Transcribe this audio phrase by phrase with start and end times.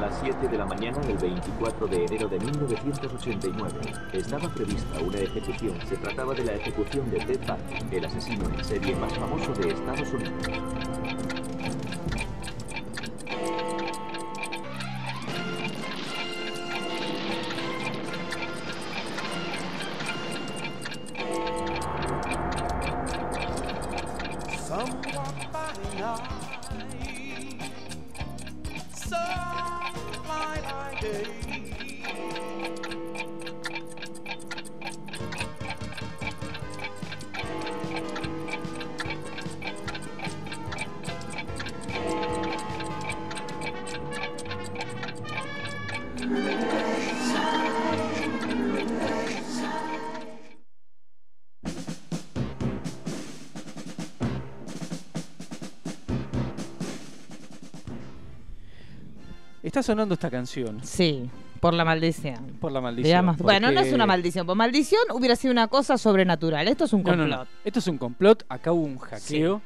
[0.00, 3.80] A las 7 de la mañana del 24 de enero de 1989
[4.14, 5.78] estaba prevista una ejecución.
[5.86, 9.68] Se trataba de la ejecución de Ted Bundy, el asesino en serie más famoso de
[9.68, 10.99] Estados Unidos.
[59.90, 62.56] Sonando esta canción Sí, por la maldición.
[62.60, 63.04] por la maldición.
[63.08, 64.46] Digamos, Bueno, no es una maldición.
[64.46, 66.68] Por maldición hubiera sido una cosa sobrenatural.
[66.68, 67.28] Esto es un No, complot.
[67.28, 67.46] no, no.
[67.64, 68.44] Esto es un complot.
[68.48, 69.58] Acá hubo un hackeo.
[69.58, 69.62] Sí.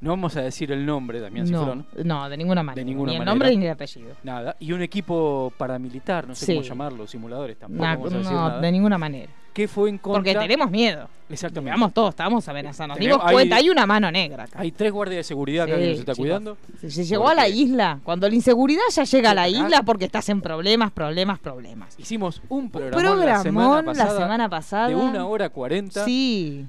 [0.00, 1.86] No vamos a decir el nombre, Damián No, Cifrón.
[2.04, 2.84] no, de ninguna manera.
[2.84, 3.32] ninguna ni el manera.
[3.32, 4.14] nombre ni el apellido.
[4.22, 4.56] Nada.
[4.60, 6.54] Y un equipo paramilitar, no sé Sí.
[6.54, 7.82] cómo llamarlo, simuladores tampoco.
[7.82, 8.60] Na- vamos a decir no, nada.
[8.60, 9.32] de ninguna manera.
[9.52, 10.18] Que fue en contra.
[10.18, 11.08] Porque tenemos miedo.
[11.30, 11.70] Exactamente.
[11.74, 12.94] Digamos todos, estamos amenazando.
[12.94, 14.60] Nos dimos cuenta, hay una mano negra acá.
[14.60, 16.18] Hay tres guardias de seguridad acá que nos está chicos.
[16.18, 16.58] cuidando.
[16.78, 20.04] Si se llegó a la isla, cuando la inseguridad ya llega a la isla porque
[20.04, 21.98] estás en problemas, problemas, problemas.
[21.98, 24.88] Hicimos un programa la semana la semana pasada.
[24.88, 26.04] De una hora cuarenta.
[26.04, 26.66] Sí,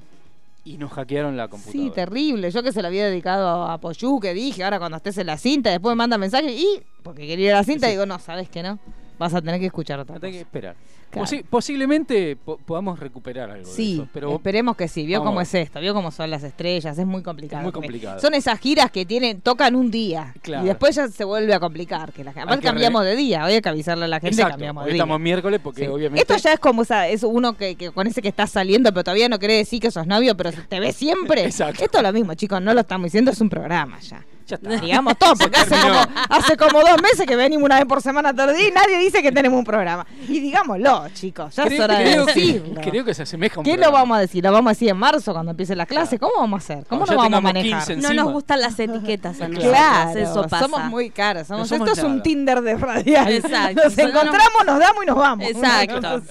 [0.67, 1.93] Y nos hackearon la sí, computadora.
[1.93, 2.51] terrible.
[2.51, 5.37] Yo que se lo había dedicado a Poyu, que dije, ahora cuando estés en la
[5.37, 7.91] cinta, después me manda mensaje y, porque quería ir a la cinta, Sí.
[7.93, 8.77] digo, no, sabes que no,
[9.17, 10.75] vas a tener que escuchar otra Hay que esperar.
[11.09, 11.25] Claro.
[11.25, 14.07] Posi- posiblemente po- podamos recuperar algo de Sí, eso.
[14.13, 15.05] Pero esperemos que sí.
[15.05, 17.61] Vio cómo es esto, vio cómo son las estrellas, es muy complicado.
[17.61, 18.19] Es muy complicado.
[18.19, 20.63] Son esas giras que tienen, tocan un día Claro.
[20.65, 22.11] y después ya se vuelve a complicar.
[22.11, 24.51] Que la, además que cambiamos de día, hoy hay que avisarle a la gente Exacto.
[24.53, 25.03] cambiamos Hoy de día.
[25.03, 25.87] estamos miércoles porque Sí.
[25.87, 26.21] obviamente.
[26.21, 29.03] Esto ya es como esa, es uno que, que con ese que estás saliendo, pero
[29.03, 31.43] todavía no quiere decir que sos novio, pero te ves siempre.
[31.45, 31.83] Exacto.
[31.83, 34.25] Esto es lo mismo, chicos, no lo estamos diciendo, es un programa ya.
[34.47, 34.77] Ya está.
[34.77, 38.31] Digamos todo, porque hace como, hace como dos meses que venimos una vez por semana
[38.31, 40.07] día y nadie dice que tenemos un programa.
[40.25, 42.81] Y digámoslo, chicos, ya es Creo, hora de creo que, decirlo.
[42.81, 44.43] creo que se asemeja a un ¿Qué lo vamos a decir?
[44.43, 46.17] ¿Lo vamos a decir en marzo cuando empiece la clase?
[46.17, 46.33] Claro.
[46.33, 46.85] ¿Cómo vamos a hacer?
[46.87, 47.85] ¿Cómo ya vamos a manejar?
[47.87, 49.71] 15 No nos gustan las etiquetas a nosotros.
[49.71, 50.59] Claro, eso pasa.
[50.59, 51.11] somos muy.
[51.15, 52.21] Somos, No somos esto es un.
[52.23, 53.31] Tinder de radial.
[53.31, 53.83] Exacto.
[53.85, 55.47] Nos encontramos, nos damos y nos vamos.
[55.47, 56.21] Exacto.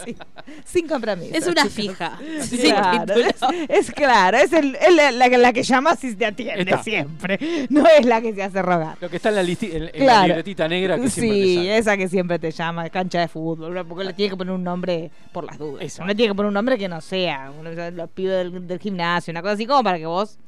[0.65, 1.34] Sin compromiso.
[1.34, 2.19] Es una fija.
[2.60, 3.34] Claro, es,
[3.69, 6.83] es claro, es, el, es la, la que- la que llamas y te atiende Está.
[6.83, 7.38] siempre.
[7.69, 8.97] No es la que se hace rogar.
[9.00, 11.69] Lo que está en la, listi- en, en la libretita negra que siempre te Sí,
[11.69, 13.84] esa que siempre te llama, cancha de fútbol, ¿no?
[13.87, 15.98] porque le tiene que poner un nombre por las dudas.
[16.00, 19.30] Uno tiene que poner un nombre que no sea, uno, los pibes del, del gimnasio,
[19.30, 20.38] una cosa así como para que vos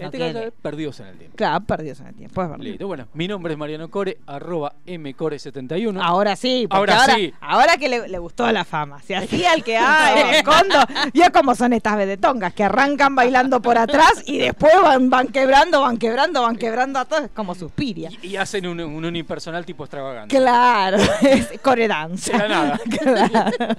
[0.00, 1.36] En no este caso, perdidos en el tiempo.
[1.36, 2.64] Claro, perdidos en el tiempo, es verdad.
[2.64, 5.98] Listo, bueno, mi nombre es Mariano Core, arroba mcore71.
[6.02, 7.34] Ahora sí, porque Ahora ahora, sí.
[7.40, 9.00] ahora que le, le gustó la fama.
[9.02, 10.78] Se hacía el que, ay, el condo.
[11.12, 15.82] Ya como son estas vedetongas que arrancan bailando por atrás y después van, van quebrando,
[15.82, 18.10] van quebrando, van quebrando a todos, es como suspiria.
[18.22, 20.36] Y, y hacen un, un unipersonal tipo extravagante.
[20.36, 22.08] Claro, es core la
[22.48, 22.80] nada.
[23.00, 23.76] Claro.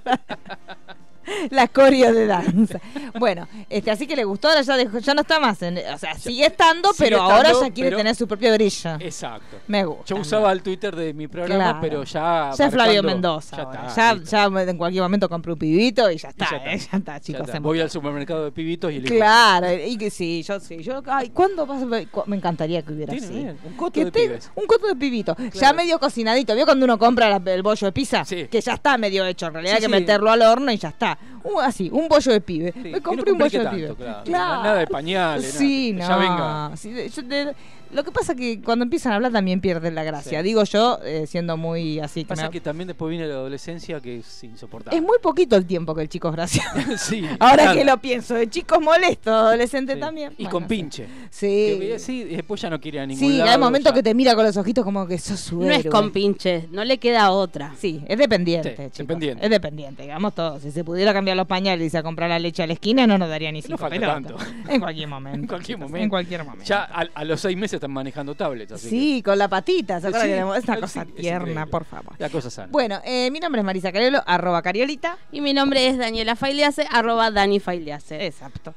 [1.52, 2.80] La coreo de danza.
[3.20, 5.62] Bueno, este, así que le gustó, ahora ya, dejó- ya no está más.
[5.62, 8.96] en- o sea, sigue estando, sigue pero ahora ya quiere pero- tener su propio brillo.
[9.00, 9.58] Exacto.
[9.68, 10.06] Me gusta.
[10.06, 11.80] Yo usaba el Twitter de mi programa, Claro.
[11.82, 12.52] pero ya.
[12.58, 13.58] Ya es Flavio Mendoza.
[13.58, 13.88] Ya ahora.
[13.88, 14.16] está.
[14.16, 16.48] Ya, ya en cualquier momento compré un pibito y ya está.
[16.50, 16.72] ya está.
[16.74, 17.48] eh, Ya está, Ya chicos.
[17.48, 17.60] está.
[17.60, 19.16] Voy al supermercado de pibitos y elijo.
[19.16, 20.78] Claro, y que sí, yo sí.
[20.84, 23.36] Yo, ay, ¿cuándo vas a- Me encantaría que hubiera Tiene así.
[23.36, 24.52] bien, un coto Que de te- pibes.
[24.56, 25.36] Un coto de pibito.
[25.54, 26.56] Ya medio cocinadito.
[26.56, 28.26] ¿Vio cuando uno compra el bollo de pizza?
[28.26, 28.48] Sí.
[28.50, 29.48] Que ya está medio hecho.
[29.48, 30.02] En realidad Sí, hay que sí.
[30.02, 31.18] meterlo al horno y ya está.
[31.44, 32.72] Un- así, un bollo de pibe.
[32.72, 34.06] Sí, Me compré no un bollo de complique pibe.
[34.06, 34.62] tanto, claro.
[34.64, 35.58] Nada de pañales, nada.
[35.60, 36.08] Sí, Que no.
[36.08, 36.72] ya venga.
[36.78, 37.56] Sí, de- yo de-
[37.94, 40.40] lo que pasa que cuando empiezan a hablar también pierden la gracia.
[40.40, 40.44] Sí.
[40.46, 42.22] Digo yo, eh, siendo muy así.
[42.24, 44.98] que Pasa me- que también después viene la adolescencia que es insoportable.
[44.98, 46.70] Es muy poquito el tiempo que el chico es gracioso.
[46.98, 47.26] sí.
[47.40, 50.00] Ahora que lo pienso, de chicos molestos, adolescente Sí.
[50.00, 50.32] también.
[50.38, 51.08] Y Bueno, con pinche.
[51.30, 51.48] Sí.
[51.80, 53.52] Que, sí, y después ya no quiere a ningún Sí, lado.
[53.52, 56.12] hay momentos que te mira con los ojitos como que sos su No es con
[56.12, 57.74] pinche, no le queda otra.
[57.78, 58.98] Sí, es dependiente, Sí, chicos.
[58.98, 59.44] dependiente.
[59.46, 60.62] Es dependiente, digamos todos.
[60.62, 63.06] Si se pudiera cambiar los pañales y irse a comprar la leche a la esquina,
[63.08, 64.24] no nos daría ni No cinco falta pelotas.
[64.24, 64.72] tanto.
[64.72, 65.32] En cualquier momento.
[65.42, 66.04] En cualquier momento.
[66.04, 66.66] En cualquier momento.
[66.66, 68.74] Ya a, a los seis meses están manejando tablets.
[68.74, 71.84] Así Sí, con la patita, ¿se acuerdan Sí, que Es una sí, cosa tierna, por
[71.86, 72.14] favor.
[72.20, 72.70] la cosa sana.
[72.72, 75.18] Bueno, eh, mi nombre es Marisa Cariolo, arroba Cariolita.
[75.32, 78.26] Y mi nombre es Daniela Failease, arroba Dani Failease.
[78.28, 78.76] Exacto.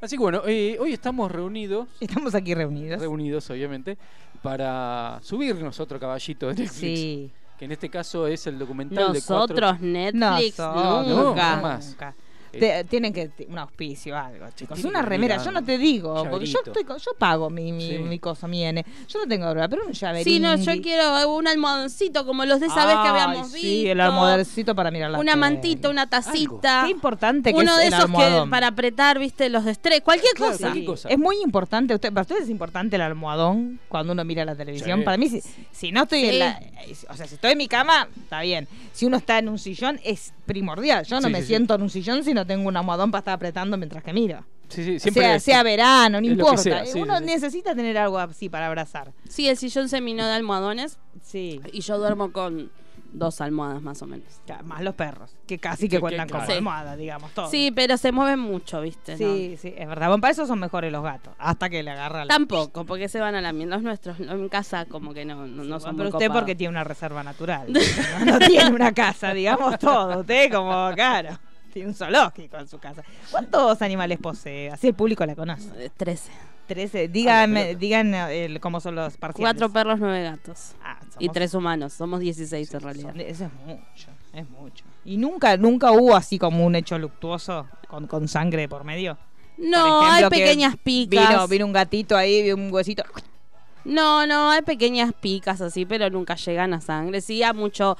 [0.00, 3.00] Así que bueno, eh, hoy estamos reunidos, Estamos aquí reunidos.
[3.00, 3.96] reunidos obviamente,
[4.42, 6.74] para subirnos otro caballito de Netflix.
[6.74, 7.30] Sí.
[7.56, 9.54] Que en este caso es el documental de cuatro...
[9.60, 12.14] Nosotros, Netflix, Nosotros, No, nunca.
[12.52, 14.84] Te- tienen que un auspicio algo, chicos.
[14.84, 17.98] Una remera, yo no te digo, porque yo estoy con- yo pago mi, mi, Sí.
[17.98, 18.84] mi cosa, mi N.
[19.08, 20.28] Yo no tengo verdad, pero un llaverito.
[20.30, 23.58] Sí, no, yo quiero un almohadoncito como los de esa vez que habíamos visto.
[23.68, 25.40] Sí, el almohadoncito para mirar la Una tele.
[25.40, 26.82] mantita, una tacita.
[26.84, 30.00] Qué importante que Uno es de el esos que para apretar, viste, los de estrés.
[30.02, 30.64] Cualquier Claro, cosa.
[30.64, 31.08] cualquier cosa.
[31.08, 35.00] Es muy importante, usted, para ustedes es importante el almohadón cuando uno mira la televisión.
[35.00, 35.04] Sí.
[35.04, 36.28] Para mí, si, si no estoy Sí.
[36.28, 36.60] en la.
[37.10, 38.68] O sea, si estoy en mi cama, está bien.
[38.92, 41.04] Si uno está en un sillón, es primordial.
[41.06, 41.48] Yo no Sí, me sí, sí.
[41.48, 44.44] siento en un sillón si no tengo un almohadón para estar apretando mientras que miro.
[44.68, 46.56] Sí, sí, siempre sea, es- sea verano, no importa.
[46.58, 47.30] sea, sí, uno sí, sí.
[47.30, 49.12] necesita tener algo así para abrazar.
[49.28, 51.60] Sí, el sillón se minó de almohadones Sí.
[51.72, 52.70] y yo duermo con
[53.12, 54.26] dos almohadas más o menos.
[54.46, 56.50] Ya, Más los perros, que casi que Que- cuentan que- claro.
[56.50, 57.50] almohada, digamos, todo.
[57.50, 59.18] Sí, pero se mueven mucho, viste.
[59.18, 60.06] Sí, sí, es verdad.
[60.08, 61.34] Bueno, para eso son mejores los gatos.
[61.38, 62.32] Hasta que le agarra la.
[62.32, 63.74] Tampoco, porque se van a la mierda.
[63.74, 66.40] Los nuestros en casa como que no, no, no son pero muy usted copados.
[66.40, 67.66] porque tiene una reserva natural.
[68.24, 70.20] no, no tiene una casa, digamos todo.
[70.20, 71.38] Usted como, claro,
[71.72, 73.02] tiene un zoológico en su casa.
[73.30, 74.70] ¿Cuántos animales posee?
[74.70, 75.68] Así el público la conoce.
[75.76, 76.30] Eh, Trece.
[76.66, 77.08] Trece.
[77.08, 79.52] Díganme, digan eh, cómo son los parciales.
[79.54, 80.72] Cuatro perros, nueve gatos.
[80.82, 81.92] Ah, Y somos- tres humanos.
[81.92, 83.10] Somos 16 en realidad.
[83.10, 84.84] son- Eso es mucho, es mucho.
[85.04, 89.18] ¿Y nunca, nunca hubo así como un hecho luctuoso con, con sangre por medio?
[89.58, 91.28] No, Por hay ejemplo, pequeñas picas.
[91.28, 93.02] Vino, vino un gatito ahí, vio un huesito.
[93.84, 97.20] No, no, hay pequeñas picas así, pero nunca llegan a sangre.
[97.20, 97.96] Sí, a mucho.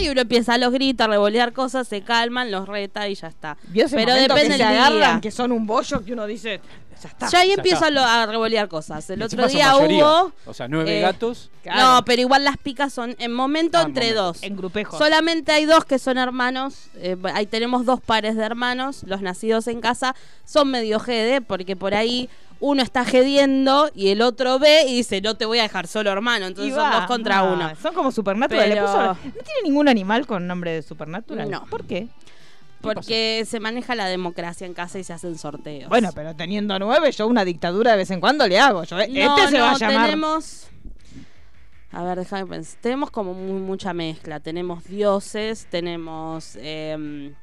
[0.00, 3.28] Y uno empieza a los gritos, a revolear cosas, se calman, los reta y ya
[3.28, 3.56] está.
[3.68, 5.20] ¿Vio ese pero depende que se del agarran, día.
[5.20, 6.60] que son un bollo que uno dice,
[7.02, 7.38] ya está.
[7.38, 9.08] Ahí Ya empiezo a, lo- a revolear cosas.
[9.10, 10.32] El otro día hubo.
[10.46, 11.50] O sea, nueve eh, gatos.
[11.62, 11.80] Claro.
[11.96, 14.22] No, pero igual las picas son en momento Ah, entre momento.
[14.24, 14.42] dos.
[14.42, 14.98] En grupejos.
[14.98, 16.86] Solamente hay dos que son hermanos.
[16.96, 19.02] eh, ahí tenemos dos pares de hermanos.
[19.04, 20.14] Los nacidos en casa
[20.44, 22.28] son medio GD porque por ahí
[22.60, 26.10] uno está gediendo y el otro ve y dice, no te voy a dejar solo,
[26.10, 26.46] hermano.
[26.46, 27.52] Entonces son dos contra va.
[27.52, 27.72] uno.
[27.80, 28.68] Son como Supernatural.
[28.68, 31.50] Le puso- ¿No tiene ningún animal con nombre de Supernatural?
[31.50, 31.64] No.
[31.66, 32.08] ¿Por qué?
[32.80, 35.88] Porque se maneja la democracia en casa y se hacen sorteos.
[35.88, 38.84] Bueno, pero teniendo nueve, yo una dictadura de vez en cuando le hago.
[38.84, 40.04] Yo, no, este se va a llamar.
[40.06, 40.68] tenemos...
[41.90, 42.78] A ver, déjame pensar.
[42.80, 44.40] Tenemos como mu- mucha mezcla.
[44.40, 47.34] Tenemos dioses, tenemos em,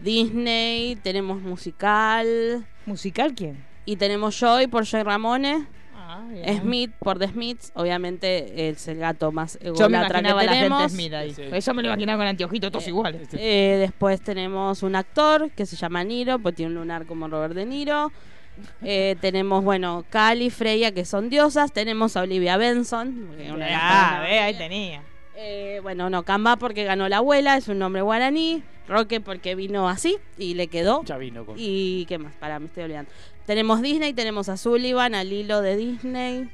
[0.00, 3.64] Disney, tenemos musical ¿Musical quién?
[3.84, 5.66] Y tenemos Joy por Joy Ramone.
[5.96, 6.22] Ah.
[6.60, 10.52] Smith por The Smiths, obviamente es el gato más Yo me ególatra imaginaba que la
[10.52, 10.92] gente tenemos.
[10.92, 11.34] Smith ahí.
[11.34, 11.42] Sí.
[11.50, 13.28] Eso me lo imaginaba con anteojitos, todos iguales.
[13.32, 17.54] Eh, después tenemos un actor que se llama Niro, pues tiene un lunar como Robert
[17.54, 18.12] De Niro.
[18.84, 21.72] Eh, tenemos, bueno, Cali, Freya, que son diosas.
[21.72, 23.30] Tenemos a Olivia Benson.
[23.52, 25.02] una Ah, ve, ahí tenía.
[25.36, 28.62] Eh, bueno, no, Camba porque ganó la abuela, es un nombre guaraní.
[28.86, 31.02] Roque porque vino así y le quedó.
[31.04, 31.56] Ya vino con.
[31.58, 33.10] Y qué más, para, me estoy olvidando.
[33.46, 36.48] Tenemos Disney, tenemos a Sullivan, al hilo de Disney.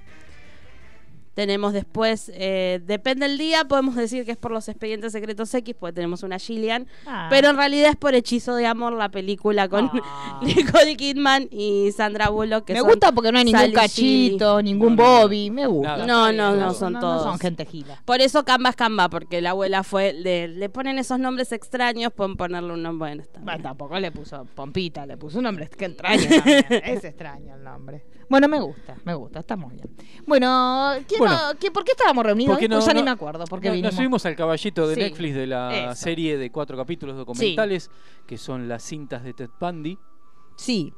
[1.35, 5.75] Tenemos después, eh, depende del día, podemos decir que es por los expedientes secretos X,
[5.79, 6.87] porque tenemos una Gillian.
[7.06, 7.29] Ah.
[7.31, 10.41] Pero en realidad es por Hechizo de Amor, la película con Ah.
[10.44, 12.65] Nicole Kidman y Sandra Bullock.
[12.65, 14.97] Que me son gusta porque no hay ningún Sally cachito, ningún.
[14.97, 15.50] Bobby.
[15.50, 15.99] Me gusta.
[15.99, 16.06] Nada.
[16.06, 17.23] No, no, no, son no, todos.
[17.23, 18.03] son gente gila.
[18.05, 20.12] Por eso Camba es Camba, porque la abuela fue.
[20.12, 23.11] Le, le ponen esos nombres extraños, pueden ponerle un nombre.
[23.11, 23.44] Bueno, está bien.
[23.47, 26.65] Bueno, tampoco le puso Pompita, le puso un nombre que extraño también.
[26.85, 28.05] Es extraño el nombre.
[28.31, 29.91] Bueno, me gusta, me gusta, está muy bien.
[30.27, 31.35] Bueno, ¿quién Bueno.
[31.53, 32.53] no- ¿por qué estábamos reunidos?
[32.53, 32.69] Porque hoy?
[32.69, 33.93] Pues no- ya ni no- me acuerdo por qué no- vinimos.
[33.93, 35.94] Nos subimos al caballito de Sí, Netflix de la eso.
[36.03, 37.91] serie de cuatro capítulos documentales,
[38.27, 39.99] que son las cintas de Ted Bundy.
[40.56, 40.93] Sí,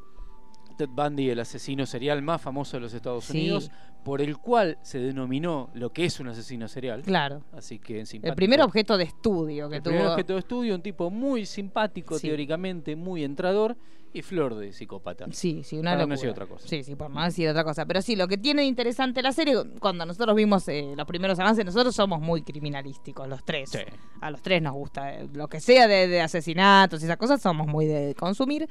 [0.76, 3.38] Ted Bundy, el asesino serial más famoso de los Estados Sí.
[3.38, 3.70] Unidos,
[4.05, 7.02] por el cual se denominó lo que es un asesino serial.
[7.02, 7.43] claro.
[7.52, 9.92] Así que El primer objeto de estudio que El tuvo.
[9.95, 12.26] primer objeto de estudio, un tipo muy simpático Sí.
[12.28, 13.76] teóricamente, muy entrador
[14.14, 15.26] y flor de psicópata.
[15.33, 16.16] Sí, sí, una Para no locura.
[16.16, 16.69] decir otra cosa.
[16.69, 17.87] Sí, sí, por no decir otra cosa.
[17.87, 21.38] Pero sí, lo que tiene de interesante la serie, cuando nosotros vimos eh, los primeros
[21.38, 23.71] avances, nosotros somos muy criminalísticos, los tres.
[23.71, 23.78] Sí.
[24.21, 25.14] A los tres nos gusta.
[25.14, 28.69] eh, Lo que sea de, de asesinatos y esas cosas, somos muy de consumir.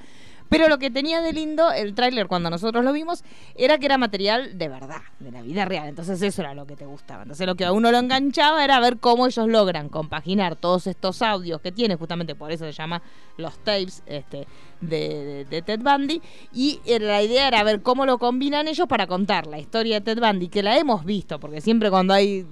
[0.50, 3.24] Pero lo que tenía de lindo el tráiler cuando nosotros lo vimos
[3.56, 5.88] era que era material de verdad, de la vida real.
[5.88, 7.24] Entonces eso era lo que te gustaba.
[7.24, 11.22] Entonces lo que a uno lo enganchaba era ver cómo ellos logran compaginar todos estos
[11.22, 13.02] audios que tiene, justamente por eso se llama
[13.38, 14.46] los tapes este,
[14.82, 16.22] de, de- Ted Bundy.
[16.54, 20.02] Y eh, la idea era ver cómo lo combinan ellos para contar la historia de
[20.16, 22.46] Ted Bundy, que la hemos visto, porque siempre cuando hay,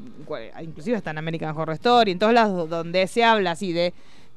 [0.61, 3.93] inclusive está en American Horror Story, en todos lados donde se habla así de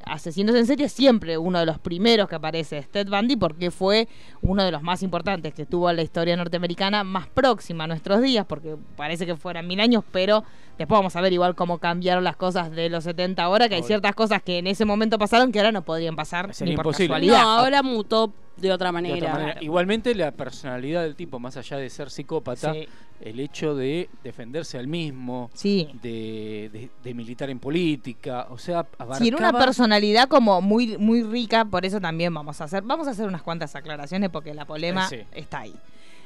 [0.07, 4.09] asesinos en serie, siempre uno de los primeros que aparece es Ted Bundy, porque fue
[4.41, 8.45] uno de los más importantes que tuvo la historia norteamericana más próxima a nuestros días,
[8.47, 10.45] porque parece que fueran mil años, pero
[10.79, 13.83] después vamos a ver igual cómo cambiaron las cosas de los 70 ahora, que hay
[13.83, 16.87] ciertas cosas que en ese momento pasaron que ahora no podrían pasar Sería ni por
[16.87, 17.09] imposible.
[17.09, 17.59] No, casualidad.
[17.59, 19.17] ahora mutó de otra de manera.
[19.17, 19.63] otra manera.
[19.63, 22.87] Igualmente la personalidad del tipo, más allá de ser psicópata, Sí.
[23.23, 25.89] El hecho de defenderse al mismo, Sí.
[26.03, 29.19] de, de- de militar en política, o sea, abarcaba...
[29.19, 33.13] Tiene una personalidad como muy muy rica, por eso también vamos a hacer vamos a
[33.13, 35.19] hacer unas cuantas aclaraciones porque la polema sí.
[35.33, 35.75] está ahí.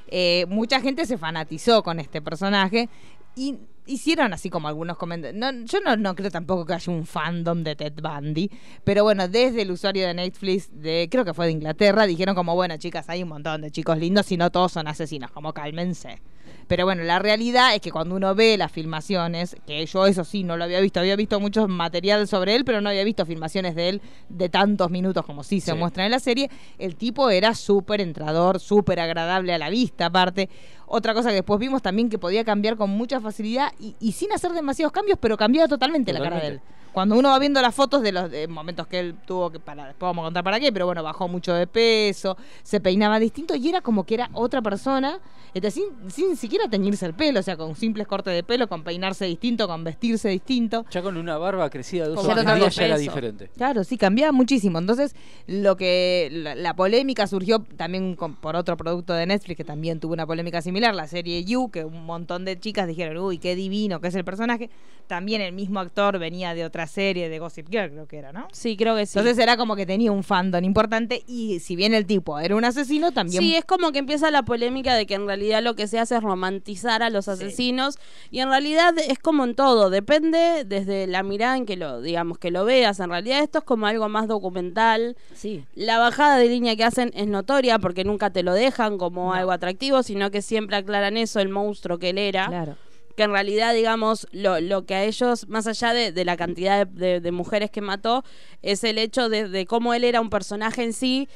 [0.09, 2.89] Eh, mucha gente se fanatizó con este personaje
[3.35, 5.39] y hicieron así como algunos comentarios.
[5.39, 8.51] No, yo no, no creo tampoco que haya un fandom de Ted Bundy,
[8.85, 12.55] pero bueno, desde el usuario de Netflix, de creo que fue de Inglaterra, dijeron como,
[12.55, 16.21] bueno, chicas, hay un montón de chicos lindos y no todos son asesinos, como cálmense.
[16.69, 20.43] Pero bueno, la realidad es que cuando uno ve las filmaciones, que yo eso sí
[20.43, 23.75] no lo había visto, había visto mucho material sobre él, pero no había visto filmaciones
[23.77, 25.79] de él de tantos minutos como sí se Sí.
[25.79, 30.49] muestra en la serie, el tipo era súper entrador, súper agradable a la vista aparte.
[30.89, 34.33] Otra cosa que después vimos también que podía cambiar con mucha facilidad y, y sin
[34.33, 36.61] hacer demasiados cambios, pero cambiaba totalmente, la cara de él.
[36.97, 39.85] Cuando uno va viendo las fotos de los de momentos que él tuvo que para
[39.85, 43.55] después vamos a contar para qué, pero bueno, bajó mucho de peso, se peinaba distinto
[43.55, 45.19] y era como que era otra persona,
[45.53, 48.83] este, sin, sin siquiera teñirse el pelo, o sea, con simples cortes de pelo, con
[48.83, 50.87] peinarse distinto, con vestirse distinto.
[50.91, 53.51] Ya con una barba crecida de dos o tres otro días ya era diferente.
[53.55, 54.79] Claro, sí, cambiaba muchísimo.
[54.79, 55.15] Entonces,
[55.47, 60.01] lo que la, la polémica surgió también con- por otro producto de Netflix que también
[60.01, 63.55] tuvo una polémica similar, la serie You, que un montón de chicas dijeron, uy, qué
[63.55, 64.71] divino que es el personaje.
[65.09, 68.49] También el mismo actor venía de otra serie, de Gossip Girl, creo que era, ¿no?
[68.53, 69.19] Sí, creo que sí.
[69.19, 72.65] Entonces era como que tenía un fandom importante y si bien el tipo era un
[72.65, 73.43] asesino, también...
[73.43, 76.17] Sí, es como que empieza la polémica de que en realidad lo que se hace
[76.17, 77.99] es romantizar a los asesinos
[78.31, 82.39] y en realidad es como en todo, depende desde la mirada en que lo, digamos,
[82.39, 83.01] que lo veas.
[83.01, 85.17] En realidad esto es como algo más documental.
[85.35, 85.65] Sí.
[85.75, 89.53] La bajada de línea que hacen es notoria porque nunca te lo dejan como algo
[89.53, 92.47] atractivo, sino que siempre aclaran eso, el monstruo que él era.
[92.47, 92.77] Claro.
[93.17, 96.87] Que en realidad, digamos, lo, lo que a ellos, más allá de, de la cantidad
[96.87, 98.23] de, de- de mujeres que mató,
[98.63, 101.29] es el hecho de, de cómo él era un personaje en sí.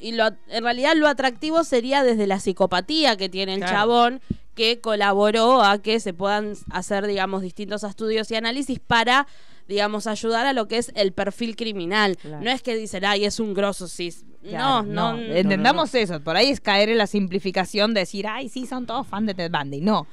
[0.00, 3.72] Y lo, en realidad lo atractivo sería desde la psicopatía que tiene el Claro.
[3.76, 4.20] chabón,
[4.54, 9.26] que colaboró a que se puedan hacer, digamos, distintos estudios y análisis para
[9.66, 12.16] digamos, ayudar a lo que es el perfil criminal.
[12.16, 12.42] Claro.
[12.42, 14.24] No es que dicen, ay, es un grosso cis.
[14.42, 16.20] Claro, no, no, Entendamos eso.
[16.22, 19.34] Por ahí es caer en la simplificación de decir, ay, sí, son todos fans de
[19.34, 19.82] Ted Bundy.
[19.82, 20.06] No.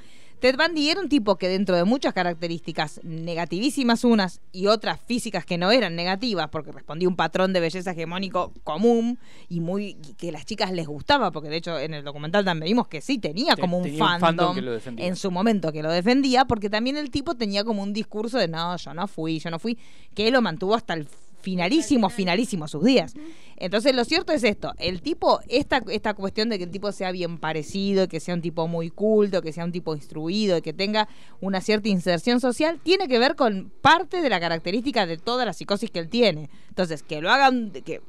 [0.46, 5.44] Ted Bundy era un tipo que dentro de muchas características negativísimas unas y otras físicas
[5.44, 9.18] que no eran negativas porque respondía a un patrón de belleza hegemónico común
[9.50, 12.46] y muy y que a las chicas les gustaba porque de hecho en el documental
[12.46, 15.08] también vimos que sí tenía Te- como un tenía un fandom, fandom que lo defendía.
[15.08, 18.48] en su momento que lo defendía porque también el tipo tenía como un discurso de
[18.48, 19.80] no, yo no fui, yo no fui,
[20.14, 21.08] que él lo mantuvo hasta el
[21.42, 23.14] finalísimo, finalísimo sus días.
[23.58, 27.12] Entonces, lo cierto es esto, el tipo, esta, esta cuestión de que el tipo sea
[27.12, 31.08] bien parecido, que sea un tipo muy culto, que sea un tipo instruido, que tenga
[31.40, 35.54] una cierta inserción social, tiene que ver con parte de la característica de toda la
[35.54, 36.50] psicosis que él tiene.
[36.68, 38.02] Entonces, que lo hagan, que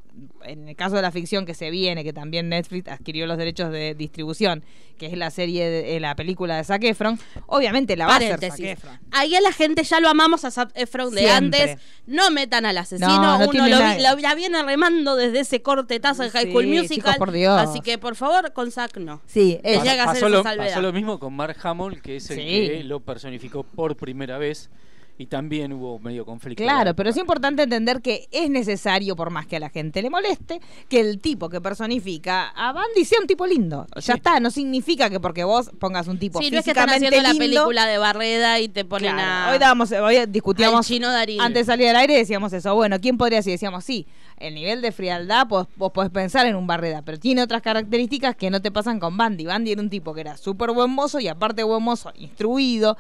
[0.45, 3.71] en el caso de la ficción que se viene, que también Netflix adquirió los derechos
[3.71, 4.65] de distribución,
[4.99, 8.17] que es la serie, de, eh, la película de Zac Efron, obviamente la va a
[8.17, 8.59] hacer Zac.
[8.61, 8.99] Efron.
[9.13, 11.63] Ahí a la gente ya lo amamos a Zac Efron de Siempre.
[11.63, 11.79] antes.
[12.07, 13.09] No metan al asesino.
[13.09, 16.51] No, no Uno lo, vi- la viene remando desde ese corte taza en High Sí,
[16.51, 17.15] School chicos, Musical.
[17.19, 17.59] por Dios.
[17.61, 19.21] Así que, por favor, con Zac no.
[19.27, 20.69] Sí, es- pasó, lo, salvedad.
[20.71, 22.45] pasó lo mismo con Mark Hamill, que es el Sí.
[22.45, 24.71] que lo personificó por primera vez
[25.19, 26.63] y también hubo medio conflicto.
[26.63, 30.11] Claro, pero es importante entender que es necesario, por más que a la gente le
[30.11, 33.87] moleste, que el tipo que personifica a Bandy sea un tipo lindo.
[33.97, 34.13] Ya Sí.
[34.13, 37.07] está, no significa que porque vos pongas un tipo Sí, no es que están físicamente
[37.19, 39.53] haciendo la lindo- película de Barreda y te ponen Claro, a.
[39.53, 41.41] Hoy, dábamos, hoy discutíamos chino Darín.
[41.41, 42.75] antes de salir al aire y decíamos eso.
[42.75, 43.53] Bueno, ¿quién podría decir?
[43.53, 44.07] Decíamos, sí,
[44.39, 48.37] el nivel de frialdad, vos, vos podés pensar en un Barreda, pero tiene otras características
[48.37, 49.47] que no te pasan con Bandy.
[49.47, 52.97] Bandy era un tipo que era súper buen mozo y aparte buen mozo, instruido,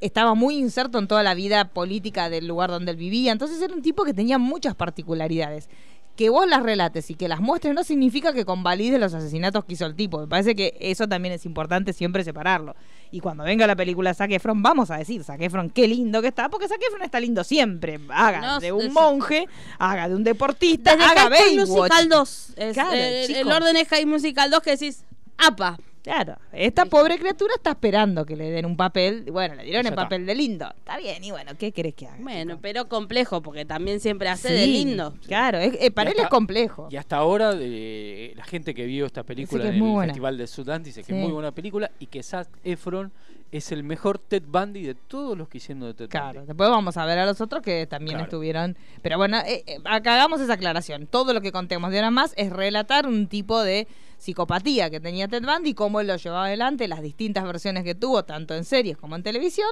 [0.00, 3.32] estaba muy inserto en toda la vida política del lugar donde él vivía.
[3.32, 5.68] Entonces era un tipo que tenía muchas particularidades.
[6.16, 9.72] Que vos las relates y que las muestres no significa que convalides los asesinatos que
[9.72, 10.20] hizo el tipo.
[10.20, 12.76] Me parece que eso también es importante siempre separarlo.
[13.10, 16.28] Y cuando venga la película Zac Efron, vamos a decir, Zac Efron, qué lindo que
[16.28, 17.98] está, porque Zac Efron está lindo siempre.
[18.10, 19.48] Haga No, de un monje,
[19.78, 21.56] haga de un deportista, Desde haga High.
[21.56, 22.54] Musical 2.
[22.56, 25.04] Es, Claro, eh, el orden es High Musical 2 que decís,
[25.36, 25.78] apa.
[26.04, 29.24] Claro, esta pobre criatura está esperando que le den un papel.
[29.32, 30.68] Bueno, le dieron el papel de lindo.
[30.76, 32.18] Está bien, y bueno, ¿qué querés que haga?
[32.20, 35.14] Bueno, pero complejo porque también siempre hace Sí, de lindo.
[35.26, 36.88] Claro, es- eh, para Y él es hasta- complejo.
[36.90, 39.94] Y hasta ahora eh, la gente que vio esta película que es en muy el
[39.94, 40.12] buena.
[40.12, 41.14] Festival de Sudán dice que Sí.
[41.14, 43.10] es muy buena película y que Zac Efron
[43.56, 46.46] es el mejor Ted Bundy de todos los que hicieron de Ted Claro, Bundy.
[46.48, 48.24] después vamos a ver a los otros que también Claro.
[48.24, 48.76] estuvieron.
[49.02, 51.06] Pero bueno, eh, eh, acá hagamos esa aclaración.
[51.06, 53.86] Todo lo que contemos de ahora más es relatar un tipo de
[54.18, 58.24] psicopatía que tenía Ted Bundy, cómo él lo llevaba adelante, las distintas versiones que tuvo,
[58.24, 59.68] tanto en series como en televisión.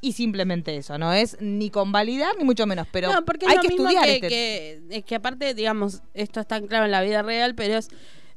[0.00, 3.56] Y simplemente eso, no es ni convalidar ni mucho menos, pero no, porque es hay
[3.58, 6.86] lo que mismo estudiar que, este que- es que aparte, digamos, esto es tan claro
[6.86, 7.88] en la vida real, pero es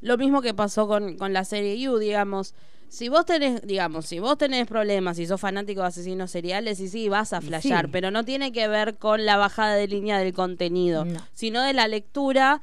[0.02, 2.54] Lo mismo que pasó con, con la serie You, digamos.
[2.88, 6.88] Si vos tenés, digamos, si vos tenés problemas, si sos fanático de asesinos seriales, y
[6.88, 7.92] sí, vas a flashear, sí.
[7.92, 11.20] pero no tiene que ver con la bajada de línea del contenido, No.
[11.34, 12.62] sino de la lectura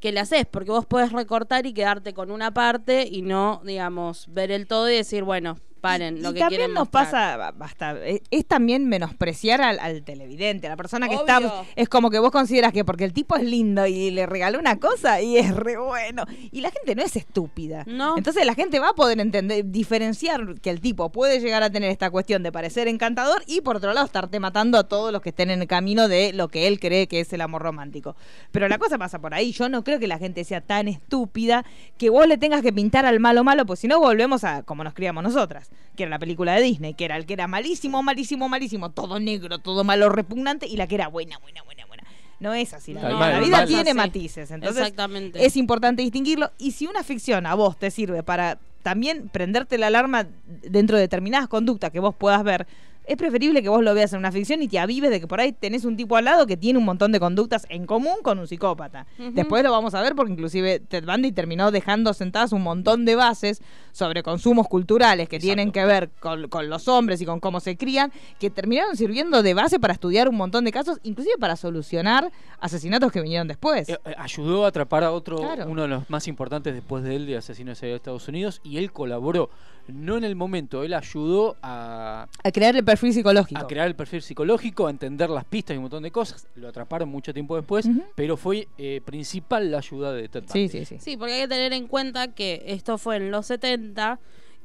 [0.00, 4.26] que le haces, porque vos podés recortar y quedarte con una parte y no, digamos,
[4.28, 7.04] ver el todo y decir, bueno, paren, lo y que también nos mostrar.
[7.10, 11.26] pasa basta es, es también menospreciar al, al televidente a la persona que Obvio.
[11.26, 14.58] está es como que vos consideras que porque el tipo es lindo y le regaló
[14.58, 18.16] una cosa y es re bueno y la gente no es estúpida No.
[18.16, 21.90] entonces la gente va a poder entender diferenciar que el tipo puede llegar a tener
[21.90, 25.30] esta cuestión de parecer encantador y por otro lado estarte matando a todos los que
[25.30, 28.14] estén en el camino de lo que él cree que es el amor romántico
[28.52, 31.64] pero la cosa pasa por ahí yo no creo que la gente sea tan estúpida
[31.98, 34.84] que vos le tengas que pintar al malo malo pues si no volvemos a como
[34.84, 38.02] nos criamos nosotras que era la película de Disney, que era el que era malísimo,
[38.02, 42.04] malísimo, malísimo, todo negro, todo malo, repugnante, y la que era buena, buena, buena, buena.
[42.40, 42.92] No es así.
[42.92, 43.30] La, vida.
[43.30, 43.68] la vida mal.
[43.68, 43.94] tiene Así.
[43.96, 44.50] matices.
[44.50, 45.46] Entonces, Exactamente.
[45.46, 46.50] es importante distinguirlo.
[46.58, 50.26] Y si una ficción a vos te sirve para también prenderte la alarma
[50.62, 52.66] dentro de determinadas conductas que vos puedas ver,
[53.04, 55.40] es preferible que vos lo veas en una ficción y te avives de que por
[55.40, 58.38] ahí tenés un tipo al lado que tiene un montón de conductas en común con
[58.38, 59.06] un psicópata.
[59.32, 63.16] Después lo vamos a ver porque inclusive Ted Bundy terminó dejando sentadas un montón de
[63.16, 63.60] bases
[63.92, 67.76] sobre consumos culturales que tienen que ver con, con los hombres y con cómo se
[67.76, 72.30] crían, que terminaron sirviendo de base para estudiar un montón de casos, inclusive para solucionar
[72.60, 73.88] asesinatos que vinieron después.
[73.88, 75.66] Eh, eh, ayudó a atrapar a otro, Claro.
[75.68, 78.92] uno de los más importantes después de él, de asesinos de Estados Unidos, y él
[78.92, 79.50] colaboró,
[79.88, 83.60] no en el momento, él ayudó a, A crear el perfil psicológico.
[83.60, 86.46] a crear el perfil psicológico, a entender las pistas y un montón de cosas.
[86.54, 90.68] Lo atraparon mucho tiempo después, pero fue eh, principal la ayuda de Ted Bundy.
[90.68, 90.96] Sí, sí, sí.
[91.00, 94.18] Sí, porque hay que tener en cuenta que esto fue en los 70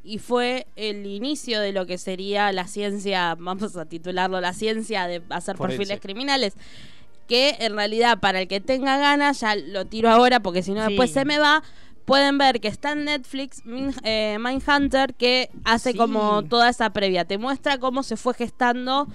[0.03, 5.07] y fue el inicio de lo que sería la ciencia, vamos a titularlo, la ciencia
[5.07, 5.77] de hacer Forense.
[5.79, 6.53] perfiles criminales.
[7.27, 10.81] Que en realidad, para el que tenga ganas, ya lo tiro ahora porque si no
[10.85, 10.91] Sí.
[10.93, 11.61] después se me va.
[12.07, 15.97] Pueden ver que está en Netflix Min- eh, Mindhunter que hace Sí.
[15.97, 17.25] como toda esa previa.
[17.25, 19.07] Te muestra cómo se fue gestando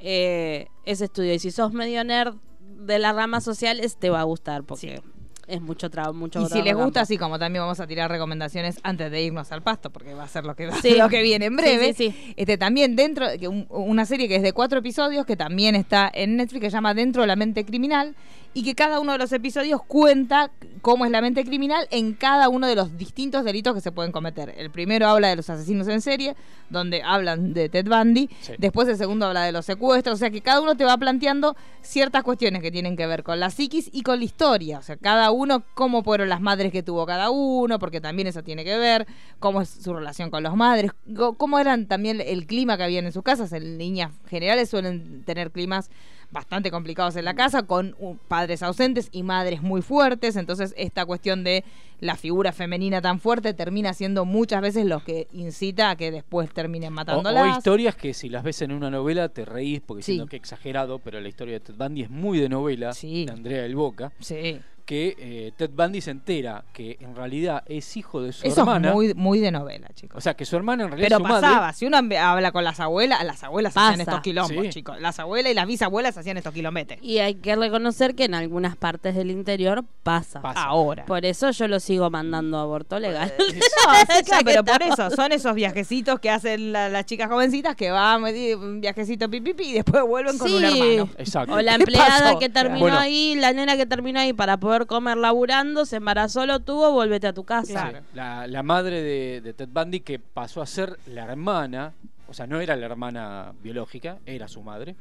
[0.00, 1.34] eh, ese estudio.
[1.34, 5.02] Y si sos medio nerd de las ramas sociales, te va a gustar porque
[5.46, 6.14] es mucho trabajo.
[6.14, 9.52] Mucho Y si les gusta, así como también vamos a tirar recomendaciones antes de irnos
[9.52, 10.94] al pasto, porque va a ser lo que, Sí.
[10.96, 11.92] lo que viene en breve.
[11.92, 12.34] Sí, sí, sí.
[12.38, 16.36] Este también dentro, un- una serie que es de cuatro episodios, que también está en
[16.36, 18.16] Netflix, que se llama Dentro de la mente criminal,
[18.54, 20.50] y que cada uno de los episodios cuenta
[20.82, 24.12] cómo es la mente criminal en cada uno de los distintos delitos que se pueden
[24.12, 24.52] cometer.
[24.56, 26.34] El primero habla de los asesinos en serie,
[26.68, 28.52] donde hablan de Ted Bundy, Sí.
[28.58, 31.56] después el segundo habla de los secuestros, o sea que cada uno te va planteando
[31.82, 34.96] ciertas cuestiones que tienen que ver con la psiquis y con la historia, o sea,
[34.96, 38.76] cada uno, cómo fueron las madres que tuvo cada uno, porque también eso tiene que
[38.76, 39.06] ver,
[39.38, 40.90] cómo es su relación con los madres,
[41.36, 45.50] cómo eran también el clima que habían en sus casas, en líneas generales suelen tener
[45.52, 45.90] climas
[46.32, 47.94] bastante complicados en la casa, con
[48.26, 51.62] padres ausentes y madres muy fuertes, entonces esta cuestión de
[52.00, 56.50] la figura femenina tan fuerte termina siendo muchas veces lo que incita a que después
[56.52, 57.54] terminen O, matándolas.
[57.54, 60.12] o historias que si las ves en una novela te reís porque Sí.
[60.14, 63.26] siento que exagerado, pero la historia de Ted Bundy es muy de novela, Sí.
[63.26, 64.58] de Andrea del Boca, Sí.
[64.84, 68.88] Que eh, Ted Bundy se entera que en realidad es hijo de su Eso hermana.
[68.88, 70.18] es muy, muy de novela, chicos.
[70.18, 71.76] O sea, que su hermana en realidad Pero es su pasaba, madre.
[71.76, 73.88] si uno habla con las abuelas, las abuelas Pasa.
[73.90, 74.70] hacían estos quilombos, Sí.
[74.70, 75.00] chicos.
[75.00, 76.98] Las abuelas y las bisabuelas hacían estos kilómetros.
[77.02, 80.42] Y hay que reconocer que en algunas partes del interior pasa.
[80.42, 80.62] Pasa.
[80.64, 81.04] Ahora.
[81.06, 83.32] Por eso yo lo sigo mandando a aborto legal.
[83.82, 87.74] No, sí, claro, pero por eso son esos viajecitos que hacen la- las chicas jovencitas
[87.76, 91.08] que van un viajecito pipipi y después vuelven con un hermano.
[91.18, 91.54] Exacto.
[91.54, 92.38] O la ¿Qué empleada pasó?
[92.38, 92.98] que terminó Bueno.
[92.98, 97.26] ahí, la nena que terminó ahí para poder comer laburando, se embarazó, lo tuvo, vuélvete
[97.26, 97.72] a tu casa.
[97.72, 97.98] Claro.
[98.00, 101.92] Sí, La, la madre de, de Ted Bundy que pasó a ser la hermana,
[102.28, 104.94] o sea, no era la hermana biológica, era su madre,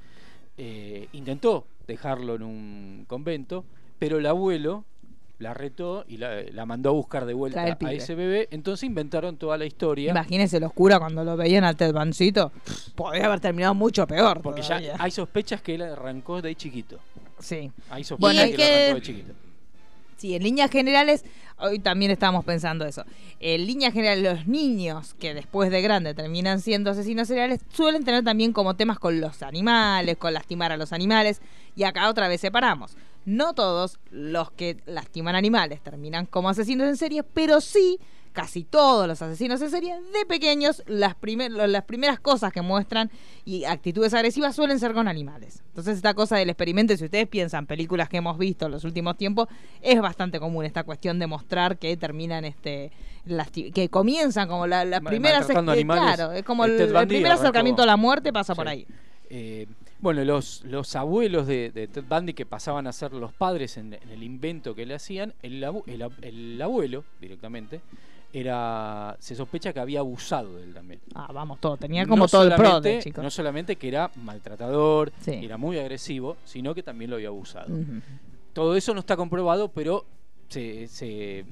[0.58, 3.66] eh, intentó dejarlo en un convento,
[4.00, 4.84] pero el abuelo
[5.40, 9.38] la retó y la, la mandó a buscar de vuelta a ese bebé, entonces inventaron
[9.38, 10.12] toda la historia.
[10.12, 12.52] Imagínense los curas cuando lo veían al Ted Bancito.
[12.96, 14.42] Podría haber terminado mucho peor.
[14.44, 14.96] Porque todavía.
[14.98, 17.00] ya hay sospechas que él arrancó de chiquito.
[17.40, 17.72] Sí.
[17.90, 19.34] Hay sospechas que, que- lo arrancó de chiquito.
[20.22, 21.26] Sí, en líneas generales,
[21.58, 23.04] hoy también estábamos pensando eso.
[23.40, 28.24] En líneas generales, los niños que después de grande terminan siendo asesinos seriales suelen tener
[28.24, 31.42] también como temas con los animales, con lastimar a los animales.
[31.76, 32.98] Y acá otra vez separamos.
[33.26, 37.98] No todos los que lastiman animales terminan como asesinos en serie, pero sí
[38.34, 43.12] casi todos los asesinos en serie de pequeños, las, primer- las primeras cosas que muestran
[43.46, 45.64] y actitudes agresivas suelen ser con animales.
[45.68, 49.18] Entonces esta cosa del experimento, si ustedes piensan películas que hemos visto en los últimos
[49.18, 49.48] tiempos,
[49.82, 52.92] es bastante común esta cuestión de mostrar que terminan este
[53.28, 56.04] lasti- que comienzan como la, la Ma- primera maltratando eh, animales.
[56.16, 58.86] claro, es como El el, primer acercamiento a la muerte pasa por ahí.
[59.30, 59.68] Eh,
[60.00, 63.94] Bueno, los, los abuelos de, de Ted Bundy que pasaban a ser los padres en,
[63.94, 67.82] en el invento que le hacían, el, abu- el ab- el abuelo directamente
[68.34, 71.00] era se sospecha que había abusado de él también.
[71.16, 71.78] Ah, vamos, todo.
[71.78, 73.14] Tenía como No todo el pro de.
[73.22, 75.32] No solamente que era maltratador, Sí.
[75.44, 77.68] era muy agresivo, sino que también lo había abusado.
[78.54, 80.06] Todo eso no está comprobado, pero
[80.50, 81.46] se, se-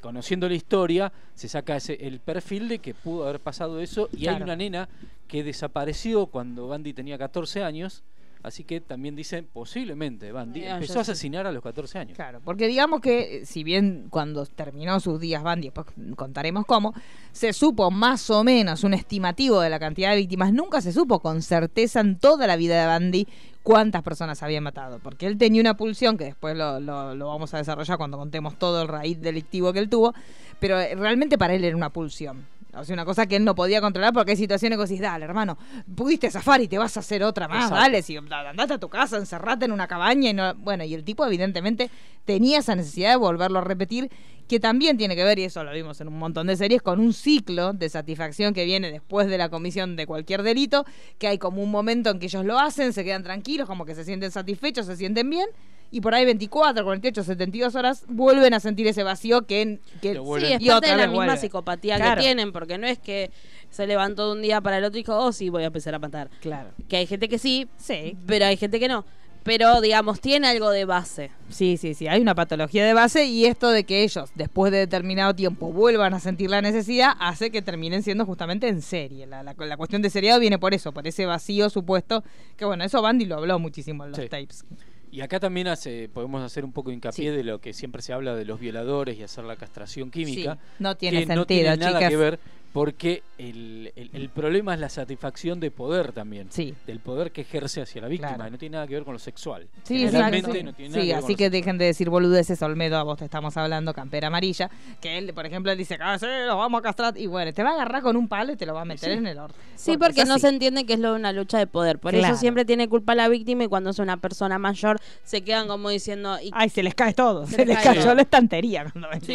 [0.00, 4.08] conociendo la historia, se saca ese, el perfil de que pudo haber pasado eso.
[4.16, 4.88] Y hay una nena
[5.26, 8.02] que desapareció cuando Bandy tenía 14 años.
[8.42, 12.14] Así que también dicen, posiblemente, Bandy Eh, empezó a asesinar a los 14 años.
[12.16, 16.94] Claro, porque digamos que eh, si bien cuando terminó sus días Bandy, después contaremos cómo,
[17.32, 21.18] se supo más o menos un estimativo de la cantidad de víctimas, nunca se supo
[21.20, 23.28] con certeza en toda la vida de Bandy
[23.62, 27.52] cuántas personas había matado, porque él tenía una pulsión, que después lo, lo- lo vamos
[27.54, 30.14] a desarrollar cuando contemos todo el raíz delictivo que él tuvo,
[30.58, 32.46] pero eh, realmente para él era una pulsión.
[32.80, 35.24] O sea, una cosa que él no podía controlar porque hay situaciones que decís, dale,
[35.24, 35.58] hermano,
[35.94, 37.76] pudiste zafar y te vas a hacer otra más, Exacto.
[37.76, 40.54] dale, si andate a tu casa, encerrate en una cabaña y no...
[40.54, 41.90] Bueno, y el tipo evidentemente
[42.24, 44.10] tenía esa necesidad de volverlo a repetir,
[44.48, 47.00] que también tiene que ver, y eso lo vimos en un montón de series, con
[47.00, 50.86] un ciclo de satisfacción que viene después de la comisión de cualquier delito,
[51.18, 53.94] que hay como un momento en que ellos lo hacen, se quedan tranquilos, como que
[53.94, 55.48] se sienten satisfechos, se sienten bien,
[55.90, 59.80] y por ahí 24, 48, 72 horas vuelven a sentir ese vacío que...
[60.02, 61.40] que Lo Sí, es y parte otra de la misma vuelve.
[61.40, 62.16] psicopatía Claro.
[62.16, 63.30] que tienen, porque no es que
[63.70, 65.94] se levantó de un día para el otro y dijo, oh, sí, voy a empezar
[65.94, 66.30] a matar.
[66.40, 66.70] Claro.
[66.88, 68.16] Que hay gente que sí, Sí.
[68.26, 69.04] pero hay gente que no.
[69.44, 71.30] Pero, digamos, tiene algo de base.
[71.48, 74.78] Sí, sí, sí, hay una patología de base y esto de que ellos, después de
[74.78, 79.26] determinado tiempo, vuelvan a sentir la necesidad, hace que terminen siendo justamente en serie.
[79.26, 82.24] La, la- la cuestión de seriado viene por eso, por ese vacío supuesto,
[82.58, 84.28] que bueno, eso Bandy lo habló muchísimo en los Sí.
[84.28, 84.64] tapes.
[85.10, 87.36] Y acá también hace, podemos hacer un poco hincapié Sí.
[87.36, 90.54] de lo que siempre se habla de los violadores y hacer la castración química.
[90.54, 92.10] Sí, no tiene que no sentido, tiene nada chicas.
[92.10, 92.40] que ver
[92.78, 96.46] porque el, el- el problema es la satisfacción de poder también.
[96.50, 96.76] Sí.
[96.86, 98.34] Del poder que ejerce hacia la víctima.
[98.36, 98.48] Claro.
[98.48, 99.66] y No tiene nada que ver con lo sexual.
[99.82, 100.36] Sí, exacto.
[100.46, 103.18] no tiene nada Sí, que ver así que dejen de decir boludeces, Olmedo, a vos
[103.18, 106.78] te estamos hablando, campera amarilla, que él, por ejemplo, él dice, ah, sí, lo vamos
[106.78, 108.82] a castrar, y bueno, te va a agarrar con un palo y te lo va
[108.82, 109.56] a meter en el horno.
[109.74, 111.98] Sí, porque no se entiende que es lo de una lucha de poder.
[111.98, 112.28] Por Claro.
[112.34, 115.88] eso siempre tiene culpa la víctima y cuando es una persona mayor se quedan como
[115.90, 116.38] diciendo...
[116.40, 117.44] Y Ay, se les cae todo.
[117.46, 119.34] Se, Se les les cae cayó la estantería cuando ven Sí.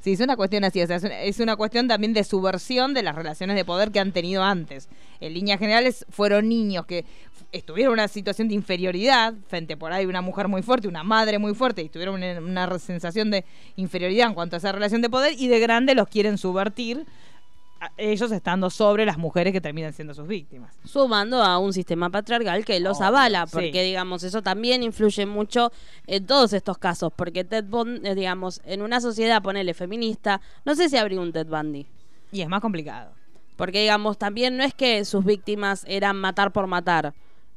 [0.00, 0.82] Sí, es una cuestión así.
[0.82, 3.90] O sea, es una, es una cuestión también de subversión de las relaciones de poder
[3.90, 4.88] que han tenido antes.
[5.20, 7.04] En líneas generales, fueron niños que
[7.52, 11.38] estuvieron en una situación de inferioridad frente por ahí una mujer muy fuerte, una madre
[11.38, 13.44] muy fuerte, y tuvieron una, sensación de
[13.76, 17.06] inferioridad en cuanto a esa relación de poder, y de grande los quieren subvertir,
[17.96, 20.74] ellos estando sobre las mujeres que terminan siendo sus víctimas.
[20.84, 23.52] sumando a un sistema patriarcal que los Obvio, avala, sí.
[23.54, 25.72] porque digamos, eso también influye mucho
[26.06, 30.74] en todos estos casos, porque Ted Bundy, eh, digamos, en una sociedad, ponele feminista, no
[30.74, 31.86] sé si habría un Ted Bundy.
[32.32, 33.12] Y es más complicado.
[33.56, 37.12] Porque, digamos, también no es que sus víctimas eran matar por matar.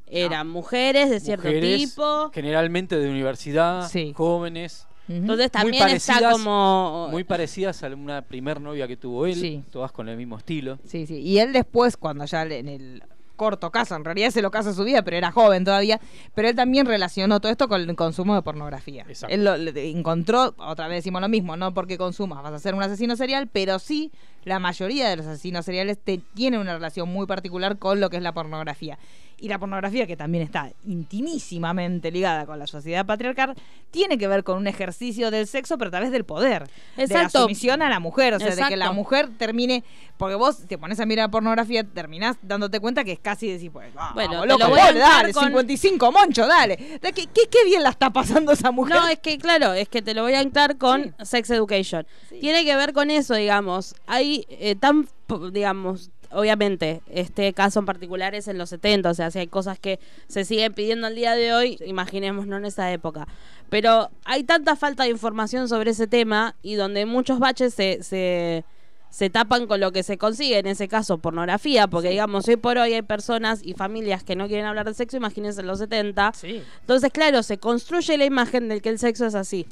[0.06, 2.30] Eran mujeres de cierto Mujeres, tipo.
[2.32, 4.12] Generalmente de universidad, Sí.
[4.14, 4.86] jóvenes.
[5.08, 7.08] Entonces también está como...
[7.10, 9.62] Muy parecidas a una primer novia que tuvo él, Sí.
[9.70, 10.78] todas con el mismo estilo.
[10.86, 11.18] Sí, sí.
[11.20, 13.02] Y él después, cuando ya en el
[13.36, 16.00] corto caso, en realidad se lo casa su vida, pero era joven todavía,
[16.36, 19.04] pero él también relacionó todo esto con el consumo de pornografía.
[19.08, 19.34] Exacto.
[19.34, 22.82] Él lo, encontró, otra vez decimos lo mismo, no porque consumas vas a ser un
[22.84, 24.12] asesino serial, pero sí
[24.44, 28.18] la mayoría de los asesinos seriales te- tienen una relación muy particular con lo que
[28.18, 28.98] es la pornografía.
[29.44, 33.54] Y la pornografía, que también está intimísimamente ligada con la sociedad patriarcal,
[33.90, 36.62] tiene que ver con un ejercicio del sexo, pero a través del poder.
[36.64, 37.42] De la Exacto.
[37.42, 38.32] sumisión a la mujer.
[38.32, 38.94] O sea, de que la Exacto.
[38.94, 39.84] mujer termine.
[40.16, 43.92] Porque vos te pones a mirar pornografía, terminás dándote cuenta que es casi decir, pues,
[43.96, 46.76] ah, Bueno, loco, lo voy a dale, dale, con- 55, moncho, dale.
[47.02, 48.96] ¿Qué, qué bien la está pasando esa mujer?
[48.96, 52.06] No, es que claro, es que te lo voy a entrar con Sex Education.
[52.40, 53.94] Tiene que ver con eso, digamos.
[54.06, 55.06] Hay eh, tan,
[55.52, 59.78] digamos, obviamente, este caso en particular es en los 70, o sea, si hay cosas
[59.78, 63.26] que se siguen pidiendo al día de hoy, imaginémonos en esa época.
[63.70, 68.64] Pero hay tanta falta de información sobre ese tema y donde muchos baches se, se,
[69.10, 72.78] se tapan con lo que se consigue, en ese caso pornografía, porque digamos, hoy por
[72.78, 76.32] hoy hay personas y familias que no quieren hablar de sexo, imagínense en los 70.
[76.34, 76.62] Sí.
[76.80, 79.66] Entonces, claro, se construye la imagen del que el sexo es así.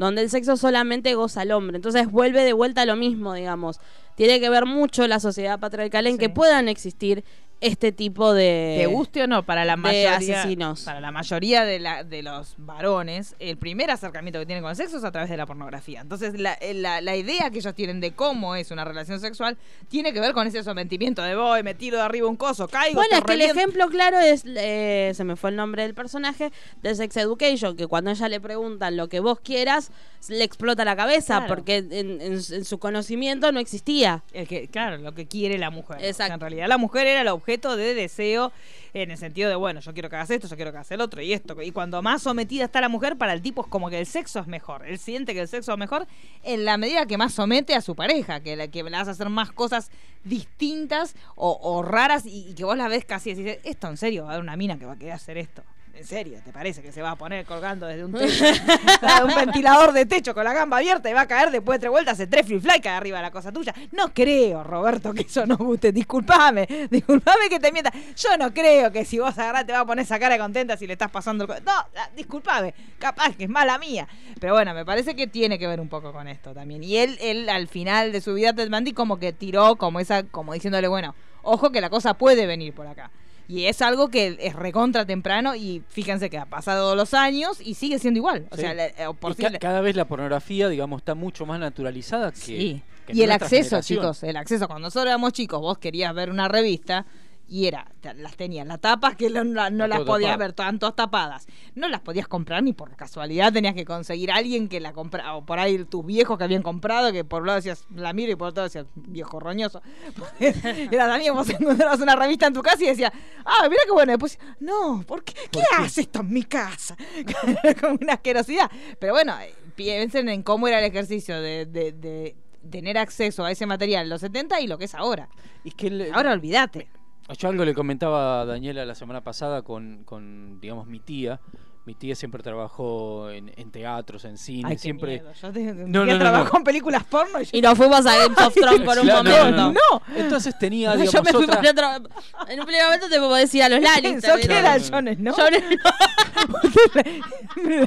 [0.00, 1.76] Donde el sexo solamente goza al hombre.
[1.76, 3.80] Entonces vuelve de vuelta a lo mismo, digamos.
[4.16, 6.18] Tiene que ver mucho la sociedad patriarcal en Sí.
[6.18, 7.22] que puedan existir
[7.60, 8.76] este tipo de...
[8.78, 10.82] Te guste o no, para la de mayoría, asesinos.
[10.82, 14.76] para la mayoría de, la, de los varones, el primer acercamiento que tienen con el
[14.76, 16.00] sexo es a través de la pornografía.
[16.00, 19.58] Entonces, la, eh, la, la idea que ellos tienen de cómo es una relación sexual
[19.88, 22.94] tiene que ver con ese sometimiento de voy, me tiro de arriba un coso, caigo.
[22.94, 23.58] Bueno, es que el reviento".
[23.60, 27.86] ejemplo claro es, eh, se me fue el nombre del personaje, de Sex Education, que
[27.86, 29.90] cuando ella le preguntan lo que vos quieras,
[30.28, 31.54] le explota la cabeza, Claro.
[31.54, 34.22] porque en, en- en su conocimiento no existía.
[34.32, 35.96] El que, claro, lo que quiere la mujer.
[35.96, 36.34] O sea, Exacto.
[36.34, 38.52] en realidad la mujer era el objeto de deseo
[38.92, 41.00] en el sentido de, bueno, yo quiero que hagas esto, yo quiero que hagas el
[41.00, 41.60] otro y esto.
[41.62, 44.40] Y cuando más sometida está la mujer, para el tipo es como que el sexo
[44.40, 44.86] es mejor.
[44.86, 46.06] Él siente que el sexo es mejor
[46.42, 49.28] en la medida que más somete a su pareja, que, la, que le a hacer
[49.28, 49.90] más cosas
[50.24, 54.24] distintas o, raras y, y que vos la ves casi y decís, esto en serio,
[54.24, 55.62] va a haber una mina que va a querer hacer esto.
[55.94, 58.04] En serio, ¿te parece que se va a poner colgando desde
[59.24, 61.90] un ventilador de techo con la gamba abierta y va a caer después de tres
[61.90, 63.74] vueltas, hace tres flip fly cae arriba la cosa tuya?
[63.92, 65.92] No creo, Roberto, que eso nos guste.
[65.92, 67.92] Disculpame, disculpame que te mienta.
[68.16, 70.86] Yo no creo que si vos agarrás te va a poner esa cara contenta si
[70.86, 71.64] le estás pasando el...
[71.64, 71.72] No,
[72.16, 74.08] disculpame, capaz que es mala mía.
[74.40, 76.82] Pero bueno, me parece que tiene que ver un poco con esto también.
[76.82, 80.22] Y él, él al final de su vida, Ted Bundy, como que tiró como esa,
[80.22, 83.10] como diciéndole, bueno, ojo que la cosa puede venir por acá.
[83.50, 87.74] Y es algo que es recontra temprano y fíjense que ha pasado los años y
[87.74, 88.46] sigue siendo igual.
[88.52, 88.60] O Sí.
[88.62, 92.36] sea, eh, por ca- cada vez la pornografía, digamos, está mucho más naturalizada que.
[92.38, 92.82] Sí.
[93.06, 93.98] que Y el acceso, generación.
[93.98, 94.68] chicos, el acceso.
[94.68, 97.06] Cuando nosotros éramos chicos, vos querías ver una revista
[97.52, 99.70] y era, las tenías, las tapas que no, las
[100.02, 100.38] podías tapado.
[100.38, 101.46] ver, estaban todas tapadas.
[101.74, 105.34] No las podías comprar ni por casualidad, tenías que conseguir a alguien que la comprara,
[105.34, 108.30] o por ahí tus viejos que habían comprado, que por un lado decías, la miro
[108.30, 109.82] y por otro lado decías, viejo roñoso.
[110.38, 113.12] era también vos encontrabas una revista en tu casa y decías,
[113.44, 114.12] ah, mira qué bueno.
[114.12, 115.34] Después, no, ¿por qué?
[115.50, 116.96] ¿Qué, hace esto en mi casa?
[117.80, 118.70] Como una asquerosidad.
[119.00, 122.36] Pero bueno, eh, piensen en cómo era el ejercicio de, de- de
[122.70, 125.28] tener acceso a ese material en los 70 y lo que es ahora.
[125.64, 126.88] Es que el- Ahora olvídate.
[127.38, 131.40] Yo algo le comentaba a Daniela la semana pasada con, con digamos, mi tía.
[131.86, 135.12] Mi tía siempre trabajó en, en teatros, en cine, Ay, qué siempre.
[135.20, 135.32] miedo.
[135.40, 136.58] Yo te, No, yo no, no, trabajo no.
[136.58, 139.24] en películas porno y yo- Y nos fuimos a Games of Thrones por un Claro,
[139.24, 139.56] momento.
[139.56, 140.02] no, no.
[140.14, 142.14] Entonces tenía, Yo digamos, me fui otra- para otro.
[142.48, 144.34] En un primer momento te puedo decir a los Lannister.
[144.34, 145.34] Pensó que era Jon Snow.
[145.34, 146.90] Jon Snow.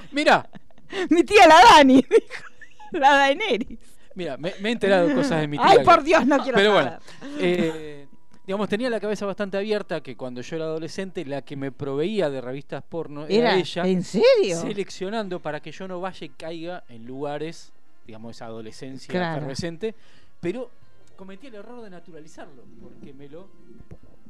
[0.11, 0.49] Mira,
[1.09, 2.43] Mi tía la Dani, dijo.
[2.93, 3.79] La Daenerys.
[4.15, 5.65] mira, me, me he enterado de cosas de mi tía.
[5.67, 6.99] Ay, que- por Dios, no quiero Pero saber.
[7.21, 8.02] bueno, eh,
[8.45, 12.29] digamos, tenía la cabeza bastante abierta que cuando yo era adolescente, la que me proveía
[12.29, 14.59] de revistas porno era, Era, ella, ¿En serio?
[14.61, 17.71] seleccionando para que yo no vaya y caiga en lugares,
[18.05, 19.37] digamos, esa adolescencia Claro.
[19.37, 19.95] efervescente,
[20.41, 20.69] pero
[21.15, 23.47] cometí el error de naturalizarlo, porque me lo...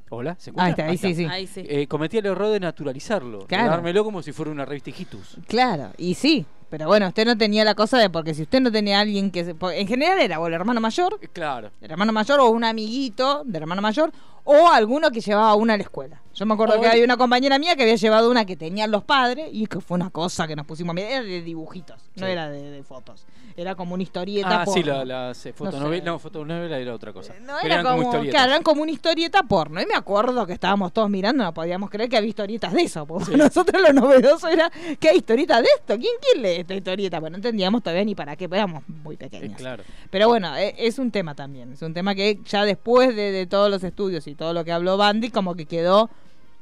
[0.10, 0.66] Hola, ¿se escucha?
[0.66, 1.26] Ahí está, ahí sí, sí.
[1.26, 1.64] Ahí sí.
[1.68, 3.64] Eh, cometí el error de naturalizarlo, Claro.
[3.64, 5.38] de dármelo como si fuera una revista hijitus.
[5.48, 6.46] Claro, y sí.
[6.74, 9.30] Pero bueno, usted no tenía la cosa de porque si usted no tenía a alguien
[9.30, 9.46] que...
[9.46, 11.70] se- en general era o el hermano mayor, Claro.
[11.80, 14.12] el hermano mayor o un amiguito del hermano mayor
[14.44, 16.20] o alguno que llevaba una a la escuela.
[16.36, 19.04] Yo me acuerdo que había una compañera mía que había llevado una que tenían los
[19.04, 21.12] padres y que fue una cosa que nos pusimos a mirar.
[21.12, 22.32] Era de dibujitos, no Sí.
[22.32, 23.26] era de, de fotos.
[23.56, 25.06] Era como una historieta Ah, sí, porno.
[25.06, 25.54] la, las eh, sé.
[25.54, 27.34] fotonovela, no, fotonovela era otra cosa.
[27.40, 28.32] No, Pero era eran como, historietas.
[28.34, 29.80] claro, eran como una historieta porno.
[29.80, 33.06] Y me acuerdo que estábamos todos mirando, no podíamos creer que había historietas de eso.
[33.06, 33.38] Porque Sí.
[33.38, 36.00] nosotros lo novedoso era que hay historietas de esto.
[36.00, 37.20] ¿Quién, quién lee esta historieta?
[37.20, 39.56] Bueno, no entendíamos todavía ni para qué, pero éramos muy Eh, pequeños.
[39.56, 39.84] claro.
[40.10, 41.74] Pero bueno, e- es un tema también.
[41.74, 44.72] Es un tema que ya después de, de todos los estudios y todo lo que
[44.72, 46.10] habló Bandy, como que quedó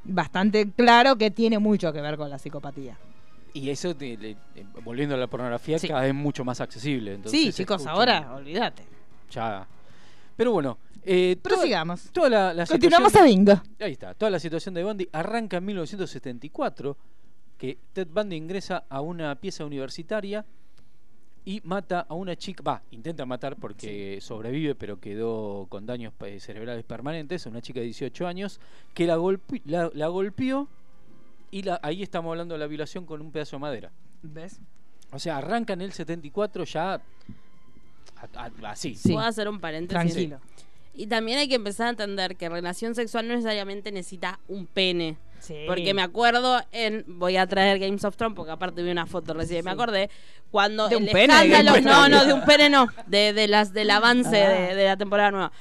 [0.04, 2.98] bastante claro que tiene mucho que ver con la psicopatía.
[3.54, 5.88] Y eso, te- le- eh, volviendo a la pornografía, Sí.
[5.88, 7.14] cada vez mucho más accesible.
[7.16, 8.84] entonces sí, chicos, escucha ahora olvídate.
[9.32, 9.68] Ya.
[10.38, 13.62] Pero bueno, eh, toda, la, la Continuamos a bingo.
[13.80, 16.98] Ahí está, toda la situación de Bundy arranca en 1974,
[17.58, 20.46] que Ted Bundy ingresa a una pieza universitaria
[21.44, 26.40] y mata a una chica, va, intenta matar porque sobrevive, pero quedó con daños eh,
[26.40, 28.60] cerebrales permanentes, a una chica de 18 años,
[28.94, 30.68] que la, golpe- la, la golpeó
[31.50, 33.92] y la, ahí estamos hablando de la violación con un pedazo de madera.
[34.22, 34.60] ¿Ves?
[35.12, 37.02] O sea, arranca en el 74 ya a-
[38.36, 38.96] a- así.
[38.96, 39.12] Sí.
[39.14, 40.14] Puedo hacer un paréntesis.
[40.14, 40.40] Tranquilo.
[40.94, 45.18] Y también hay que empezar a entender que relación sexual no necesariamente necesita un pene.
[45.68, 47.04] Porque me acuerdo en.
[47.08, 49.66] Voy a traer Games of Thrones porque aparte vi una foto recién.
[49.66, 50.10] Me acordé
[50.52, 50.88] cuando.
[50.90, 51.78] ¿De un el pene de escándalo.
[51.80, 52.88] Of No, no, de un pene no.
[53.08, 54.50] De, de las, del avance Ah.
[54.50, 55.52] de, de la temporada nueva.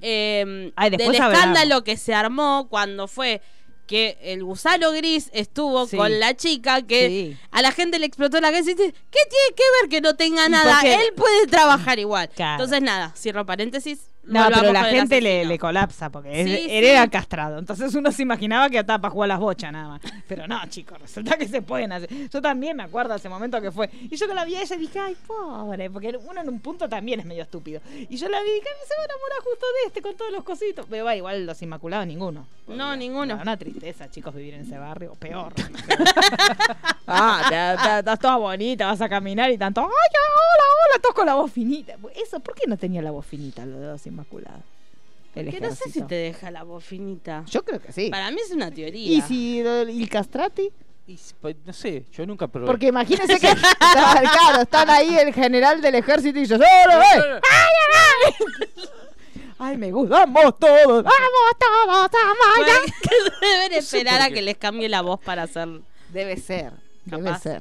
[0.00, 3.40] Eh, Ay, del escándalo que se armó cuando fue
[3.86, 5.96] que el gusano gris estuvo Sí.
[5.96, 7.36] con la chica que Sí.
[7.50, 10.14] a la gente le explotó la cabeza y dice, ¿qué tiene que ver que no
[10.14, 10.80] tenga ¿Y nada?
[10.84, 12.28] Él puede trabajar igual.
[12.28, 12.62] Claro.
[12.62, 14.10] Entonces nada, cierro paréntesis.
[14.28, 17.58] No, pero la gente le, le colapsa porque Sí, era castrado.
[17.58, 20.00] Entonces uno se imaginaba que para jugar las bochas nada más.
[20.26, 22.08] Pero no, chicos, resulta que se pueden hacer.
[22.28, 23.90] Yo también me acuerdo ese momento que fue.
[24.10, 26.88] Y yo que la vi a ella dije, ay, pobre, porque uno en un punto
[26.88, 27.80] también es medio estúpido.
[28.08, 30.16] Y yo la vi y dije, "Ay, se va a enamorar justo de este con
[30.16, 30.86] todos los cositos.
[30.88, 32.46] Pero va, igual los inmaculados ninguno.
[32.66, 33.38] No, ninguno.
[33.40, 35.14] Una tristeza, chicos, vivir en ese barrio.
[35.18, 35.52] Peor.
[37.06, 41.34] ah, estás toda bonita, vas a caminar y tanto, ay, hola, hola, todos con la
[41.34, 41.94] voz finita.
[42.14, 44.62] Eso, ¿por qué no tenía la voz finita los dos inmaculados?
[45.34, 47.44] El Que no sé si te deja la voz finita.
[47.46, 48.10] Yo creo que sí.
[48.10, 49.12] Para mí es una teoría.
[49.18, 50.70] ¿Y si el el castrati?
[51.06, 52.66] Y pues, no sé, yo nunca probé.
[52.66, 57.40] Porque imagínense que está- claro, están ahí el general del ejército y yo, ¡Solo, eh!
[57.50, 58.84] ¡Ay, ay, ay!
[59.60, 61.02] Ay, me gustamos todos.
[61.02, 62.74] Vamos todos a Maya.
[63.40, 65.68] deben esperar a que les cambie la voz para hacer.
[66.12, 66.72] Debe ser.
[67.04, 67.60] Debe ser.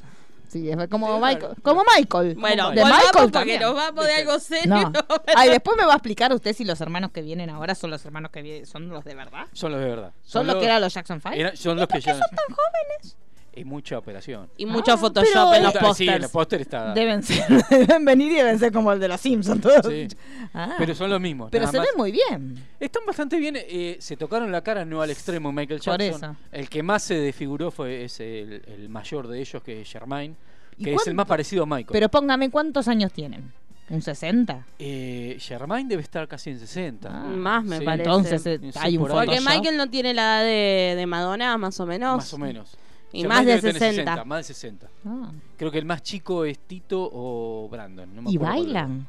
[0.66, 1.56] Es como, Sí, Michael, claro.
[1.62, 2.36] como Michael.
[2.36, 3.62] Bueno, de Michael porque también.
[3.62, 4.76] nos vamos de algo serio.
[4.76, 4.92] No.
[5.36, 8.04] Ay, después me va a explicar usted si los hermanos que vienen ahora son los
[8.06, 9.46] hermanos que vienen, son los de verdad.
[9.54, 10.14] Son los de verdad.
[10.24, 11.40] Son los que eran los Jackson Five.
[11.40, 12.14] Era- son los que ya.
[12.14, 13.18] son tan jóvenes?
[13.54, 14.48] Es mucha operación.
[14.56, 16.22] Y mucho Ah, Photoshop en los Está- Sí, en pósters.
[16.22, 16.94] los póster está.
[16.94, 19.84] Deben ser, deben venir y deben ser como el de los Simpsons todos.
[19.88, 20.08] Sí.
[20.54, 21.50] Ah, Pero son los mismos.
[21.52, 21.88] pero se más.
[21.88, 22.68] ven muy bien.
[22.80, 23.56] Están bastante bien.
[23.58, 26.32] eh, se tocaron la cara, no al extremo Michael Por Jackson.
[26.32, 26.36] eso.
[26.52, 30.38] El que más se desfiguró fue es el, el mayor de ellos, que es Germain,
[30.78, 31.88] ¿Y que es el más parecido a Michael.
[31.92, 33.52] Pero póngame cuántos años tienen.
[33.90, 34.66] ¿Un 60?
[34.80, 37.10] Eh, Germain debe estar casi en 60.
[37.10, 37.24] Ah.
[37.24, 37.86] Más me Sí.
[37.86, 38.04] parece.
[38.04, 39.08] Entonces eh, Sí, hay un.
[39.08, 39.40] Porque.
[39.40, 42.18] Michael no tiene la edad de, de Madonna, más o menos.
[42.18, 42.78] Más o menos.
[43.14, 44.26] Y Germain más de debe tener 60.
[44.26, 44.88] Más de 60.
[45.06, 45.32] Ah.
[45.58, 48.14] Creo que el más chico es Tito o Brandon.
[48.14, 49.08] no me ¿Y bailan?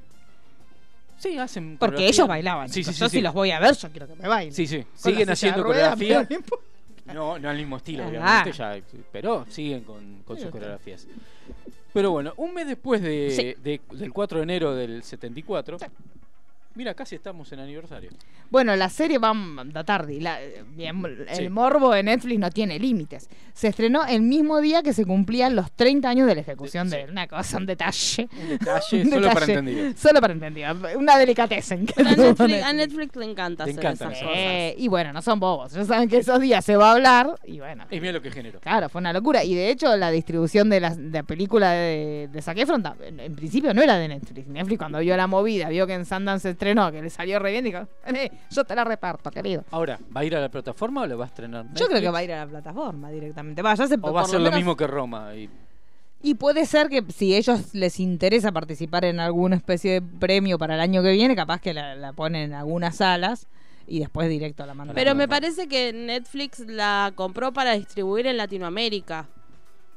[1.18, 1.76] Sí, hacen.
[1.78, 2.68] Porque ellos bailaban.
[2.68, 2.92] Sí, sí.
[2.92, 3.16] Yo sí.
[3.16, 4.54] si los voy a ver, yo quiero que me bailen.
[4.54, 4.84] Sí, sí.
[4.84, 6.38] Con Siguen haciendo ruedas, coreografía.
[7.14, 7.38] No.
[7.38, 8.78] No, al mismo estilo, obviamente, ya,
[9.12, 11.06] pero siguen con, sus coreografías.
[11.92, 13.62] Pero bueno, un mes después de, Sí.
[13.62, 15.78] de- del 4 de enero del 74,
[16.78, 18.10] mira, casi estamos en aniversario.
[18.50, 19.32] Bueno, la serie va
[19.74, 20.20] a tarde.
[20.20, 20.38] La,
[20.74, 21.48] bien, el Sí.
[21.50, 23.28] morbo de Netflix no tiene límites.
[23.52, 26.96] Se estrenó el mismo día que se cumplían los 30 años de la ejecución Sí.
[26.96, 27.10] de él.
[27.10, 28.28] Una cosa, un detalle.
[28.40, 29.58] Un detalle Un solo para detalle.
[29.58, 30.00] entendidos.
[30.00, 30.76] Solo para entendidos.
[30.96, 31.84] Una delicatessen.
[31.84, 34.38] que A Netflix, a Netflix le encanta Le hacer encantan esas cosas.
[34.38, 35.72] Eh, y bueno, no son bobos.
[35.72, 37.34] Ya saben que esos días se va a hablar.
[37.44, 37.84] Y bueno.
[37.90, 38.60] Y mira lo que generó.
[38.60, 39.42] Claro, fue una locura.
[39.44, 42.96] Y de hecho, la distribución de la, de la película de, de Zac Efron, ta-
[43.04, 44.46] en, en principio no era de Netflix.
[44.46, 47.52] Netflix, cuando vio la movida, vio que en Sundance se estrenó, que le salió re
[47.52, 49.64] bien, dijo: "Eh, Yo te la reparto, querido.
[49.70, 51.66] Ahora, ¿va a ir a la plataforma o lo va a estrenar?
[51.74, 52.14] Yo creo que Netflix?
[52.14, 53.62] va a ir a la plataforma directamente.
[53.62, 55.34] Va, ya se, O va a ser lo menos- mismo que Roma.
[55.34, 55.48] Y,
[56.20, 60.74] Y puede ser que si ellos les interesa participar en alguna especie de premio para
[60.74, 63.46] el año que viene, capaz que la, la ponen en algunas salas
[63.86, 64.94] y después directo a la mandan.
[64.96, 69.28] Pero me parece que Netflix la compró para distribuir en Latinoamérica.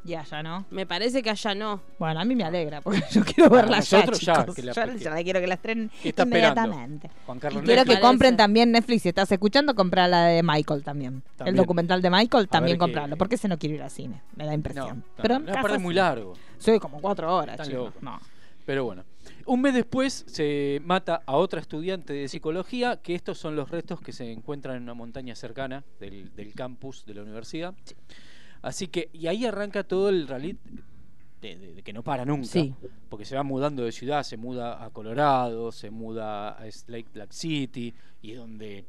[0.03, 0.65] Ya, ya no.
[0.71, 1.81] Me parece que allá no.
[1.99, 4.55] Bueno, a mí me alegra, porque yo quiero verla ya, nosotros ya, chicos.
[4.55, 6.61] que la- Yo ya la quiero que la estrenen ¿Qué está esperando?
[6.63, 7.09] inmediatamente.
[7.25, 8.07] Juan Y Carlos quiero que Netflix.
[8.07, 9.01] Compren también Netflix.
[9.03, 11.21] Si estás escuchando, compra la de Michael también.
[11.45, 13.15] El documental de Michael, también ver comprarlo.
[13.15, 14.21] qué- Porque ese no quiero ir al cine.
[14.35, 14.97] Me da No, impresión.
[14.97, 16.33] no, Pero no, aparte es muy largo.
[16.57, 17.85] Soy como cuatro horas, Están chicos.
[17.85, 18.01] locos.
[18.03, 18.19] No.
[18.65, 19.03] Pero bueno,
[19.47, 23.99] un mes después se mata a otra estudiante de psicología, que estos son los restos
[24.01, 27.73] que se encuentran en una montaña cercana del, del campus de la universidad.
[28.61, 30.57] Así que, y ahí arranca todo el rally
[31.41, 32.45] de, de- de que no para nunca.
[32.47, 32.73] Sí.
[33.09, 37.31] Porque se va mudando de ciudad, se muda a Colorado, se muda a Lake Black
[37.31, 38.85] City, y es donde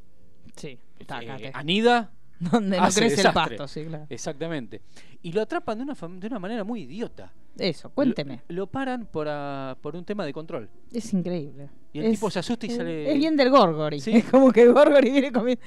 [0.55, 0.77] Sí.
[0.99, 4.05] eh, anida Donde no crece el pasto, sí, claro.
[4.09, 4.81] Exactamente.
[5.21, 7.31] Y lo atrapan de una, de una manera muy idiota.
[7.57, 8.41] Eso, cuénteme.
[8.49, 10.67] Lo, lo paran por, ah, por un tema de control.
[10.91, 11.69] Es increíble.
[11.93, 13.11] Y el Es- tipo se asusta y es- sale.
[13.11, 13.99] Es bien del Gorgory.
[14.01, 14.11] Sí.
[14.17, 15.63] Es como que Gorgory viene comiendo.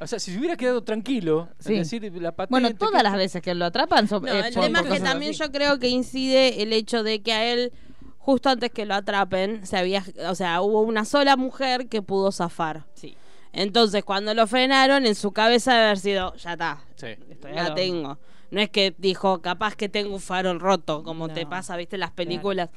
[0.00, 1.74] O sea, si se hubiera quedado tranquilo, Sí.
[1.74, 2.52] es decir, la patente.
[2.60, 4.22] Bueno, todas que- las veces que lo atrapan son.
[4.22, 5.40] No, eh, el tema es que también así.
[5.40, 7.72] yo creo que incide el hecho de que a él,
[8.18, 12.32] justo antes que lo atrapen, se había, o sea, hubo una sola mujer que pudo
[12.32, 12.86] zafar.
[12.94, 13.14] Sí.
[13.52, 17.08] Entonces, cuando lo frenaron, en su cabeza debe haber sido, ya está, Sí.
[17.52, 17.74] La horno.
[17.74, 18.18] tengo.
[18.50, 22.00] No es que dijo, capaz que tengo un farol roto, como te pasa, viste, en
[22.00, 22.70] las películas.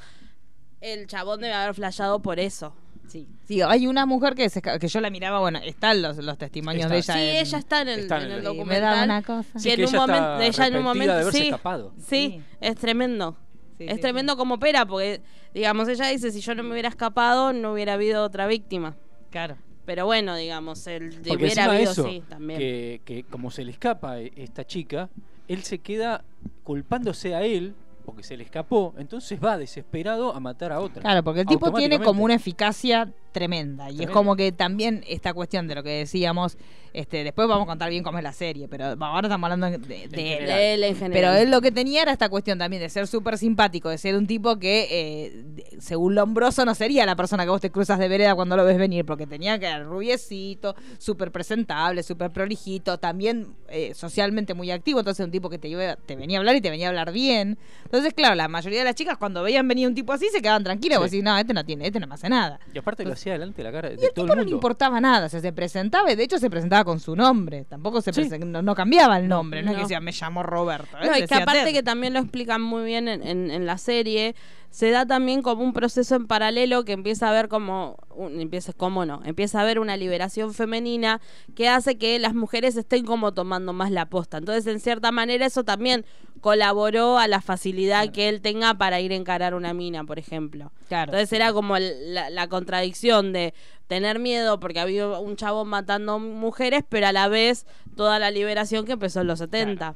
[0.81, 2.75] El chabón debe haber flasheado por eso.
[3.07, 3.27] Sí.
[3.43, 6.89] Sí, hay una mujer que, se que yo la miraba, bueno, están los, los testimonios
[6.89, 7.13] de ella.
[7.13, 8.81] Sí, en- ella está en el, está en en el el- y me documental.
[8.97, 9.59] da una cosa.
[9.59, 11.93] Sí, que que en un momento, ella en un momento, de haberse sí, escapado.
[11.97, 12.41] sí, Sí.
[12.61, 13.37] es tremendo.
[13.77, 15.21] Sí, es sí, tremendo como opera, porque,
[15.53, 18.95] digamos, ella dice, si yo no me hubiera escapado, no hubiera habido otra víctima.
[19.29, 19.57] Claro.
[19.85, 22.57] Pero bueno, digamos, él de Porque hubiera habido, eso, sí, también.
[22.59, 25.09] que, que como se le escapa e- esta chica,
[25.49, 26.23] él se queda
[26.63, 31.01] culpándose a él porque se le escapó, entonces va desesperado a matar a otra.
[31.01, 33.91] Claro, porque el tipo tiene como una eficacia tremenda.
[33.91, 36.57] Y es como que también esta cuestión de lo que decíamos,
[36.93, 39.77] este, después vamos a contar bien cómo es la serie, pero ahora estamos hablando de,
[39.79, 40.09] de él.
[40.11, 40.47] general.
[40.47, 41.11] De él en general.
[41.11, 44.15] Pero él lo que tenía era esta cuestión también de ser súper simpático, de ser
[44.15, 48.07] un tipo que, eh, según Lombroso, no sería la persona que vos te cruzas de
[48.07, 53.47] vereda cuando lo ves venir, porque tenía que ser rubiecito, súper presentable, súper prolijito, también
[53.69, 56.61] eh, socialmente muy activo, entonces un tipo que te, iba- te venía a hablar y
[56.61, 57.57] te venía a hablar bien.
[57.85, 60.63] Entonces, claro, la mayoría de las chicas cuando veían venir un tipo así se quedaban
[60.63, 61.01] tranquilas, Sí.
[61.01, 62.59] vos decís, no, este no tiene, este no me hace nada.
[62.71, 64.43] Y aparte lo hacía delante de la cara de Y el todo tipo el no
[64.45, 67.65] le importaba nada, o sea, se presentaba, y de hecho se presentaba con su nombre,
[67.65, 68.29] tampoco se Sí.
[68.45, 70.97] no, no cambiaba el nombre, no, es que decía, me llamo Roberto.
[71.03, 71.71] No, es que aparte Ted.
[71.73, 74.35] que también lo explican muy bien en, en- en la serie,
[74.73, 78.73] se da también como un proceso en paralelo que empieza a ver como, un- empieza,
[78.73, 81.21] cómo no, empieza a haber una liberación femenina
[81.53, 84.39] que hace que las mujeres estén como tomando más la posta.
[84.39, 86.05] Entonces, en cierta manera, eso también
[86.41, 90.71] colaboró a la facilidad que él tenga para ir a encarar una mina, por ejemplo.
[90.87, 91.11] Claro.
[91.11, 93.53] Entonces era como la, la contradicción de
[93.87, 98.85] tener miedo porque había un chabón matando mujeres, pero a la vez toda la liberación
[98.85, 99.93] que empezó en los 70.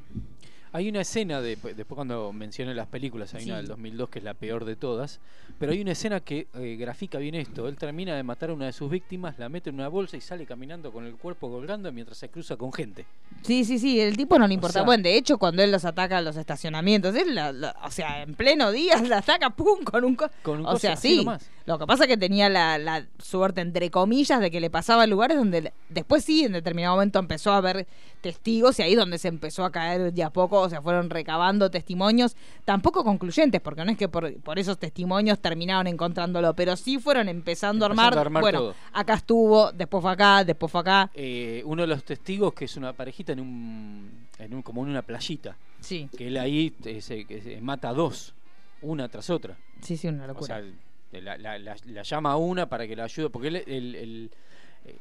[0.72, 4.24] Hay una escena, de, después cuando mencioné las películas, hay una del 2002 que es
[4.24, 5.18] la peor de todas,
[5.58, 7.68] pero hay una escena que eh, grafica bien esto.
[7.68, 10.20] Él termina de matar a una de sus víctimas, la mete en una bolsa y
[10.20, 13.06] sale caminando con el cuerpo colgando mientras se cruza con gente.
[13.42, 14.72] Sí, sí, sí, el tipo no le importa.
[14.74, 17.90] sea- bueno, de hecho, cuando él los ataca a los estacionamientos, él, la- la- o
[17.90, 19.82] sea, en pleno día la ataca, ¡pum!
[19.84, 20.14] con un...
[20.16, 21.18] co- Con un o sea, sí.
[21.18, 21.48] nomás.
[21.68, 25.02] Lo que pasa es que tenía la, la suerte, entre comillas, de que le pasaba
[25.02, 27.86] a lugares donde después sí, en determinado momento empezó a haber
[28.22, 31.70] testigos y ahí donde se empezó a caer de a poco, o sea, fueron recabando
[31.70, 36.98] testimonios, tampoco concluyentes, porque no es que por, por esos testimonios terminaron encontrándolo, pero sí
[36.98, 38.74] fueron empezando, a Empezando armar, a armar bueno, todo.
[38.94, 41.10] acá estuvo, después fue acá, después fue acá.
[41.14, 44.88] Eh, uno de los testigos que es una parejita en un, en un como en
[44.88, 48.32] una playita, Sí, que él ahí eh, se- que se mata a dos,
[48.80, 49.54] una tras otra.
[49.82, 50.46] sí, sí, una O locura.
[50.60, 50.64] sea,
[51.12, 54.30] la, la- la- la llama a una para que la ayude, porque él, él- él-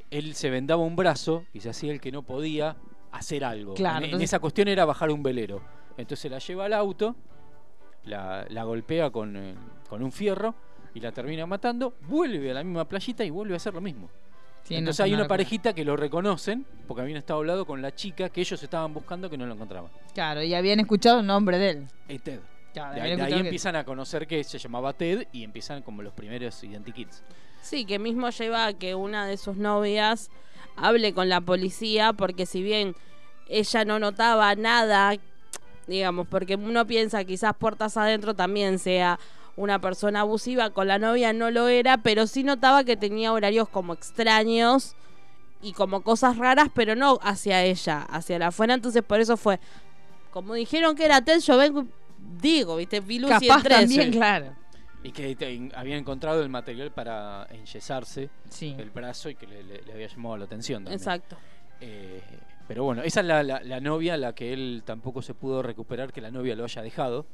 [0.09, 2.75] él se vendaba un brazo y se hacía el que no podía
[3.11, 3.73] hacer algo.
[3.73, 5.61] Claro, en, esa cuestión era bajar un velero.
[5.97, 7.15] Entonces la lleva al auto,
[8.03, 9.55] la, la golpea con, eh,
[9.89, 10.55] con un fierro
[10.93, 14.09] y la termina matando, vuelve a la misma playita y vuelve a hacer lo mismo.
[14.63, 15.29] Sí, Entonces es hay una locura.
[15.37, 19.29] parejita que lo reconocen, porque habían estado hablando con la chica que ellos estaban buscando
[19.29, 19.89] que no lo encontraban.
[20.13, 21.87] Claro, y habían escuchado el nombre de él.
[22.09, 22.39] Eh, Ted.
[22.77, 25.43] Claro, De ahí, de ahí escuchado que- empiezan a conocer que se llamaba Ted y
[25.43, 27.23] empiezan como los primeros identikits.
[27.61, 30.29] Sí, que mismo lleva a que una de sus novias
[30.75, 32.95] hable con la policía porque si bien
[33.49, 35.15] ella no notaba nada,
[35.87, 39.19] digamos, porque uno piensa quizás puertas adentro también sea
[39.55, 43.67] una persona abusiva, con la novia no lo era, pero sí notaba que tenía horarios
[43.69, 44.95] como extraños
[45.63, 49.59] y como cosas raras, pero no hacia ella, hacia la afuera, entonces por eso fue,
[50.29, 51.85] como dijeron que era Ted, yo vengo,
[52.41, 54.55] digo, viste, vi luz y Capaz también, claro.
[55.03, 58.75] Y que te- había encontrado el material para enyesarse Sí.
[58.77, 60.99] el brazo y que le, le- le había llamado la atención también.
[60.99, 61.37] Exacto.
[61.79, 62.21] Eh,
[62.67, 65.61] pero bueno, esa es la, la- la novia a la que él tampoco se pudo
[65.61, 67.25] recuperar, que la novia lo haya dejado.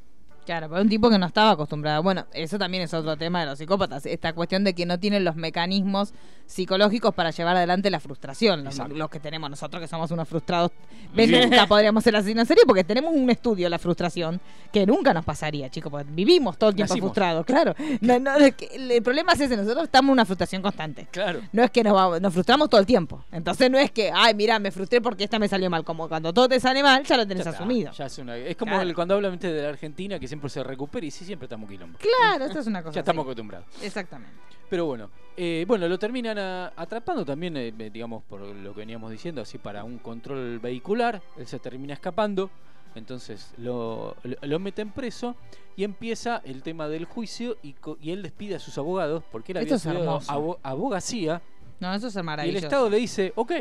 [0.46, 2.04] Claro, para un tipo que no estaba acostumbrado.
[2.04, 4.06] Bueno, eso también es otro tema de los psicópatas.
[4.06, 6.14] Esta cuestión de que no tienen los mecanismos
[6.46, 8.64] psicológicos para llevar adelante la frustración.
[8.66, 10.72] Los, los que tenemos nosotros, que somos unos frustrados.
[11.16, 14.42] Nunca podríamos ser así en serio porque tenemos un estudio de la frustración
[14.72, 15.92] que nunca nos pasaría, chicos.
[15.92, 17.10] Porque vivimos todo el tiempo Nacimos.
[17.10, 17.76] frustrados, claro.
[18.02, 21.08] No, no, es que el problema es ese, nosotros estamos en una frustración constante.
[21.12, 21.42] Claro.
[21.52, 23.24] No es que nos, vamos- nos frustramos todo el tiempo.
[23.32, 25.84] Entonces no es que, ay, mira, me frustré porque esta me salió mal.
[25.84, 27.92] Como cuando todo te sale mal, ya lo tenés Ya está, asumido.
[27.94, 28.90] ya es, una- es como Claro.
[28.90, 32.00] el- cuando hablan de la Argentina, que siempre se recupera y sí, siempre estamos quilombo.
[32.00, 32.96] Claro, esto es una cosa.
[32.96, 33.28] Ya estamos así.
[33.30, 33.68] acostumbrados.
[33.84, 34.34] Exactamente.
[34.70, 38.80] Pero bueno, eh, bueno, lo terminan a- atrapando también, eh, eh, digamos, por lo que
[38.80, 41.22] veníamos diciendo, así para un control vehicular.
[41.38, 42.50] Él se termina escapando,
[42.96, 45.36] entonces lo, lo, lo meten preso
[45.76, 47.76] y empieza el tema del juicio y,
[48.12, 51.42] él despide a sus abogados porque él Esto había estudiado abogacía
[51.80, 52.66] No, eso es y el maravilloso.
[52.66, 53.52] Estado le dice, ok,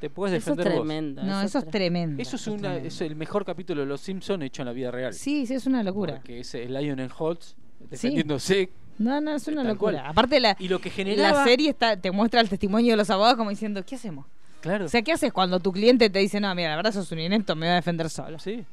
[0.00, 0.86] te puedes Eso es defender vos.
[0.86, 1.22] tremendo.
[1.22, 2.20] No, eso es tre- tremendo.
[2.22, 2.88] Eso es, una, tremendo.
[2.88, 5.14] es el mejor capítulo de Los Simpsons hecho en la vida real.
[5.14, 6.16] Sí, sí, es una locura.
[6.16, 7.56] Porque es el Lionel Holtz
[7.90, 8.70] defendiéndose.
[8.98, 9.98] No, no, es una locura.
[9.98, 10.06] cual.
[10.10, 11.38] Aparte, la, Y lo que generaba...
[11.38, 14.26] la serie está, te muestra el testimonio de los abogados como diciendo, ¿qué hacemos?
[14.60, 14.84] Claro.
[14.86, 17.18] O sea, ¿qué haces cuando tu cliente te dice, no, mira, la verdad sos un
[17.18, 18.38] inepto, me voy a defender solo?
[18.38, 18.64] Sí.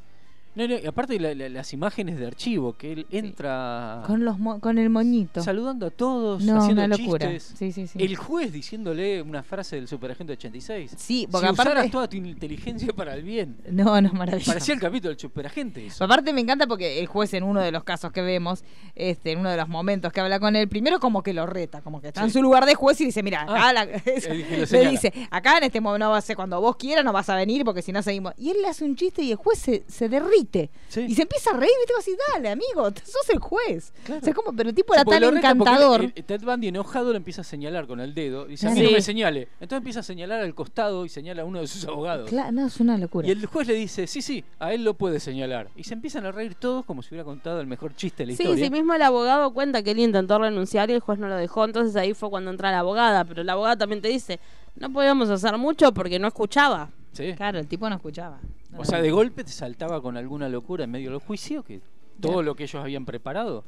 [0.53, 4.37] No, no, y aparte la- la- las imágenes de archivo, que él entra Con, los
[4.37, 5.41] mo- con el moñito.
[5.41, 7.31] saludando a todos, No, haciendo una locura.
[7.31, 7.57] chistes.
[7.57, 8.03] Sí, sí, sí.
[8.03, 10.91] El juez diciéndole una frase del Superagente 86.
[10.97, 11.71] Sí, si porque aparte...
[11.71, 13.55] usaras toda tu inteligencia para el bien.
[13.69, 14.51] No, no, maravilloso.
[14.51, 16.03] Parecía el capítulo del Superagente eso.
[16.03, 18.63] Aparte me encanta porque el juez en uno de los casos que vemos,
[18.95, 21.81] este, en uno de los momentos que habla con él, primero como que lo reta,
[21.81, 24.57] como que está en su lugar de juez y dice, mira, acá Ah, la- que
[24.59, 27.13] lo le dice, acá en este momento no va a ser cuando vos quieras, no
[27.13, 28.33] vas a venir porque si no seguimos.
[28.37, 30.40] Y él le hace un chiste y el juez se, se derrite.
[30.89, 31.01] Sí.
[31.07, 33.93] Y se empieza a reír, y te vas a decir, dale, amigo, sos el juez.
[34.03, 34.21] Claro.
[34.21, 36.01] O sea, como, pero el tipo Sí, era porque tan reta encantador.
[36.03, 38.45] él- Ted Bundy enojado lo empieza a señalar con el dedo.
[38.45, 38.85] Dice, a mí Claro.
[38.85, 38.95] no Sí.
[38.95, 39.41] me señale.
[39.59, 42.29] Entonces empieza a señalar al costado y señala a uno de sus abogados.
[42.29, 43.27] Claro, no, es una locura.
[43.27, 45.69] Y el juez le dice, sí, sí, a él lo puede señalar.
[45.75, 48.37] Y se empiezan a reír todos como si hubiera contado el mejor chiste de la
[48.37, 48.65] Sí, historia.
[48.65, 51.65] sí, mismo el abogado cuenta que él intentó renunciar y el juez no lo dejó,
[51.65, 54.39] entonces ahí fue cuando entra la abogada, pero la abogada también te dice,
[54.75, 56.89] no podíamos hacer mucho porque no escuchaba.
[57.13, 57.33] Sí.
[57.35, 58.39] Claro, el tipo no escuchaba.
[58.77, 61.81] O sea, de golpe te saltaba con alguna locura en medio del juicio que
[62.19, 62.43] todo Claro.
[62.43, 63.63] lo que ellos habían preparado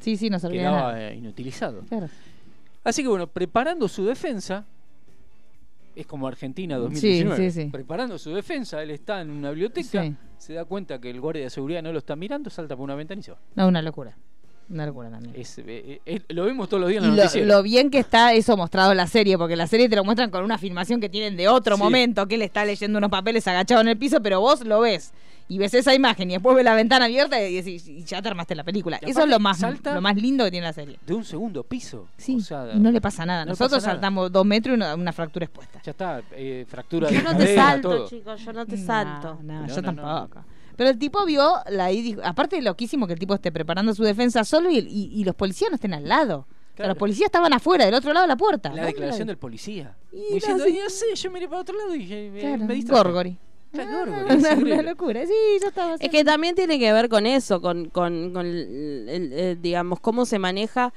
[0.00, 0.80] Sí, sí, no servía de nada.
[0.94, 1.80] quedaba eh, inutilizado.
[1.88, 2.08] Claro.
[2.84, 4.64] Así que bueno, preparando su defensa,
[5.94, 7.50] es como Argentina 2019.
[7.50, 7.68] sí, sí.
[7.70, 10.14] Preparando su defensa, él está en una biblioteca, Sí.
[10.38, 12.94] se da cuenta que el guardia de seguridad no lo está mirando, salta por una
[12.94, 13.38] ventana y se va.
[13.54, 14.16] No, una locura.
[14.70, 15.34] Una locura también.
[15.36, 15.60] Es,
[16.28, 18.96] lo vemos todos los días en los lo, lo bien que está eso mostrado en
[18.96, 21.76] la serie, porque la serie te lo muestran con una filmación que tienen de otro
[21.76, 21.82] Sí.
[21.82, 25.12] momento, que él está leyendo unos papeles agachado en el piso, pero vos lo ves.
[25.48, 28.28] Y ves esa imagen y después ves la ventana abierta y decís, y ya te
[28.28, 28.98] armaste la película.
[29.02, 30.98] Y Eso es lo más, salta- lo más lindo que tiene la serie.
[31.04, 32.06] De un segundo piso.
[32.16, 33.44] Sí, O sea, y no le pasa nada.
[33.44, 33.94] no Nosotros pasa nada.
[33.96, 35.80] saltamos dos metros y una, una fractura expuesta.
[35.84, 38.08] Ya está, eh, fractura Yo de no te cadera, salto, todo.
[38.08, 39.38] chicos, yo no te salto.
[39.42, 40.44] No, No, yo no, no, tampoco.
[40.82, 43.94] Pero el tipo vio la y dijo- aparte de loquísimo que el tipo esté preparando
[43.94, 46.38] su defensa solo y, y- y los policías no estén al lado.
[46.40, 46.88] O sea, Claro.
[46.90, 48.70] los policías estaban afuera, del otro lado de la puerta.
[48.70, 49.96] La ¿Dónde declaración la- del policía.
[50.12, 52.74] Y diciendo, la- "Ay, no sé, yo miré para otro lado y eh, Claro, me
[52.74, 53.02] distraje".
[53.02, 53.38] Gorgori.
[53.78, 57.60] Ah, Gorgori, una, locura, sí, yo estaba Es que también tiene que ver con eso,
[57.62, 60.92] con, con, con el- el- el- digamos, cómo se maneja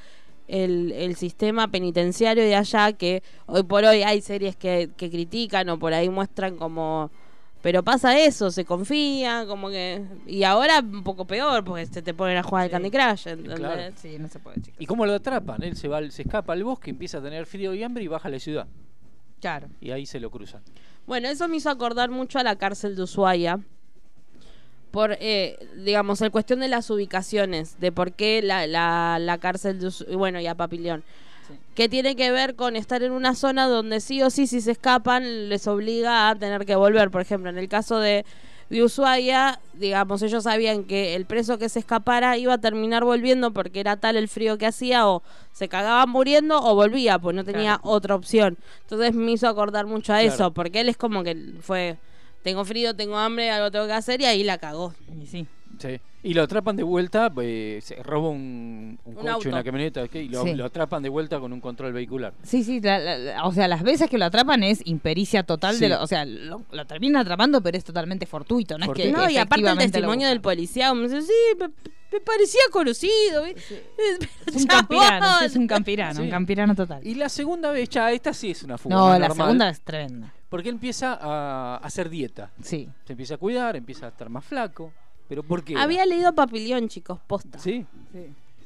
[0.47, 5.69] el, el sistema penitenciario de allá, que hoy por hoy hay series que, que critican
[5.69, 7.11] o por ahí muestran como...
[7.65, 10.05] Pero pasa eso, se confía, como que...
[10.27, 13.57] Y ahora un poco peor, porque se te ponen a jugar al Candy Crush, ¿entendés?
[13.57, 13.81] Claro.
[13.95, 14.79] Sí, no se puede, chicos.
[14.79, 15.63] ¿Y cómo lo atrapan?
[15.63, 18.07] Él se va, al- se escapa al bosque, empieza a tener frío y hambre y
[18.07, 18.67] baja a la ciudad.
[19.41, 19.67] Claro.
[19.81, 20.61] Y ahí se lo cruzan.
[21.07, 23.59] Bueno, eso me hizo acordar mucho a la cárcel de Ushuaia.
[24.91, 29.79] Por, eh, digamos, el cuestión de las ubicaciones, de por qué la, la, la cárcel
[29.79, 31.03] de Ushuaia, bueno, y a Papilión.
[31.47, 31.53] Sí.
[31.75, 34.71] Que tiene que ver con estar en una zona donde sí o sí, si se
[34.71, 37.11] escapan, les obliga a tener que volver.
[37.11, 38.25] Por ejemplo, en el caso de,
[38.69, 43.51] de Ushuaia, digamos, ellos sabían que el preso que se escapara iba a terminar volviendo
[43.51, 45.21] porque era tal el frío que hacía, o
[45.51, 47.81] se cagaba muriendo o volvía, pues no tenía Claro.
[47.83, 48.57] otra opción.
[48.81, 50.33] Entonces me hizo acordar mucho a Claro.
[50.33, 51.97] eso, porque él es como que fue,
[52.43, 54.93] tengo frío, tengo hambre, algo tengo que hacer y ahí la cagó.
[55.21, 55.45] Y sí.
[55.79, 55.99] Sí.
[56.23, 59.49] Y lo atrapan de vuelta, pues, se roba un, un Un coche, auto.
[59.49, 60.23] una camioneta, ¿qué?
[60.23, 60.53] y lo, Sí.
[60.55, 62.33] lo atrapan de vuelta con un control vehicular.
[62.43, 65.79] Sí, sí, la- la- la- o sea, las veces que lo atrapan es impericia total
[65.79, 69.09] de lo, o sea, lo, lo terminan atrapando, pero es totalmente fortuito, no Fortuito.
[69.09, 71.67] es que No, y aparte el testimonio del policía, como dice, sí, me,
[72.11, 73.43] me parecía conocido.
[74.47, 76.21] Es un campirano, es un campirano, Sí.
[76.21, 77.05] un campirano total.
[77.05, 78.95] Y la segunda vez, ya, esta sí es una fuga.
[78.95, 80.33] No, más la normal, segunda es tremenda.
[80.49, 82.51] Porque él empieza a hacer dieta.
[82.61, 82.87] Sí.
[83.05, 84.93] Se empieza a cuidar, empieza a estar más flaco.
[85.27, 85.75] ¿Pero por qué?
[85.77, 87.59] Había leído Papilión, chicos, posta.
[87.59, 87.85] ¿Sí?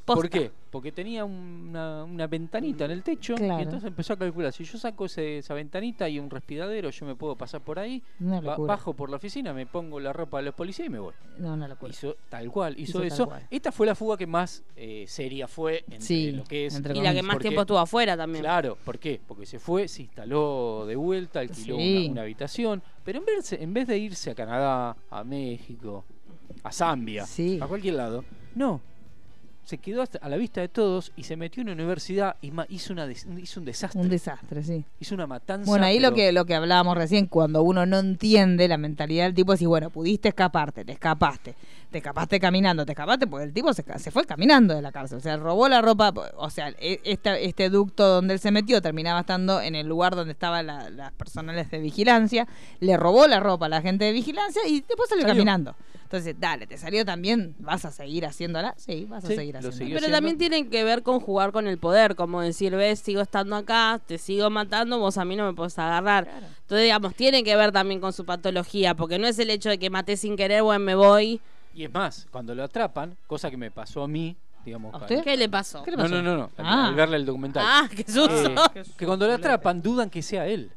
[0.04, 0.20] posta.
[0.22, 0.50] ¿Por qué?
[0.70, 3.58] Porque tenía una, una ventanita en el techo Claro.
[3.60, 7.06] y entonces empezó a calcular, si yo saco ese- esa ventanita y un respiradero, yo
[7.06, 10.44] me puedo pasar por ahí, ba- bajo por la oficina, me pongo la ropa de
[10.44, 11.12] los policías y me voy.
[11.38, 11.90] No, una locura.
[11.92, 13.26] Hizo tal cual, hizo, eso.
[13.26, 13.46] cual.
[13.50, 16.74] Esta fue la fuga que más eh, seria fue entre Sí, lo que es...
[16.74, 18.42] entre Y la que más Porque- tiempo estuvo afuera también.
[18.42, 19.20] Claro, ¿por qué?
[19.26, 21.96] Porque se fue, se instaló de vuelta, alquiló Sí.
[22.06, 26.04] una, una habitación, pero en vez, en vez de irse a Canadá, a México,
[26.62, 27.58] a Zambia, Sí.
[27.60, 28.24] a cualquier lado,
[28.54, 28.80] no.
[29.62, 32.50] Se quedó hasta- a la vista de todos y se metió en una universidad y
[32.70, 34.00] hizo, una des- hizo un desastre.
[34.00, 34.84] Un desastre, sí.
[34.98, 35.70] hizo una matanza.
[35.70, 39.34] Bueno, ahí lo que lo que hablábamos recién, cuando uno no entiende la mentalidad del
[39.34, 41.54] tipo, es decir, bueno, pudiste escaparte, te escapaste,
[41.88, 45.20] te escapaste caminando, te escapaste, porque el tipo se, fue caminando de la cárcel, o
[45.20, 49.20] sea, robó la ropa, o sea, e- esta- este ducto donde él se metió terminaba
[49.20, 52.48] estando en el lugar donde estaban la- las personales de vigilancia,
[52.80, 55.34] le robó la ropa a la gente de vigilancia y después salió, Salió.
[55.34, 55.76] caminando.
[56.10, 58.74] Entonces, dale, te salió también, ¿vas a seguir haciéndola?
[58.76, 59.78] Sí, vas a seguir haciéndola.
[59.86, 60.16] Pero siendo.
[60.16, 64.00] también tiene que ver con jugar con el poder, como decir, ves, sigo estando acá,
[64.04, 66.28] te sigo matando, vos a mí no me podés agarrar.
[66.62, 69.78] Entonces, digamos, tiene que ver también con su patología, porque no es el hecho de
[69.78, 71.40] que maté sin querer, bueno, me voy.
[71.76, 74.88] Y es más, cuando lo atrapan, cosa que me pasó a mí, digamos.
[74.92, 75.22] ¿A cuando- usted?
[75.30, 75.84] ¿Qué le pasó?
[75.84, 76.14] ¿Qué le No, pasó?
[76.16, 76.50] no, no, no.
[76.58, 76.88] Ah.
[76.88, 77.64] Al verle el documental.
[77.64, 78.52] Ah, qué susto.
[78.74, 80.72] Eh, que cuando lo atrapan dudan que sea él.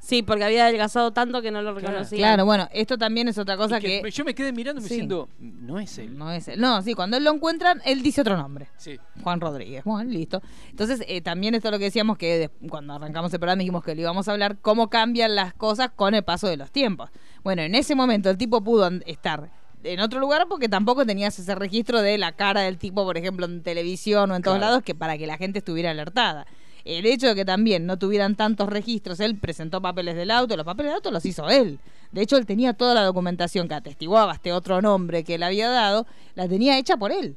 [0.00, 2.18] Sí, porque había adelgazado tanto que no lo reconocía.
[2.18, 4.10] Claro, bueno, esto también es otra cosa que que...
[4.10, 4.88] Yo me quedé mirando y Sí.
[4.88, 6.16] diciendo, no es él.
[6.16, 6.58] No es él.
[6.60, 8.68] No, sí, cuando él lo encuentran, él dice otro nombre.
[8.78, 8.98] Sí.
[9.22, 9.84] Juan Rodríguez.
[9.84, 10.42] Bueno, listo.
[10.70, 13.84] Entonces, eh, también esto es lo que decíamos que de- cuando arrancamos el programa dijimos
[13.84, 17.10] que le íbamos a hablar cómo cambian las cosas con el paso de los tiempos.
[17.44, 19.50] Bueno, en ese momento el tipo pudo estar
[19.82, 23.46] en otro lugar porque tampoco tenías ese registro de la cara del tipo, por ejemplo,
[23.46, 24.70] en televisión o en todos Claro.
[24.72, 26.46] lados, que para que la gente estuviera alertada.
[26.84, 30.64] El hecho de que también no tuvieran tantos registros, él presentó papeles del auto, los
[30.66, 31.78] papeles del auto los hizo él.
[32.12, 35.68] De hecho, él tenía toda la documentación que atestiguaba este otro nombre que le había
[35.68, 37.36] dado, la tenía hecha por él.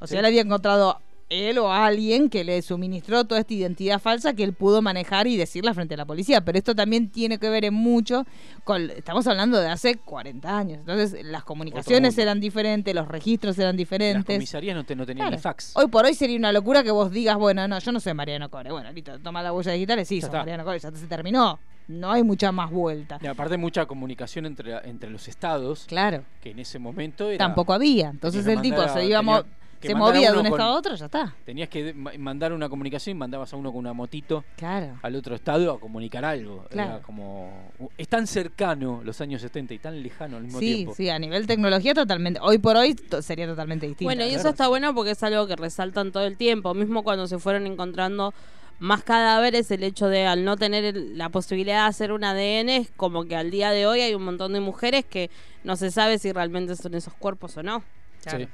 [0.00, 0.18] O sea, Sí.
[0.20, 1.00] él había encontrado
[1.34, 5.36] él o alguien que le suministró toda esta identidad falsa que él pudo manejar y
[5.36, 6.40] decirla frente a la policía.
[6.42, 8.24] Pero esto también tiene que ver en mucho
[8.64, 10.78] con, estamos hablando de hace 40 años.
[10.80, 14.36] Entonces, las comunicaciones eran diferentes, los registros eran Las diferentes.
[14.36, 15.36] comisarías no, te, no tenían Claro.
[15.36, 15.72] ni fax.
[15.76, 18.48] Hoy por hoy sería una locura que vos digas, bueno, no, yo no soy Mariano
[18.50, 18.70] Core.
[18.72, 20.38] Bueno, listo, toma la huella digital y sí, está.
[20.38, 21.58] Mariano Core, ya se terminó.
[21.86, 23.18] No hay mucha más vuelta.
[23.22, 26.24] Y aparte mucha comunicación entre, entre los estados, Claro.
[26.42, 27.36] que en ese momento era...
[27.44, 28.08] Tampoco había.
[28.08, 29.44] Entonces el tipo se tenía-
[29.88, 31.34] que se movía de un con- estado a otro, ya está.
[31.44, 34.98] Tenías que ma- mandar una comunicación y mandabas a uno con una motito Claro.
[35.02, 36.64] al otro estado a comunicar algo.
[36.70, 37.02] Era Claro.
[37.04, 37.50] como
[37.98, 40.94] es tan cercano los años 70 y tan lejano al mismo Sí, tiempo.
[40.94, 42.40] sí, a nivel tecnología totalmente.
[42.42, 44.08] Hoy por hoy to- sería totalmente distinto.
[44.08, 44.50] Bueno, y eso claro.
[44.50, 46.74] está bueno porque es algo que resaltan todo el tiempo.
[46.74, 48.34] Mismo cuando se fueron encontrando
[48.80, 52.68] más cadáveres, el hecho de al no tener el- la posibilidad de hacer un ADN,
[52.76, 55.30] es como que al día de hoy hay un montón de mujeres que
[55.62, 57.84] no se sabe si realmente son esos cuerpos o no.
[58.26, 58.48] Sí.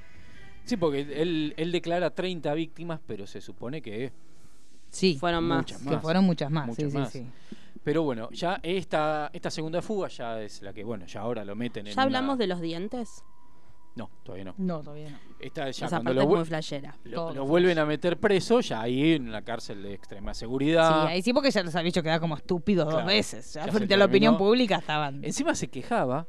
[0.65, 4.13] Sí, porque él, él declara 30 víctimas, pero se supone que
[4.91, 5.59] Sí, Fueron más.
[5.59, 6.03] muchas que más.
[6.03, 6.67] fueron muchas más.
[6.67, 7.11] Muchas sí, más.
[7.13, 7.57] sí, sí.
[7.85, 11.55] Pero bueno, ya esta, esta segunda fuga ya es la que, bueno, ya ahora lo
[11.57, 13.25] meten en ¿Ya hablamos una- de los dientes?
[13.97, 14.55] No, todavía no.
[14.59, 15.19] No, todavía no.
[15.41, 16.97] Esta ya Esa cuando parte lo, es vuel- muy flashera.
[17.05, 21.07] lo- vuelven a meter preso, ya ahí en la cárcel de extrema seguridad.
[21.07, 23.53] Sí, ahí sí porque ya los había hecho quedar como estúpidos dos veces.
[23.55, 25.25] Ya frente a la opinión pública estaban.
[25.25, 26.27] Encima se quejaba,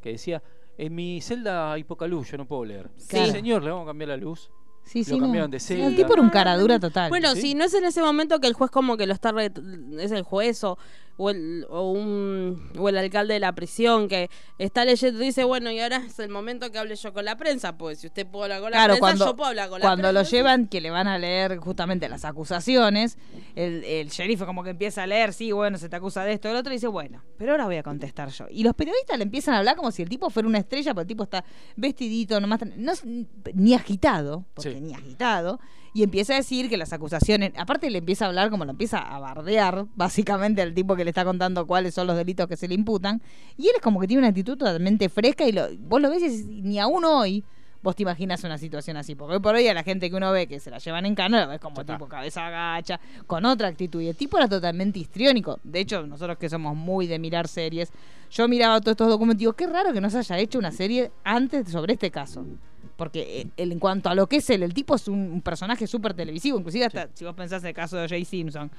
[0.00, 0.42] que decía,
[0.78, 2.90] en mi celda hay poca luz, yo no puedo leer.
[3.08, 3.26] Claro.
[3.26, 4.50] Sí, señor, le vamos a cambiar la luz.
[4.84, 5.20] Sí, lo sí, no.
[5.20, 5.86] cambiaron de celda.
[5.86, 7.08] El tipo era un cara dura total.
[7.08, 7.40] Bueno, ¿Sí?
[7.40, 9.32] si no es en ese momento que el juez como que lo está...
[9.32, 9.50] re-
[9.98, 10.76] es el juez o,
[11.16, 15.44] o el, o, un, o el alcalde de la prisión que está leyendo y dice,
[15.44, 17.76] bueno, y ahora es el momento que hable yo con la prensa.
[17.78, 19.86] Pues si usted puede hablar con la Claro, prensa, cuando, yo puedo hablar con la
[19.86, 20.30] cuando lo prensa.
[20.36, 23.16] llevan, que le van a leer justamente las acusaciones,
[23.54, 26.48] el, el sheriff como que empieza a leer, sí, bueno, se te acusa de esto,
[26.48, 28.46] el otro y dice, bueno, pero ahora voy a contestar yo.
[28.50, 31.02] Y los periodistas le empiezan a hablar como si el tipo fuera una estrella, porque
[31.02, 31.44] el tipo está
[31.76, 34.80] vestidito, nomás, tan- no, ni- ni agitado, porque Sí.
[34.80, 35.60] ni agitado,
[35.94, 38.98] y empieza a decir que las acusaciones, aparte le empieza a hablar como lo empieza
[38.98, 42.66] a bardear, básicamente al tipo que le está contando cuáles son los delitos que se
[42.66, 43.22] le imputan,
[43.56, 46.22] y él es como que tiene una actitud totalmente fresca y lo, vos lo ves
[46.22, 47.44] y decís, ni aún hoy
[47.84, 49.14] vos te imaginas una situación así.
[49.14, 51.14] Porque hoy por hoy a la gente que uno ve que se la llevan en
[51.14, 54.00] cano, lo ves como tipo cabeza agacha, con otra actitud.
[54.00, 55.60] Y el tipo era totalmente histriónico.
[55.62, 57.92] De hecho, nosotros que somos muy de mirar series,
[58.30, 60.72] yo miraba todos estos documentos y digo, qué raro que no se haya hecho una
[60.72, 62.44] serie antes sobre este caso.
[62.96, 65.40] Porque eh, él, en cuanto a lo que es él, el tipo es un, un
[65.42, 66.58] personaje súper televisivo.
[66.58, 68.70] Inclusive hasta si vos pensás en el caso de Jay Simpson.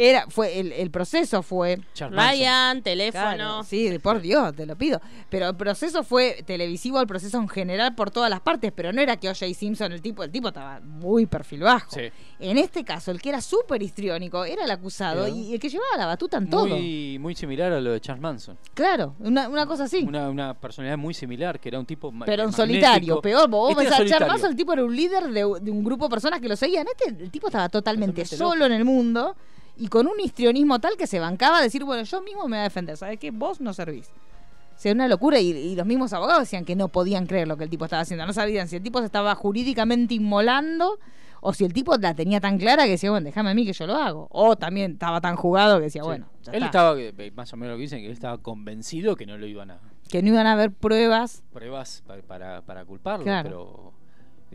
[0.00, 1.80] Era, fue, el, el proceso fue.
[1.98, 3.34] Ryan, teléfono.
[3.34, 5.00] Claro, sí, por Dios, te lo pido.
[5.28, 9.00] Pero el proceso fue televisivo, el proceso en general por todas las partes, pero no
[9.00, 9.52] era que O.J.
[9.54, 11.90] Simpson, el tipo, el tipo estaba muy perfil bajo.
[11.90, 12.02] Sí.
[12.38, 15.96] En este caso, el que era súper histriónico era el acusado y el que llevaba
[15.96, 16.68] la batuta en todo.
[16.68, 18.56] Muy, muy similar a lo de Charles Manson.
[18.74, 20.04] Claro, una, una cosa así.
[20.04, 22.52] Una, una personalidad muy similar, que era un tipo pero en magnético.
[22.52, 23.48] solitario, peor.
[23.50, 24.28] Vos Este pensás, Charles.
[24.28, 26.86] Manson, el tipo era un líder de, de un grupo de personas que lo seguían.
[26.86, 29.34] Este, el tipo estaba totalmente, Totalmente solo en el mundo
[29.78, 32.60] y con un histrionismo tal que se bancaba a decir, bueno, yo mismo me voy
[32.60, 32.96] a defender.
[32.96, 33.30] ¿Sabes qué?
[33.30, 34.08] Vos no servís.
[34.08, 37.56] O sea, una locura y, y los mismos abogados decían que no podían creer lo
[37.56, 38.24] que el tipo estaba haciendo.
[38.26, 40.98] No sabían si el tipo se estaba jurídicamente inmolando
[41.40, 43.72] o si el tipo la tenía tan clara que decía, bueno, déjame a mí que
[43.72, 44.28] yo lo hago.
[44.30, 46.06] O también estaba tan jugado que decía, Sí.
[46.08, 46.94] bueno, ya él está.
[46.94, 46.96] estaba,
[47.34, 49.80] más o menos lo que dicen, que él estaba convencido que no lo iban a
[50.10, 51.42] que no iban a haber pruebas.
[51.52, 53.48] pruebas pa- para, para culparlo, Claro.
[53.50, 53.92] pero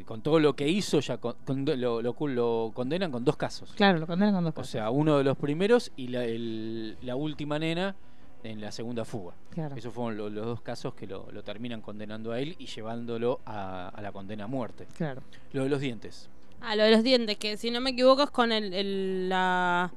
[0.06, 3.72] con todo lo que hizo ya con- con- lo, lo, lo condenan con dos casos.
[3.76, 4.72] Claro, lo condenan con dos O cosas.
[4.72, 7.96] sea, uno de los primeros y la, el- la última nena
[8.44, 9.34] en la segunda fuga.
[9.52, 9.76] Claro.
[9.76, 13.40] Esos fueron lo- los dos casos que lo, lo terminan condenando a él y llevándolo
[13.46, 14.88] a, a la condena a muerte.
[14.98, 15.22] Claro.
[15.54, 16.28] Lo de los dientes.
[16.60, 19.92] Ah, lo de los dientes, que si no me equivoco es con el, el- la,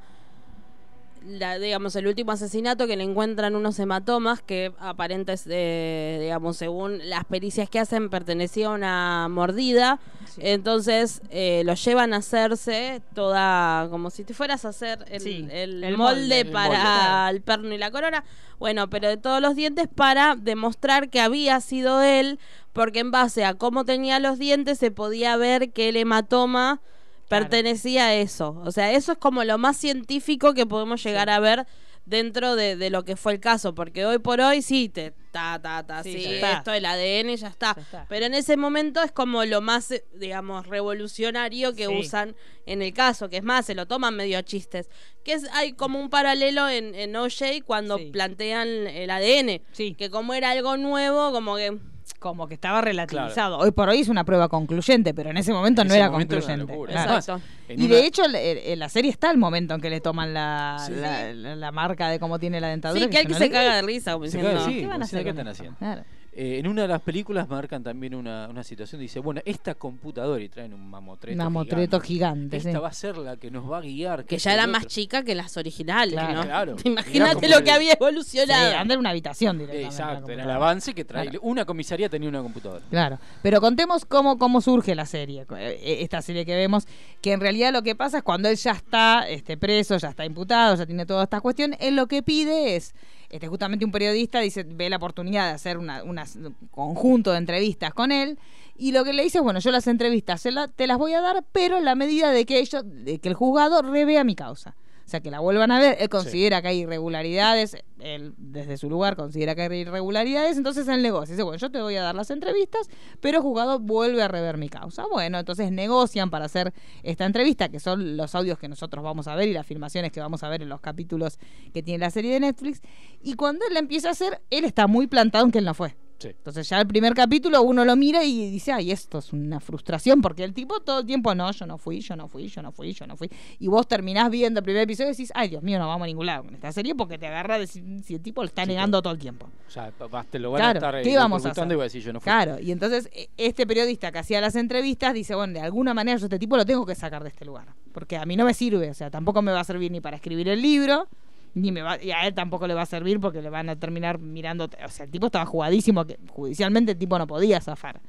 [1.26, 7.24] la, digamos, el último asesinato que le encuentran unos hematomas que aparentes, digamos, según las
[7.24, 9.98] pericias que hacen, pertenecía a una mordida.
[10.38, 15.46] Entonces eh, lo llevan a hacerse toda, como si te fueras a hacer el, Sí,
[15.50, 17.36] el el molde, molde, el para molde, claro.
[17.36, 18.24] el perno y la corona.
[18.58, 22.38] Bueno, pero de todos los dientes para demostrar que había sido él,
[22.72, 26.80] porque en base a cómo tenía los dientes se podía ver que el hematoma.
[27.28, 28.60] Pertenecía a eso.
[28.64, 31.66] O sea, eso es como lo más científico que podemos llegar a ver
[32.04, 35.58] dentro de, de lo que fue el caso, porque hoy por hoy sí, te ta,
[35.60, 37.74] ta, ta, Sí, esto, el ADN ya está.
[37.74, 38.06] Ya está.
[38.08, 41.96] Pero en ese momento es como lo más, eh, digamos, revolucionario que Sí.
[41.98, 44.88] usan en el caso, que es más, se lo toman medio a chistes.
[45.24, 49.62] Que es, hay como un paralelo en, en OJ cuando plantean el ADN,
[49.96, 51.76] que como era algo nuevo, como que...
[52.18, 53.58] como que estaba relativizado.
[53.58, 56.10] Hoy por hoy es una prueba concluyente, pero en ese momento En no ese era
[56.10, 56.72] momento era concluyente.
[56.72, 56.92] locura.
[57.22, 57.40] claro.
[57.68, 60.32] Y una- de hecho, el- en la serie está el momento en que le toman
[60.34, 60.92] la, Sí.
[60.94, 63.02] la, la- la marca de cómo tiene la dentadura.
[63.02, 64.80] Sí, que hay que no se le- caga de risa, como Se diciendo, caga, sí.
[64.80, 65.22] ¿Qué van a hacer?
[65.24, 65.78] ¿qué están haciendo?
[65.78, 66.02] Claro.
[66.38, 69.00] Eh, en una de las películas marcan también una, una situación.
[69.00, 71.32] Dice, bueno, esta computadora y traen un mamotreto.
[71.32, 72.76] Un mamotreto gigante, Esta sí.
[72.76, 74.26] va a ser la que nos va a guiar.
[74.26, 74.88] que ya era más otro.
[74.90, 76.34] chica que las originales, Claro.
[76.34, 76.42] ¿no?
[76.42, 76.76] Claro.
[76.84, 78.76] Imagínate lo que había Sí, evolucionado.
[78.76, 79.88] anda en una habitación directamente.
[79.94, 81.24] Exacto, era el avance que trae.
[81.30, 81.40] Claro.
[81.42, 82.84] Una comisaría tenía una computadora.
[82.90, 86.86] Claro, pero contemos cómo, cómo surge la serie, eh, esta serie que vemos,
[87.22, 90.26] que en realidad lo que pasa es cuando él ya está este, preso, ya está
[90.26, 92.94] imputado, ya tiene toda esta cuestión, él lo que pide es
[93.30, 97.38] este, justamente un periodista dice, ve la oportunidad de hacer una, unas- un conjunto de
[97.38, 98.38] entrevistas con él.
[98.76, 101.20] Y lo que le dice es, bueno, yo las entrevistas se te las voy a
[101.20, 104.74] dar, pero en la medida de que ellos, de que el juzgado revea mi causa.
[105.06, 108.90] O sea, que la vuelvan a ver, él considera que hay irregularidades, él desde su
[108.90, 111.32] lugar considera que hay irregularidades, entonces él negocia.
[111.32, 112.88] Dice, bueno, yo te voy a dar las entrevistas,
[113.20, 115.04] pero el juzgado vuelve a rever mi causa.
[115.08, 119.36] Bueno, entonces negocian para hacer esta entrevista, que son los audios que nosotros vamos a
[119.36, 121.38] ver y las filmaciones que vamos a ver en los capítulos
[121.72, 122.82] que tiene la serie de Netflix.
[123.22, 125.74] Y cuando él la empieza a hacer, él está muy plantado en que él no
[125.74, 125.96] fue.
[126.18, 126.28] Sí.
[126.28, 130.22] Entonces ya el primer capítulo uno lo mira y dice, ay, esto es una frustración,
[130.22, 132.72] porque el tipo todo el tiempo, no, yo no fui, yo no fui, yo no
[132.72, 133.28] fui, yo no fui.
[133.58, 136.06] Y vos terminás viendo el primer episodio y decís, ay, Dios mío, no vamos a
[136.06, 138.62] ningún lado con esta serie porque te agarra de si, si el tipo lo está
[138.62, 139.46] Sí, negando todo el tiempo.
[139.68, 139.92] O sea,
[140.30, 141.70] te lo van Claro, a estar eh, ¿qué vamos a hacer?
[141.70, 142.24] y va a decir yo no fui.
[142.24, 146.16] Claro, y entonces e- este periodista que hacía las entrevistas dice, bueno, de alguna manera
[146.18, 148.54] yo este tipo lo tengo que sacar de este lugar, porque a mí no me
[148.54, 151.08] sirve, o sea, tampoco me va a servir ni para escribir el libro,
[151.56, 153.76] ni me va, y a él tampoco le va a servir porque le van a
[153.76, 158.00] terminar mirando, o sea, el tipo estaba jugadísimo, que judicialmente el tipo no podía zafar.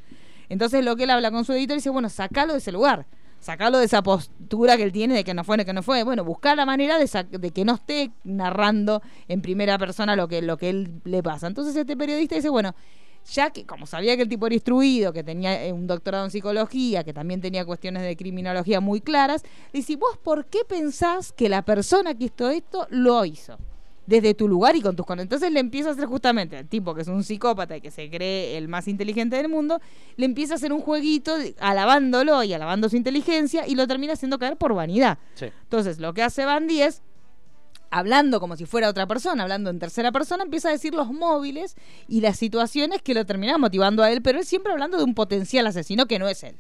[0.50, 3.06] Entonces lo que él habla con su editor dice, bueno, sacalo de ese lugar,
[3.40, 6.04] sacalo de esa postura que él tiene de que no fue, que no fue.
[6.04, 10.42] Bueno, buscar la manera de, de que no esté narrando en primera persona lo que,
[10.42, 11.48] lo que él le pasa.
[11.48, 12.76] Entonces este periodista dice, bueno,
[13.34, 16.32] ya que como sabía que el tipo era instruido, que tenía eh, un doctorado en
[16.32, 21.50] psicología, que también tenía cuestiones de criminología muy claras, dice, ¿vos por qué pensás que
[21.50, 23.58] la persona que hizo esto lo hizo?
[24.06, 26.96] Desde tu lugar y con tus con Entonces le empieza a hacer justamente al tipo
[26.96, 29.82] que es un psicópata y que se cree el más inteligente del mundo,
[30.16, 34.40] le empieza a hacer un jueguito alabándolo y alabando su inteligencia y lo termina haciendo
[34.40, 35.18] caer por vanidad.
[35.34, 35.48] Sí.
[35.64, 37.02] Entonces, lo que hace Bandy es,
[37.92, 41.76] hablando como si fuera otra persona, hablando en tercera persona, empieza a decir los móviles
[42.08, 45.14] y las situaciones que lo terminan motivando a él, pero él siempre hablando de un
[45.16, 46.56] potencial asesino que no es él.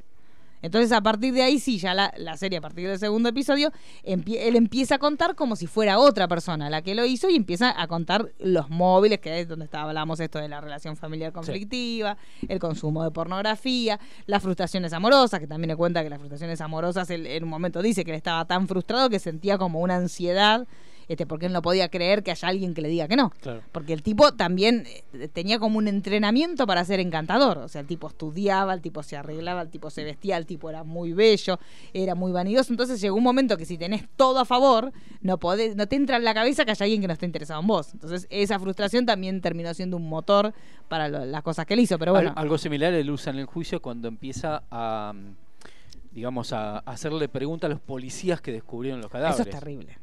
[0.63, 3.71] Entonces, a partir de ahí, sí, ya la, la serie, a partir del segundo episodio,
[4.03, 7.36] empie- él empieza a contar como si fuera otra persona la que lo hizo y
[7.36, 11.32] empieza a contar los móviles, que es donde está, hablamos esto de la relación familiar
[11.32, 12.17] conflictiva,
[12.49, 17.07] el consumo de pornografía, las frustraciones amorosas, que también le cuenta que las frustraciones amorosas,
[17.11, 20.65] él en un momento dice que él estaba tan frustrado que sentía como una ansiedad,
[21.08, 23.32] este, porque él no podía creer que haya alguien que le diga que no.
[23.41, 23.62] Claro.
[23.72, 27.58] Porque el tipo también eh, tenía como un entrenamiento para ser encantador.
[27.60, 30.70] O sea, el tipo estudiaba, el tipo se arreglaba, el tipo se vestía, el tipo
[30.70, 31.60] era muy bello,
[31.93, 32.74] era muy vanidoso.
[32.74, 34.91] Entonces llegó un momento que si tenés todo a favor,
[35.22, 37.62] no podés, no te entra en la cabeza que haya alguien que no esté interesado
[37.62, 37.93] en vos.
[37.93, 40.53] Entonces esa frustración también terminó siendo un motor
[40.89, 41.97] para lo- las cosas que él hizo.
[41.97, 45.36] Pero bueno, Al- algo similar él usa en el juicio cuando empieza a, mm,
[46.16, 49.39] digamos, a hacerle preguntas a los policías que descubrieron los cadáveres.
[49.39, 49.97] eso es terrible.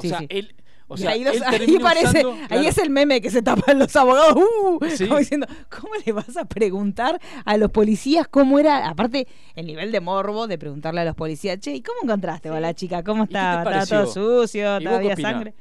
[0.00, 0.26] O Sí, sea, sí.
[0.30, 0.54] él,
[0.88, 1.36] o Y sea, ahí, los-
[1.82, 4.78] parece, usando- ahí es el meme que se tapan los abogados, ¡uh!
[4.96, 5.06] Sí.
[5.06, 8.88] como diciendo, ¿cómo le vas a preguntar a los policías cómo era?
[8.88, 12.58] Aparte, el nivel de morbo de preguntarle a los policías, che, ¿y cómo encontraste a
[12.60, 13.04] la chica?
[13.04, 13.78] ¿Cómo ¿Y qué te estaba?
[13.82, 14.80] ¿Estaba todo sucio?
[14.80, 15.54] ¿Y vos ¿Todavía sangre?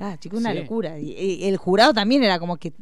[0.00, 0.58] Ah, chico, una Sí.
[0.60, 0.98] locura.
[0.98, 2.72] Y, y el jurado también era como que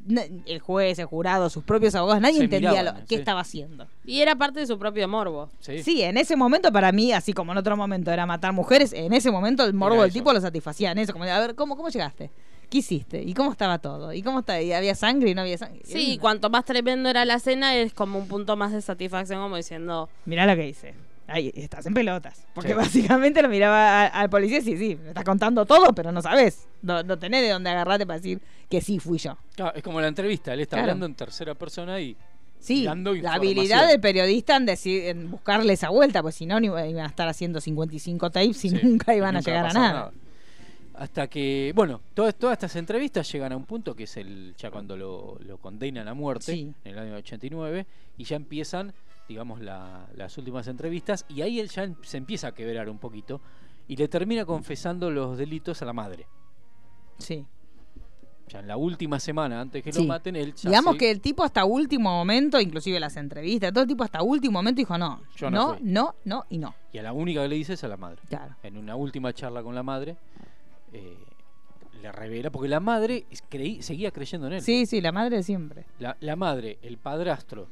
[0.44, 3.20] el juez, el jurado, sus propios abogados, nadie Se entendía miraban, lo, qué sí.
[3.20, 3.86] estaba haciendo.
[4.04, 5.48] Y era parte de su propio morbo.
[5.60, 5.82] Sí.
[5.82, 9.12] Sí, en ese momento para mí, así como en otro momento era matar mujeres, en
[9.14, 11.12] ese momento el morbo del tipo lo satisfacía en eso.
[11.14, 12.30] Como, de, a ver, ¿cómo, ¿cómo llegaste?
[12.68, 13.22] ¿Qué hiciste?
[13.22, 14.12] ¿Y cómo estaba todo?
[14.12, 14.60] ¿Y cómo está?
[14.60, 15.80] ¿Y había sangre y no había sangre?
[15.84, 19.40] Sí, y cuanto más tremendo era la cena, es como un punto más de satisfacción,
[19.40, 20.92] como diciendo, Mirá lo que dice.
[21.28, 22.44] Ahí estás en pelotas.
[22.54, 22.74] Porque Sí.
[22.74, 26.22] básicamente lo miraba a- al policía y sí, sí, me estás contando todo, pero no
[26.22, 26.66] sabes.
[26.82, 29.36] No, no tenés de dónde agarrarte para decir que sí fui yo.
[29.56, 30.84] Claro, es como la entrevista, él está Claro.
[30.92, 32.16] hablando en tercera persona y
[32.58, 36.58] Sí, Dando la habilidad del periodista en, decir, en buscarle esa vuelta, pues si no,
[36.58, 39.70] iban a estar haciendo 55 tapes y Sí, nunca y iban a nunca llegar va
[39.70, 40.12] a nada.
[40.94, 44.70] Hasta que, bueno, todas, todas estas entrevistas llegan a un punto que es el ya
[44.70, 46.72] cuando lo, lo condenan a muerte, Sí.
[46.84, 47.84] en el año 89,
[48.16, 48.94] y ya empiezan,
[49.28, 52.98] digamos, la- las últimas entrevistas, y ahí él ya em- se empieza a quebrar un
[52.98, 53.40] poquito,
[53.88, 56.26] y le termina confesando los delitos a la madre.
[57.18, 57.46] Sí.
[58.48, 60.02] Ya en la última semana, antes que Sí.
[60.02, 63.72] lo maten, él ya Digamos se- que el tipo hasta último momento, inclusive las entrevistas,
[63.72, 66.74] todo el tipo hasta último momento dijo no, Yo no no, no, no y no.
[66.92, 68.22] Y a la única que le dice es a la madre.
[68.28, 68.54] Claro.
[68.62, 70.16] En una última charla con la madre,
[70.92, 71.16] eh,
[72.00, 74.62] le revela, porque la madre creí, seguía creyendo en él.
[74.62, 75.84] Sí, sí, la madre de siempre.
[75.98, 77.66] La, la madre, el padrastro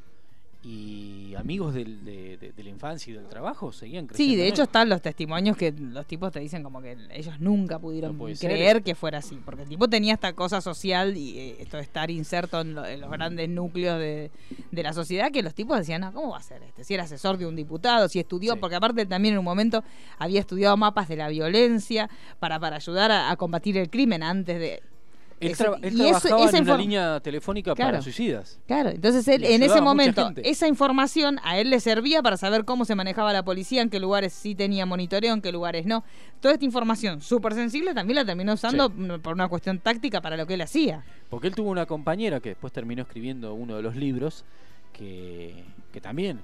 [0.64, 4.32] y amigos del- de, de- de la infancia y del trabajo seguían creyendo.
[4.32, 7.78] Sí, de hecho están los testimonios que los tipos te dicen como que ellos nunca
[7.78, 11.16] pudieron No puede ser creer que fuera así, porque el tipo tenía esta cosa social
[11.16, 14.30] y eh, esto de estar inserto en, lo- en los grandes núcleos de,
[14.70, 16.84] de la sociedad que los tipos decían, no, ¿cómo va a ser este?
[16.84, 18.58] Si era asesor de un diputado, si estudió, Sí.
[18.60, 19.84] porque aparte también en un momento
[20.18, 22.08] había estudiado mapas de la violencia
[22.40, 24.82] para, para ayudar a, a combatir el crimen antes de...
[25.40, 27.90] Él, Ese- traba- él y eso- trabajaba en una línea telefónica Claro.
[27.92, 28.58] para suicidas.
[28.66, 32.84] Claro, entonces él en ese momento, esa información a él le servía para saber cómo
[32.84, 36.04] se manejaba la policía, en qué lugares sí tenía monitoreo, en qué lugares no.
[36.40, 40.46] Toda esta información súper sensible también la terminó usando por una cuestión táctica para lo
[40.46, 41.04] que él hacía.
[41.28, 44.44] Porque él tuvo una compañera que después terminó escribiendo uno de los libros
[44.92, 46.40] que, que también,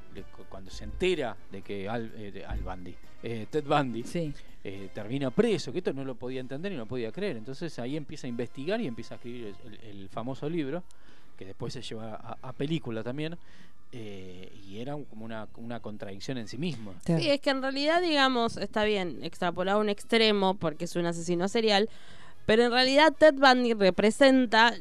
[0.48, 4.32] cuando se entera de que Al, eh, de Al Bundy, eh, Ted Bundy, Sí.
[4.64, 7.36] eh, termina preso, que esto no lo podía entender y no podía creer.
[7.36, 10.82] Entonces ahí empieza a investigar y empieza a escribir el, el famoso libro,
[11.38, 13.36] que después se lleva a, a película también,
[13.92, 16.94] eh, y era un- como una, una contradicción en sí mismo.
[17.06, 21.06] Sí, es que en realidad, digamos, está bien extrapolado a un extremo porque es un
[21.06, 21.88] asesino serial,
[22.46, 24.74] pero en realidad Ted Bundy representa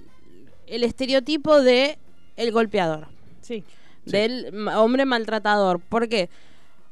[0.68, 1.98] el estereotipo de
[2.38, 3.08] el golpeador,
[3.42, 3.64] Sí.
[4.06, 5.80] del hombre maltratador.
[5.80, 6.30] ¿Por qué?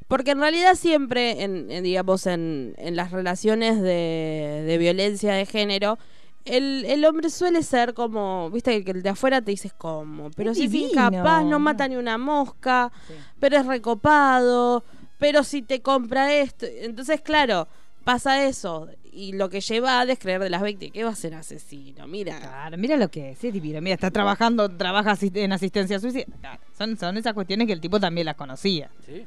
[0.08, 5.44] Porque en realidad siempre, en, en, digamos, en, en las relaciones de, de violencia de
[5.46, 5.98] género,
[6.46, 10.52] el, el hombre suele ser como, viste, que el de afuera te dices como, pero
[10.52, 10.90] Es si es divino.
[11.08, 12.90] incapaz, no mata ni una mosca,
[13.38, 14.82] pero es recopado,
[15.18, 16.64] pero si te compra esto.
[16.66, 17.68] Entonces, claro,
[18.04, 18.88] pasa eso.
[19.12, 22.06] Y lo que lleva a descreer de las víctimas, que va a ser asesino?
[22.06, 22.38] Mira.
[22.38, 23.80] Claro, mira lo que es, es divino.
[23.82, 26.24] Mira, está trabajando, trabaja asist- en asistencia suicida.
[26.40, 28.90] Claro, son, son esas cuestiones que el tipo también las conocía.
[29.04, 29.26] ¿sí?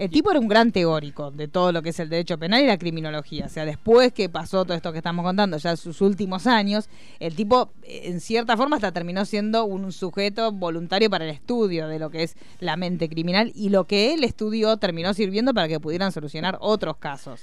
[0.00, 2.66] El tipo era un gran teórico de todo lo que es el derecho penal y
[2.66, 3.44] la criminología.
[3.44, 6.88] O sea, después que pasó todo esto que estamos contando, ya en sus últimos años,
[7.18, 11.86] el tipo, eh, en cierta forma, hasta terminó siendo un sujeto voluntario para el estudio
[11.86, 15.68] de lo que es la mente criminal y lo que él estudió terminó sirviendo para
[15.68, 17.42] que pudieran solucionar otros casos.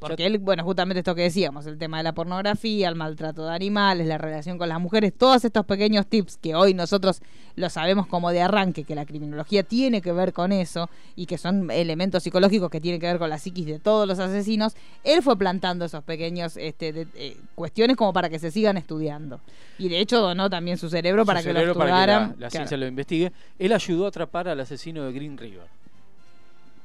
[0.00, 3.54] Porque él, bueno, justamente esto que decíamos, el tema de la pornografía, el maltrato de
[3.54, 7.20] animales, la relación con las mujeres, todos estos pequeños tips que hoy nosotros
[7.56, 11.36] lo sabemos como de arranque, que la criminología tiene que ver con eso y que
[11.38, 14.74] son elementos psicológicos que tienen que ver con la psiquis de todos los asesinos,
[15.04, 19.40] él fue plantando esos pequeños este, de- eh, cuestiones como para que se sigan estudiando.
[19.78, 22.22] Y de hecho donó también su cerebro Su para que lo para estudiaran.
[22.22, 22.50] la, la Claro.
[22.50, 23.32] ciencia lo investigue.
[23.58, 25.66] Él ayudó a atrapar al asesino de Green River.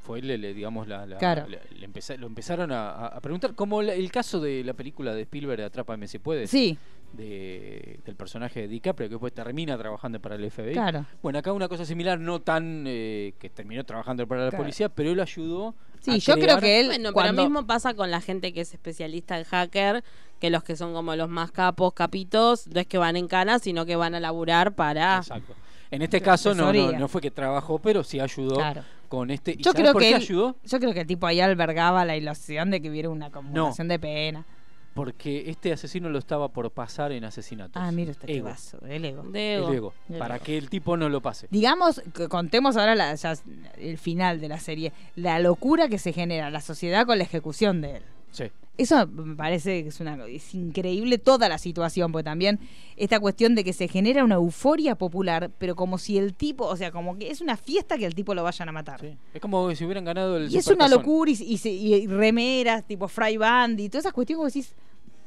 [0.06, 1.47] Fue él, le, le- digamos, la, la- Claro.
[1.47, 5.64] le- le empeza- lo empezaron a, preguntar, como el caso de la película de Spielberg,
[5.64, 6.78] Atrápame si puedes, Sí,
[7.14, 10.74] de- del personaje de DiCaprio, que después termina trabajando para el FBI.
[10.74, 11.06] claro.
[11.24, 14.64] Bueno, acá una cosa similar, no tan eh, que terminó trabajando para la Claro.
[14.64, 15.74] policía, pero él ayudó.
[16.01, 17.34] Sí, a yo creo que él Bueno, cuando...
[17.38, 20.03] pero mismo pasa con la gente que es especialista en hacker,
[20.39, 23.58] que los que son como los más capos, capitos, no es que van en cana,
[23.58, 25.18] sino que van a laburar para...
[25.18, 25.56] Exacto.
[25.91, 28.84] En este caso no, no, no fue que trabajó, pero sí ayudó Claro.
[29.06, 29.51] Con este.
[29.51, 30.56] ¿Y Yo creo por que qué él- ayudó?
[30.66, 33.99] Yo creo que el tipo ahí albergaba la ilusión de que hubiera una acumulación de
[33.99, 34.45] pena.
[34.93, 37.82] Porque este asesino lo estaba por pasar en asesinatos.
[37.84, 38.45] Ah, mira este Ego.
[38.45, 39.24] vaso, el ego.
[39.24, 39.74] de El ego.
[39.74, 40.45] ego, El para ego.
[40.45, 41.47] que el tipo no lo pase.
[41.51, 43.34] Digamos, contemos ahora la- ya
[43.78, 47.82] el final de la serie, la locura que se genera la sociedad con la ejecución
[47.82, 48.03] de él.
[48.32, 48.45] Sí.
[48.78, 52.59] Eso me parece que es una es increíble toda la situación, porque también
[52.97, 56.76] esta cuestión de que se genera una euforia popular, pero como si el tipo, o
[56.76, 58.99] sea, como que es una fiesta que el tipo lo vayan a matar.
[58.99, 59.17] sí.
[59.34, 62.86] Es como si hubieran ganado el Y es una locura y, y se- y remeras
[62.86, 64.76] tipo Fry Band y todas esas cuestiones como decís,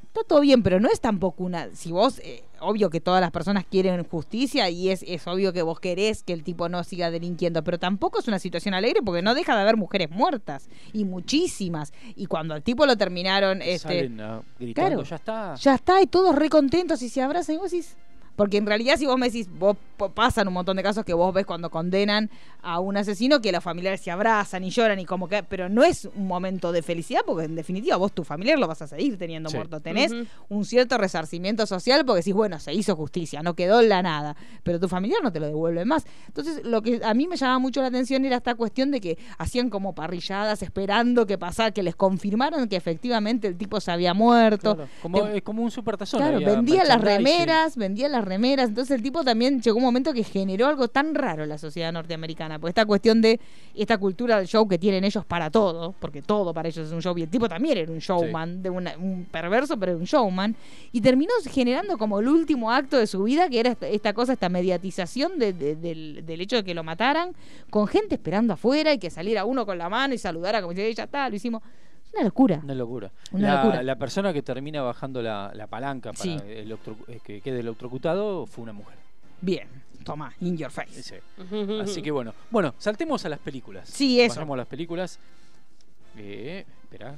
[0.09, 1.69] está todo bien, pero no es tampoco una...
[1.75, 5.63] Si vos, eh, obvio que todas las personas quieren justicia y es, es obvio que
[5.63, 9.23] vos querés que el tipo no siga delinquiendo, pero tampoco es una situación alegre porque
[9.23, 11.93] no deja de haber mujeres muertas y muchísimas.
[12.17, 15.03] Y cuando al tipo lo terminaron, este, Salen gritando, claro.
[15.03, 15.55] ya está.
[15.55, 17.97] ya está, y todos re contentos y se abrazan y vos decís...
[18.39, 19.77] Porque en realidad si vos me decís, vos
[20.15, 22.31] pasan un montón de casos que vos ves cuando condenan
[22.63, 25.83] a un asesino que los familiares se abrazan y lloran y como que, pero no
[25.83, 29.19] es un momento de felicidad porque en definitiva vos tu familiar lo vas a seguir
[29.19, 29.57] teniendo Sí.
[29.57, 29.81] muerto.
[29.81, 30.13] Tenés
[30.49, 34.37] un cierto resarcimiento social porque decís, bueno, se hizo justicia, no quedó en la nada,
[34.63, 36.05] pero tu familiar no te lo devuelve más.
[36.29, 39.19] Entonces lo que a mí me llamaba mucho la atención era esta cuestión de que
[39.39, 44.15] hacían como parrilladas esperando que pasara, que les confirmaran que efectivamente el tipo se había
[44.15, 44.77] muerto.
[44.77, 46.21] Claro, Como, Te- es como un supertazón.
[46.21, 48.69] Claro, había vendía las remeras, vendía las remeras.
[48.69, 51.93] Entonces el tipo también llegó un momento que generó algo tan raro en la sociedad
[51.93, 52.59] norteamericana.
[52.59, 53.41] Porque esta cuestión de
[53.75, 57.01] esta cultura del show que tienen ellos para todo, porque todo para ellos es un
[57.03, 57.17] show.
[57.19, 60.55] Y el tipo también era un showman, de una- un perverso, pero era un showman.
[60.93, 64.35] Y terminó generando como el último acto de su vida, que era esta, esta cosa,
[64.35, 67.33] esta mediatización de- de- del, del hecho de que lo mataran,
[67.71, 70.93] con gente esperando afuera y que saliera uno con la mano y saludara como si
[70.95, 71.63] ya está, lo hicimos.
[72.15, 72.61] Una locura.
[72.65, 73.11] Una locura.
[73.33, 73.83] Una la, locura.
[73.83, 76.37] la persona que termina bajando la, la palanca para Sí.
[76.47, 78.97] electro- eh, que quede electrocutado fue una mujer.
[79.41, 79.69] Bien,
[80.05, 81.23] toma, in your face.
[81.83, 82.35] Así que bueno.
[82.51, 83.89] Bueno, saltemos a las películas.
[83.89, 84.35] Sí, eso.
[84.37, 85.19] Pasamos a las películas.
[86.17, 87.17] Eh, espera,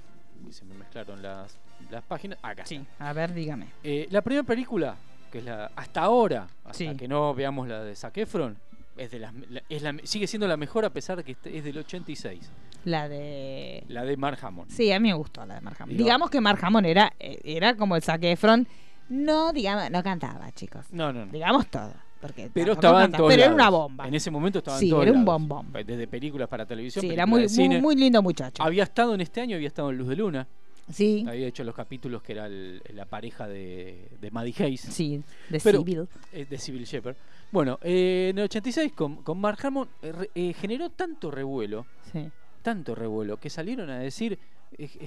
[0.51, 1.57] se me mezclaron las,
[1.91, 2.39] las páginas.
[2.43, 3.09] Acá Sí, está.
[3.09, 3.69] a ver, dígame.
[3.83, 4.97] Eh, la primera película,
[5.33, 6.95] que es la hasta ahora, hasta Sí.
[6.97, 8.59] que no veamos la de Zac Efron,
[9.03, 11.65] es de las, la- es la- sigue siendo la mejor a pesar de que es
[11.65, 12.51] del 86.
[12.85, 13.85] La de.
[13.89, 14.71] La de Mark Hammond.
[14.71, 15.77] Sí, a mí me gustó la de Mark.
[15.87, 18.67] Digo- Digamos que Mark Hamill era, eh, era como el Zac Efron
[19.09, 20.87] No, digamos, no cantaba, chicos.
[20.93, 21.33] No, no, no.
[21.33, 21.93] Digamos todo.
[22.21, 24.07] Porque Pero estaba en Pero era una bomba.
[24.07, 25.41] En ese momento estaba en Sí, todos era un lados.
[25.49, 25.73] bombón.
[25.73, 28.63] Desde películas para televisión, Sí, era muy, de muy, muy lindo muchacho.
[28.63, 30.47] Había estado en este año, había estado en Luz de Luna.
[30.93, 34.81] Sí, Había hecho los capítulos que era el- la pareja de, de Maddie Hayes.
[34.81, 36.09] sí, de Pero- Civil.
[36.33, 37.17] eh, de Civil Shepherd.
[37.53, 42.29] Bueno, eh, en el 86 con, con Mark Hammond eh, eh, generó tanto revuelo, Sí.
[42.63, 44.39] tanto revuelo, que salieron a decir,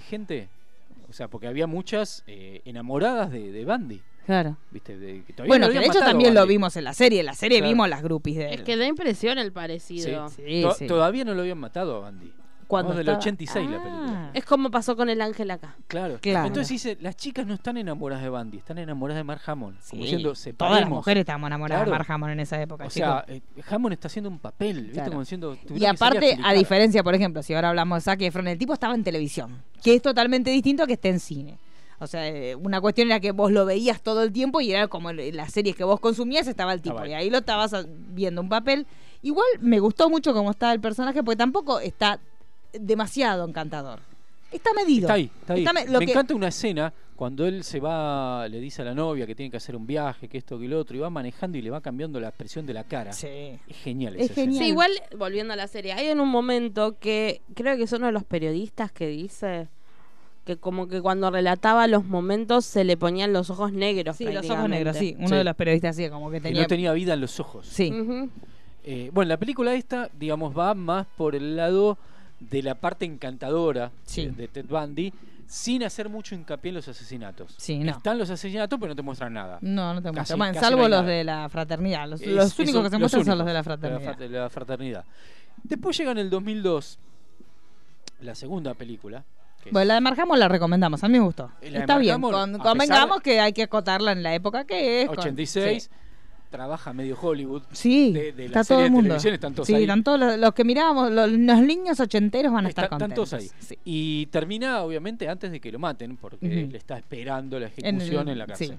[0.09, 0.49] gente,
[1.09, 4.55] o sea, porque había muchas eh, enamoradas de, de Bandy, Claro.
[4.71, 4.97] ¿viste?
[4.97, 7.19] De, que todavía Bueno, no que de hecho también lo vimos en la serie.
[7.19, 7.71] En la serie Claro.
[7.73, 8.53] vimos las groupies de él.
[8.53, 10.29] Es que da impresión el parecido.
[10.29, 10.87] Sí, To- sí.
[10.87, 12.31] Todavía no lo habían matado a Bandy.
[12.73, 13.83] Cuando Vamos del estaba- 86 la Ah.
[13.83, 14.31] película.
[14.33, 15.75] Es como pasó con el ángel acá.
[15.87, 16.17] Claro.
[16.21, 16.47] Claro.
[16.47, 19.77] Entonces dice, las chicas no están enamoradas de Bandy, están enamoradas de Mark Hammond.
[19.79, 21.91] Sí, Como diciendo, Todas las mujeres estábamos enamoradas Claro.
[21.91, 22.85] de Mark Hammond en esa época.
[22.85, 24.93] O sea, eh, Hammond está haciendo un papel, ¿viste?
[24.93, 25.11] Claro.
[25.11, 28.57] Como diciendo, Y aparte, a diferencia, por ejemplo, si ahora hablamos de Zac Efron, el
[28.57, 31.57] tipo estaba en televisión, que es totalmente distinto a que esté en cine.
[31.99, 34.87] O sea, eh, una cuestión era que vos lo veías todo el tiempo y era
[34.89, 37.05] como en las series que vos consumías estaba el tipo.
[37.05, 38.87] Y ahí lo estabas ah, viendo un papel.
[39.21, 42.19] Igual me gustó mucho cómo está el personaje, porque tampoco está
[42.73, 43.99] demasiado encantador.
[44.51, 45.03] Está medido.
[45.07, 45.59] Está ahí, está ahí.
[45.61, 48.85] Está me- lo Me que- encanta una escena cuando él se va, le dice a
[48.85, 51.09] la novia que tiene que hacer un viaje, que esto, que lo otro, y va
[51.09, 53.13] manejando y le va cambiando la expresión de la cara.
[53.13, 53.27] Sí.
[53.67, 54.45] Es genial Es esa escena.
[54.45, 54.63] genial.
[54.63, 58.07] Sí, igual, volviendo a la serie, hay en un momento que creo que es uno
[58.07, 59.67] de los periodistas que dice
[60.45, 64.17] que como que cuando relataba los momentos se le ponían los ojos negros.
[64.17, 65.15] Sí, los ojos negros, sí.
[65.17, 65.35] Uno Sí.
[65.35, 66.61] de los periodistas así, como que Que tenía...
[66.63, 67.65] no tenía vida en los ojos.
[67.65, 67.91] Sí.
[68.83, 71.97] Eh, bueno, la película esta, digamos, va más por el lado
[72.49, 74.27] de la parte encantadora Sí.
[74.27, 75.13] de, Ted Bundy,
[75.47, 77.53] sin hacer mucho hincapié en los asesinatos.
[77.57, 77.91] Sí, no.
[77.91, 79.59] Están los asesinatos, pero no te muestran nada.
[79.61, 80.39] No, no te muestran.
[80.39, 81.11] Bueno, salvo no los nada.
[81.11, 82.07] de la fraternidad.
[82.07, 84.01] Los, Es- los únicos que se muestran son los de la fraternidad.
[84.15, 85.05] fra- de la fraternidad.
[85.63, 86.97] Después llega en el 2002
[88.21, 89.23] la segunda película.
[89.71, 91.49] Bueno, la de Marjamos la recomendamos, a mí me gustó.
[91.61, 95.07] Está bien, con- convengamos pesar- que hay que acotarla en la época que es.
[95.07, 95.89] con- 86, sí.
[96.53, 97.63] Trabaja medio Hollywood.
[97.71, 99.15] Sí, de- de está todo el mundo.
[99.15, 99.81] están todos sí, ahí.
[99.83, 103.09] están todos los, los que mirábamos, los, los niños ochenteros van a estar Está- están
[103.09, 103.29] contentos.
[103.31, 103.49] todos ahí.
[103.59, 103.77] Sí.
[103.83, 107.95] Y termina, obviamente, antes de que lo maten, porque le está esperando la En el-
[108.01, 108.67] ejecución en, la cárcel.
[108.69, 108.75] sí.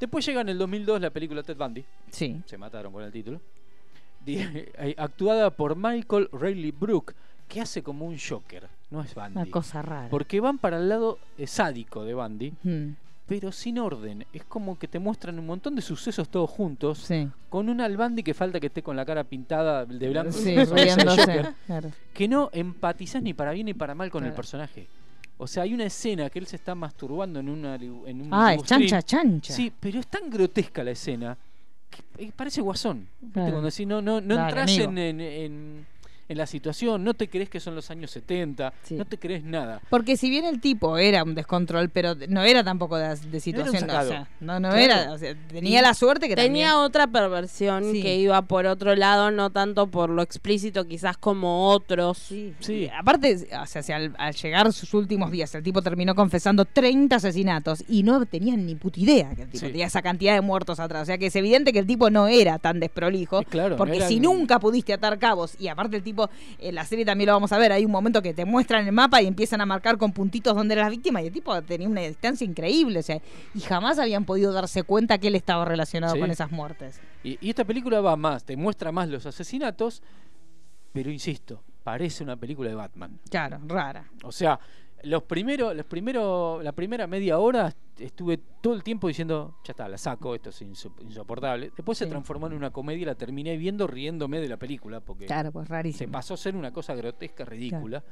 [0.00, 1.84] Después llega en el 2002 la película Ted Bundy.
[2.10, 2.40] Sí.
[2.46, 3.40] Se mataron con el título.
[4.26, 7.14] Eh, actuada por Michael Rayleigh Brooke,
[7.48, 8.68] que hace como un Joker.
[8.90, 9.32] No es Bundy.
[9.36, 10.08] Una cosa rara.
[10.10, 12.88] Porque van para el lado eh, sádico de Bundy, Mm,
[13.30, 14.26] pero sin orden.
[14.32, 17.28] Es como que te muestran un montón de sucesos todos juntos, sí.
[17.48, 20.32] con un al Bundy que falta que esté con la cara pintada de blanco.
[20.32, 20.56] Sí.
[20.66, 21.92] Joker, claro.
[22.12, 24.88] que no empatizás ni para bien ni para mal con el personaje.
[25.38, 28.52] O sea, hay una escena que él se está masturbando en, una, en un Ah,
[28.54, 29.54] es chancha, chancha.
[29.54, 31.38] Sí, pero es tan grotesca la escena
[31.88, 33.06] que eh, parece guasón.
[33.32, 33.52] Claro.
[33.52, 34.90] Cuando decís, no, no, no Dale, entras amigo.
[34.90, 35.86] en, en, en-
[36.30, 38.94] en la situación, no te crees que son los años 70, Sí.
[38.94, 39.80] no te crees nada.
[39.90, 43.80] Porque si bien el tipo era un descontrol, pero no era tampoco de, de situación.
[43.80, 44.08] sacado.
[44.08, 44.82] o sea, no, no Claro.
[44.82, 45.12] era.
[45.12, 48.00] o sea, tenía la suerte que Tenía también- otra perversión Sí.
[48.02, 52.18] que iba por otro lado, no tanto por lo explícito quizás como otros.
[52.18, 52.54] Sí.
[52.60, 52.88] Sí.
[52.96, 57.16] Aparte, o sea, si al, al llegar sus últimos días, el tipo terminó confesando 30
[57.16, 59.72] asesinatos y no tenían ni puta idea que el tipo Sí.
[59.72, 61.02] tenía esa cantidad de muertos atrás.
[61.02, 63.42] O sea, que es evidente que el tipo no era tan desprolijo.
[63.42, 66.19] Claro, no porque era si nunca pudiste atar cabos, y aparte el tipo,
[66.58, 68.92] en la serie también lo vamos a ver, hay un momento que te muestran el
[68.92, 71.88] mapa y empiezan a marcar con puntitos dónde eran las víctimas, y el tipo tenía
[71.88, 73.20] una distancia increíble, o sea,
[73.54, 76.20] y jamás habían podido darse cuenta que él estaba relacionado Sí.
[76.20, 77.00] con esas muertes.
[77.22, 80.02] Y, y esta película va más, te muestra más los asesinatos,
[80.92, 83.18] pero insisto, parece una película de Batman.
[83.30, 84.04] Claro, rara.
[84.24, 84.58] O sea,
[85.04, 89.88] los primeros, los primeros, la primera media hora estuve todo el tiempo diciendo, ya está,
[89.88, 91.70] la saco, esto es inso- insoportable.
[91.76, 95.26] Después se transformó en una comedia y la terminé viendo riéndome de la película porque
[95.26, 98.02] Claro, pues se pasó a ser una cosa grotesca, ridícula,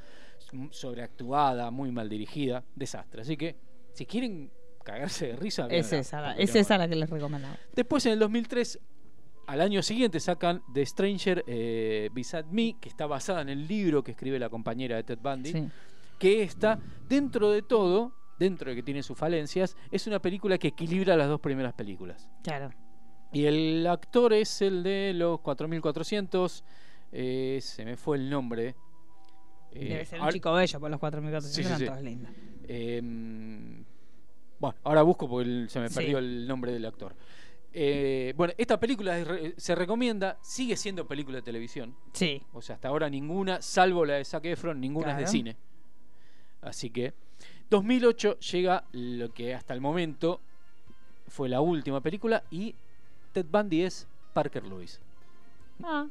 [0.53, 3.22] m- sobreactuada, muy mal dirigida, desastre.
[3.22, 3.57] Así que,
[3.93, 4.51] si quieren
[4.84, 7.59] cagarse de risa, Es esa, la- es no- esa la que les recomendamos.
[7.74, 8.78] Después, en el 2003,
[9.47, 14.03] al año siguiente, sacan The Stranger eh, Beside Me, que está basada en el libro
[14.05, 15.68] que escribe la compañera de Ted Bundy Sí.
[16.19, 20.69] Que está dentro de todo, dentro de que tiene sus falencias, es una película que
[20.69, 22.29] equilibra las dos primeras películas.
[22.43, 22.71] Claro.
[23.33, 26.64] Y el actor es el de los 4400,
[27.12, 28.75] eh, se me fue el nombre.
[29.71, 31.85] Eh, Debe ser un chico bello por los 4.400 Sí, eran sí.
[31.87, 32.33] todos lindos.
[32.71, 33.01] eh,
[34.61, 37.14] bueno, ahora busco porque el- se me perdió el nombre del actor.
[37.73, 39.16] Eh, bueno, esta película
[39.57, 41.95] se recomienda, sigue siendo película de televisión.
[42.12, 42.43] Sí.
[42.53, 45.57] O sea, hasta ahora ninguna, salvo la de Zac Efron, ninguna es de cine.
[46.63, 47.13] Así que
[47.71, 50.41] 2008 llega lo que hasta el momento
[51.29, 52.75] fue la última película y
[53.33, 55.01] Ted Bundy es Parker Lewis.
[55.83, 56.07] Ah,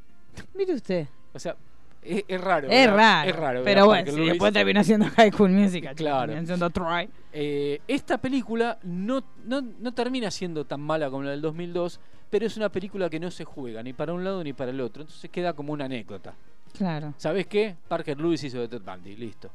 [0.54, 1.08] mire usted.
[1.34, 1.56] O sea,
[2.04, 2.68] Es, es raro.
[2.70, 2.95] Es ¿verdad?
[2.98, 3.30] raro.
[3.30, 3.62] Es raro.
[3.66, 5.95] Pero bueno, sí, después terminó siendo High School Musical.
[5.95, 6.34] Claro.
[6.45, 7.10] Siendo Troy.
[7.34, 12.45] Eh, esta película no, no, no termina siendo tan mala como la del 2002, pero
[12.45, 15.02] es una película que no se juega ni para un lado ni para el otro.
[15.02, 16.34] Entonces queda como una anécdota.
[16.78, 17.14] Claro.
[17.18, 17.76] ¿Sabes qué?
[17.88, 19.50] Parker Lewis hizo de Ted Bundy, listo.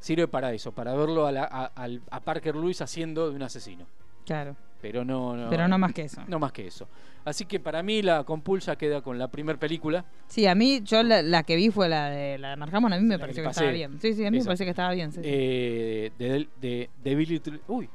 [0.00, 3.42] Sirve para eso, para verlo a, la- a- al- a Parker Lewis haciendo de un
[3.42, 3.86] asesino.
[4.26, 4.56] Claro.
[4.80, 6.22] Pero no, no, Pero no más que eso.
[6.26, 6.88] no más que eso.
[7.26, 10.06] Así que para mí la compulsa queda con la primera película.
[10.26, 12.92] Sí, a mí, yo la, la que vi fue la de la de Mark Hamill,
[12.94, 14.00] a mí me La pareció que estaba bien.
[14.00, 14.44] Sí, sí, a mí Esa.
[14.44, 15.12] me pareció que estaba bien.
[15.12, 17.88] Sí, eh, de, de, de Uy,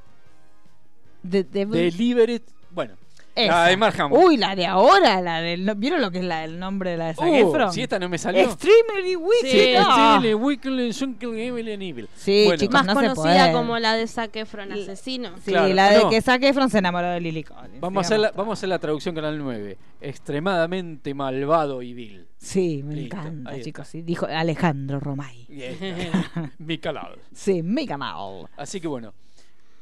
[1.23, 2.45] De- de- Deliberate.
[2.69, 2.93] Bueno,
[3.35, 3.53] esa.
[3.63, 4.17] la de Mark Hamill.
[4.19, 5.69] Uy, la de ahora, la del.
[5.75, 7.73] ¿Vieron lo que es la, el nombre de la de Zac Uh, Efron?
[7.73, 8.41] si esta no me salió.
[8.41, 9.49] Extremely Wicked.
[9.51, 10.15] Sí, ah.
[10.17, 12.09] Extremely Wicked, Sunken Evil and Evil.
[12.15, 12.59] Sí, Bueno.
[12.59, 13.51] chicos, Más no se conocida puede.
[13.53, 15.29] como la de Zac Efron asesino.
[15.43, 16.09] Sí, Claro, la de no.
[16.09, 17.81] que Zac Efron se enamoró de Lily Collins.
[17.81, 18.37] Vamos a, hacer la, digamos.
[18.37, 19.77] vamos a hacer la traducción Canal 9.
[20.01, 22.27] Extremadamente malvado y vil.
[22.37, 23.87] Sí, me Listo, encanta, chicos.
[23.87, 25.45] Sí, dijo Alejandro Romay.
[25.49, 26.51] Y ahí está.
[26.57, 27.15] Mi calado.
[27.33, 28.47] Sí, mi canal.
[28.57, 29.13] Así que bueno,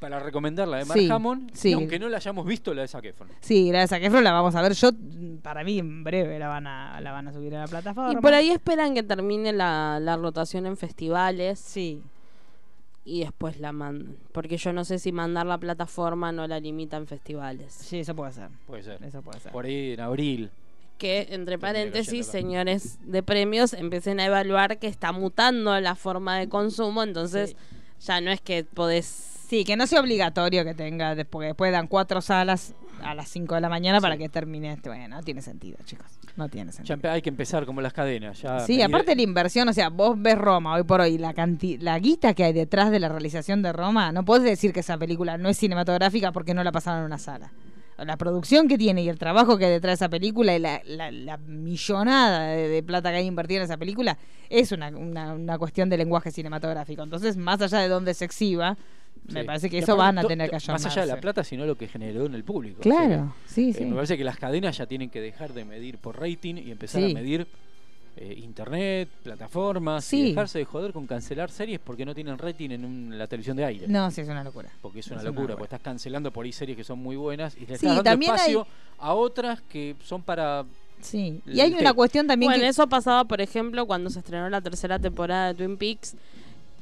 [0.03, 1.69] para recomendar la de Mark Sí, Hammond, sí.
[1.69, 3.29] y aunque no la hayamos visto, la de Zac Efron.
[3.39, 4.73] Sí, la de Zac Efron la vamos a ver.
[4.73, 4.89] Yo,
[5.41, 8.11] para mí, en breve la van a, la van a subir a la plataforma.
[8.11, 12.01] Y por ahí esperan que termine la, la rotación en festivales Sí.
[13.05, 14.17] y después la mandan.
[14.33, 17.71] Porque yo no sé si mandar la plataforma no la limita en festivales.
[17.73, 18.49] Sí, eso puede ser.
[18.67, 19.01] Puede ser.
[19.03, 19.53] Eso puede ser.
[19.53, 20.51] Por ahí en abril.
[20.97, 26.47] Que, entre paréntesis, señores de premios, empiecen a evaluar que está mutando la forma de
[26.49, 27.03] consumo.
[27.03, 27.55] Entonces,
[28.01, 29.29] ya no es que podés.
[29.53, 32.73] Sí, que no sea obligatorio que tenga, porque después dan cuatro salas
[33.03, 34.89] a las 5 de la mañana para que termine este.
[34.89, 36.07] Bueno, no tiene sentido, chicos.
[36.35, 37.11] No tiene sentido.
[37.11, 38.41] hay que empezar como las cadenas.
[38.41, 41.35] Ya Sí, medir- aparte la inversión, o sea, vos ves Roma hoy por hoy, la
[41.35, 44.79] canti la guita que hay detrás de la realización de Roma, no podés decir que
[44.79, 47.51] esa película no es cinematográfica porque no la pasaron en una sala.
[47.99, 50.81] La producción que tiene y el trabajo que hay detrás de esa película y la,
[50.83, 54.17] la- la millonada de, de plata que hay invertida en esa película
[54.49, 57.03] es una, una- una cuestión de lenguaje cinematográfico.
[57.03, 58.77] Entonces, más allá de donde se exhiba,
[59.27, 59.45] me Sí.
[59.47, 61.65] parece que Y eso van a tener que to- Más allá de la plata, sino
[61.65, 62.81] lo que generó en el público.
[62.81, 63.85] o sea, Claro, sí, eh, sí.
[63.85, 67.01] me parece que las cadenas ya tienen que dejar de medir por rating y empezar
[67.01, 67.11] Sí.
[67.11, 67.47] a medir
[68.15, 70.19] eh, internet, plataformas, Sí.
[70.19, 73.57] y dejarse de joder con cancelar series porque no tienen rating en, un- la televisión
[73.57, 73.87] de aire.
[73.87, 74.69] No, sí, es una locura.
[74.83, 75.55] Porque es una Es una locura, locura.
[75.57, 78.09] porque estás cancelando por ahí series que son muy buenas y le Sí, estás dando
[78.11, 78.67] hay- espacio
[78.99, 80.63] a otras que son para...
[81.01, 81.41] Sí.
[81.47, 82.67] Y hay una cuestión también Bueno, que...
[82.69, 86.15] eso pasaba, por ejemplo, cuando se estrenó la tercera temporada de Twin Peaks.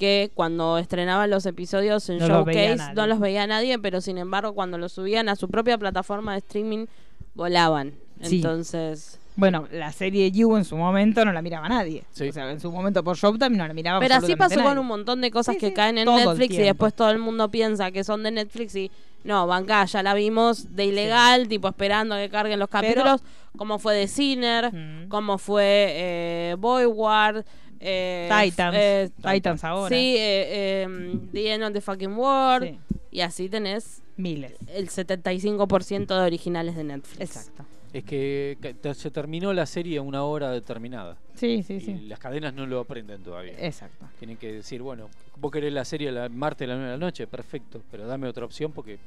[0.01, 4.55] Que cuando estrenaban los episodios en No Showcase no los veía nadie, pero sin embargo,
[4.55, 6.87] cuando los subían a su propia plataforma de streaming,
[7.35, 7.93] volaban.
[8.23, 8.37] Sí.
[8.37, 9.19] Entonces.
[9.35, 12.03] Bueno, la serie You en su momento no la miraba nadie.
[12.13, 12.29] Sí.
[12.29, 14.87] O sea, en su momento por Showtime no la miraba Pero así pasó con un
[14.87, 17.91] montón de cosas Sí, que sí, caen en Netflix y después todo el mundo piensa
[17.91, 18.89] que son de Netflix y
[19.23, 23.21] no, banca, ya la vimos de ilegal, tipo esperando a que carguen los Pero- capítulos,
[23.55, 25.09] como fue de Sinner, Mm.
[25.09, 27.45] como fue eh, Boyward,
[27.81, 28.75] eh, Titans.
[28.79, 29.89] eh, Titans ahora.
[29.95, 32.69] Sí, eh, eh, The End of the Fucking World.
[32.69, 32.79] Sí,
[33.11, 34.53] Y así tenés miles.
[34.73, 37.19] el 75% de originales de Netflix.
[37.19, 37.65] Exacto.
[37.93, 38.57] Es que
[38.93, 41.17] se terminó la serie a una hora determinada.
[41.35, 41.93] Sí, sí, Y sí.
[42.07, 43.53] las cadenas no lo aprenden todavía.
[43.59, 44.05] Exacto.
[44.19, 47.05] Tienen que decir, bueno, vos querés la serie el martes a las 9 de la
[47.05, 48.97] noche, perfecto, pero dame otra opción porque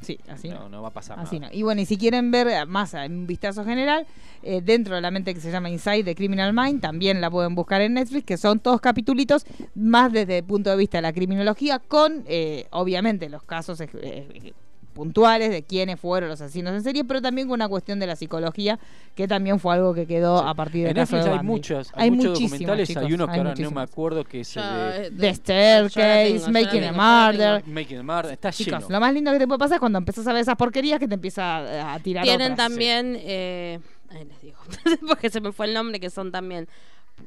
[0.00, 0.68] Sí, así no, no.
[0.68, 1.50] no va a pasar Así nada.
[1.52, 1.58] no.
[1.58, 4.06] Y bueno, y si quieren ver eh, más en un vistazo general,
[4.42, 7.54] eh, dentro de la mente que se llama Inside de Criminal Mind, también la pueden
[7.54, 11.12] buscar en Netflix, que son todos capítulos más desde el punto de vista de la
[11.14, 14.52] criminología, con eh, obviamente los casos eh, eh,
[14.94, 18.16] puntuales de quiénes fueron los asesinos en serie, pero también con una cuestión de la
[18.16, 18.78] psicología,
[19.14, 20.44] que también fue algo que quedó Sí.
[20.46, 23.02] a partir del En caso Netflix de hay muchos, hay, Hay muchos muchísimos, documentales, chicos,
[23.04, 26.32] hay uno que hay ahora no me acuerdo que es el de eh, The Staircase,
[26.40, 26.92] tengo, Making a
[27.32, 27.66] Murder.
[27.66, 28.86] Making the Mar, está Chicos, lleno.
[28.90, 31.08] lo más lindo que te puede pasar es cuando empezás a ver esas porquerías que
[31.08, 32.68] te empieza a, a tirar Tienen otras.
[32.68, 33.80] también, eh,
[34.10, 34.58] ahí les digo,
[35.08, 36.68] porque se me fue el nombre, que son también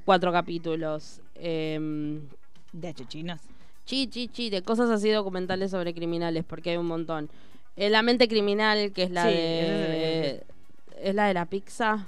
[0.05, 1.21] cuatro capítulos.
[1.35, 2.19] Eh,
[2.71, 3.41] De chichinas.
[3.85, 7.29] chi, chi, chi, de cosas así documentales sobre criminales, porque hay un montón.
[7.77, 10.43] Eh, la mente criminal, que es la Sí, de...
[10.99, 12.07] ¿Es la de la pizza?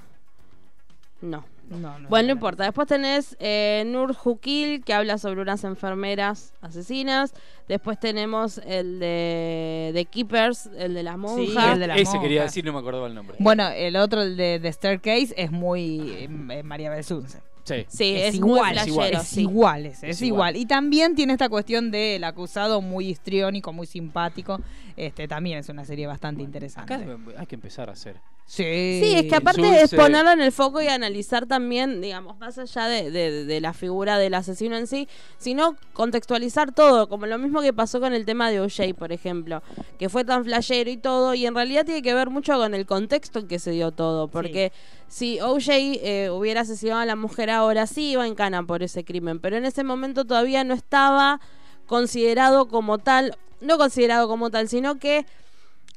[1.20, 1.44] No.
[1.70, 2.64] No, no, Bueno, no importa.
[2.64, 7.32] Después tenés eh, Nur Jukil, que habla sobre unas enfermeras asesinas.
[7.68, 11.74] Después tenemos el de, de Keepers, el de las monjas.
[11.74, 13.36] el de las Ese quería decir, no me acordaba el nombre.
[13.38, 17.38] Bueno, el otro, el de The Staircase, es muy eh, María Belsunce.
[17.78, 17.86] Sí.
[17.88, 19.12] Sí, es, es, igual, es igual.
[19.14, 19.40] es sí.
[19.42, 20.54] igual, es, es Es igual.
[20.54, 20.56] igual.
[20.56, 24.60] Y también tiene esta cuestión del acusado muy histriónico, muy simpático.
[24.96, 26.94] Este también es una serie bastante interesante.
[26.94, 28.16] Acá hay que empezar a hacer.
[28.44, 28.64] sí.
[29.02, 29.82] Sí, es que aparte Dulce.
[29.84, 33.72] es ponerlo en el foco y analizar también, digamos, más allá de, de- de la
[33.72, 35.08] figura del asesino en sí,
[35.38, 39.62] sino contextualizar todo, como lo mismo que pasó con el tema de OJ, por ejemplo,
[39.98, 42.84] que fue tan flashero y todo, y en realidad tiene que ver mucho con el
[42.84, 44.72] contexto en que se dio todo, porque
[45.08, 49.04] si OJ eh, hubiera asesinado a la mujer ahora sí iba en cana por ese
[49.04, 51.40] crimen, pero en ese momento todavía no estaba
[51.86, 55.26] considerado como tal, no considerado como tal, sino que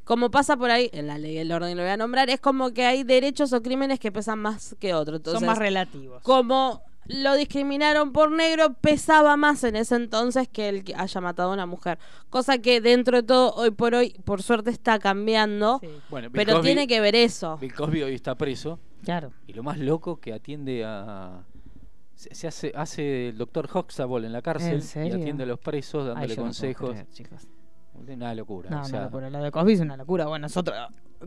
[0.04, 2.72] como pasa por ahí, en la ley del orden lo voy a nombrar, es como
[2.74, 5.22] que hay derechos o crímenes que pesan más que otros.
[5.24, 6.22] Son más relativos.
[6.24, 11.52] como lo discriminaron por negro, pesaba más en ese entonces que el que haya matado
[11.52, 12.00] a una mujer.
[12.30, 15.80] Cosa que dentro de todo, hoy por hoy, por suerte está cambiando.
[15.82, 17.58] Sí, Bueno, Pero Cosby- tiene que ver eso.
[17.58, 18.80] Bill Cosby hoy está preso.
[19.04, 19.32] claro.
[19.48, 21.44] Y lo más loco que atiende a.
[22.16, 25.60] Se, se hace, hace el doctor Huxtable en la cárcel ¿En y atiende a los
[25.60, 26.90] presos Ay, dándole no consejos.
[26.92, 27.48] creer, chicos.
[27.96, 28.70] Una locura.
[28.70, 29.30] No, o sea, una locura.
[29.30, 30.26] Lo de Cosby es una locura.
[30.28, 30.76] Bueno, nosotros.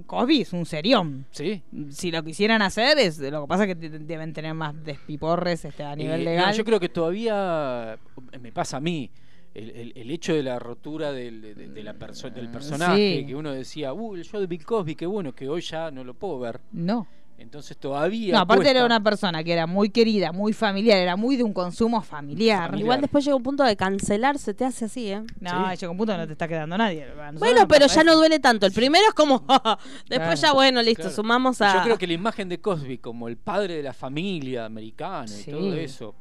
[0.07, 1.27] Cosby es un serión.
[1.31, 1.63] Sí.
[1.91, 5.83] Si lo quisieran hacer, es lo que pasa es que deben tener más despiporres este,
[5.85, 6.55] a nivel Eh, no, legal.
[6.55, 7.99] yo creo que todavía
[8.41, 9.11] me pasa a mí.
[9.55, 13.27] El, el- el hecho de la rotura del, de, de la perso- del personaje, Sí.
[13.27, 16.05] que uno decía, uh, el show de Bill Cosby, qué bueno, que hoy ya no
[16.05, 16.61] lo puedo ver.
[16.73, 17.07] No.
[17.39, 18.33] Entonces todavía.
[18.33, 18.79] No, aparte cuesta.
[18.79, 22.61] era una persona que era muy querida, muy familiar, era muy de un consumo familiar.
[22.67, 22.81] Familiar.
[22.81, 25.23] Igual después llega un punto de cancelarse, te hace así, ¿eh?
[25.41, 25.77] No, Sí.
[25.81, 27.07] llega un punto que no te está quedando nadie.
[27.07, 28.65] Nosotros Bueno, pero ya no duele tanto.
[28.67, 29.45] El primero es como.
[30.09, 30.35] Después Claro.
[30.41, 31.15] ya, bueno, listo, Claro.
[31.17, 31.75] sumamos a.
[31.75, 35.43] Yo creo que la imagen de Cosby como el padre de la familia americana y
[35.43, 35.51] Sí.
[35.51, 36.15] todo eso,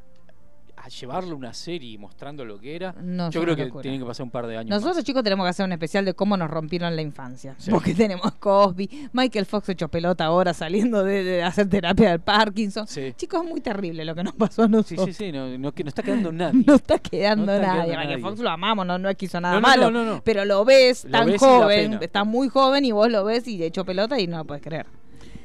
[0.85, 3.81] a llevarle una serie mostrando lo que era, No, yo creo que locura.
[3.81, 4.69] tienen que pasar un par de años.
[4.69, 5.03] Nosotros, más.
[5.03, 7.55] chicos, tenemos que hacer un especial de cómo nos rompieron la infancia.
[7.57, 7.71] Sí.
[7.71, 12.85] Porque tenemos Cosby, Michael Fox hecho pelota ahora saliendo de, de hacer terapia del Parkinson.
[12.87, 13.13] Sí.
[13.17, 15.05] Chicos, es muy terrible lo que nos pasó a Sí, nosotros.
[15.07, 16.63] sí, sí, no, no, no está quedando nadie.
[16.67, 17.81] No está quedando No está nadie.
[17.85, 18.21] quedando Michael nadie.
[18.35, 20.21] Fox lo amamos, no, no es que hizo nada malo.
[20.23, 23.47] Pero lo ves Lo tan ves y joven, está muy joven y vos lo ves
[23.47, 24.85] y hecho pelota y no lo puedes creer.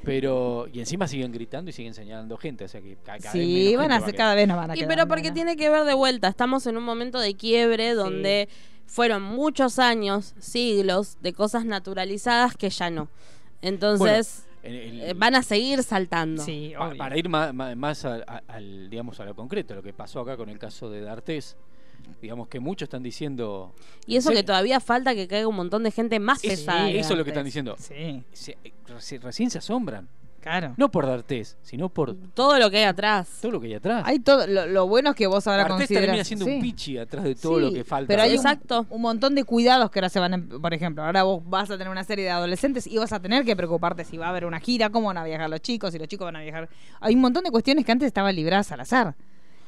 [0.02, 3.46] Pero, y encima siguen gritando y siguen señalando gente, o sea que ca- cada vez
[3.46, 5.34] Sí, menos van a ser cada vez nos van a Y pero porque menos.
[5.34, 6.28] tiene que ver de vuelta.
[6.28, 8.48] Estamos en un momento de quiebre donde
[8.86, 13.08] fueron muchos años, siglos, de cosas naturalizadas que ya no.
[13.62, 16.42] Entonces, el- eh, van a seguir saltando.
[16.42, 20.20] Sí, para ir más, más a- a- al, digamos, a lo concreto, lo que pasó
[20.20, 21.56] acá con el caso de D'Artés,
[22.20, 23.74] digamos que muchos están diciendo...
[24.06, 26.86] Y eso ¿en que todavía falta que caiga un montón de gente más Es- pesada.
[26.88, 27.76] que eso es lo que están diciendo.
[27.78, 30.08] Sí, Se- eh, reci- recién se asombran.
[30.40, 30.72] claro.
[30.78, 33.28] No por D'Artés, sino por Todo lo que hay atrás.
[33.42, 34.02] todo lo que hay atrás.
[34.06, 36.06] Hay todo, lo, lo bueno es que vos ahora D'Artés consideras...
[36.06, 36.50] termina siendo sí.
[36.52, 38.08] un pichi atrás de todo Sí, lo que falta.
[38.08, 38.86] Pero hay un, Exacto.
[38.90, 41.70] un montón de cuidados que ahora se van, a, em- por ejemplo, ahora vos vas
[41.70, 44.30] a tener una serie de adolescentes y vas a tener que preocuparte si va a
[44.30, 46.68] haber una gira, cómo van a viajar los chicos, si los chicos van a viajar.
[47.00, 49.14] Hay un montón de cuestiones que antes estaban libradas al azar.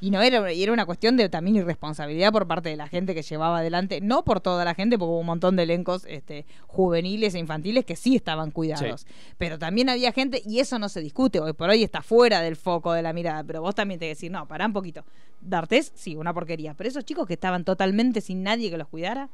[0.02, 3.14] Y no era, y era una cuestión de también irresponsabilidad por parte de la gente
[3.14, 6.44] que llevaba adelante, no por toda la gente, porque hubo un montón de elencos este,
[6.66, 9.06] juveniles e infantiles que sí estaban cuidados.
[9.38, 12.56] Pero también había gente, y eso no se discute, hoy por hoy está fuera del
[12.56, 15.04] foco de la mirada, pero vos también te decir, no, pará un poquito.
[15.40, 16.74] D'Artés, sí, una porquería.
[16.74, 19.30] Pero esos chicos que estaban totalmente sin nadie que los cuidara,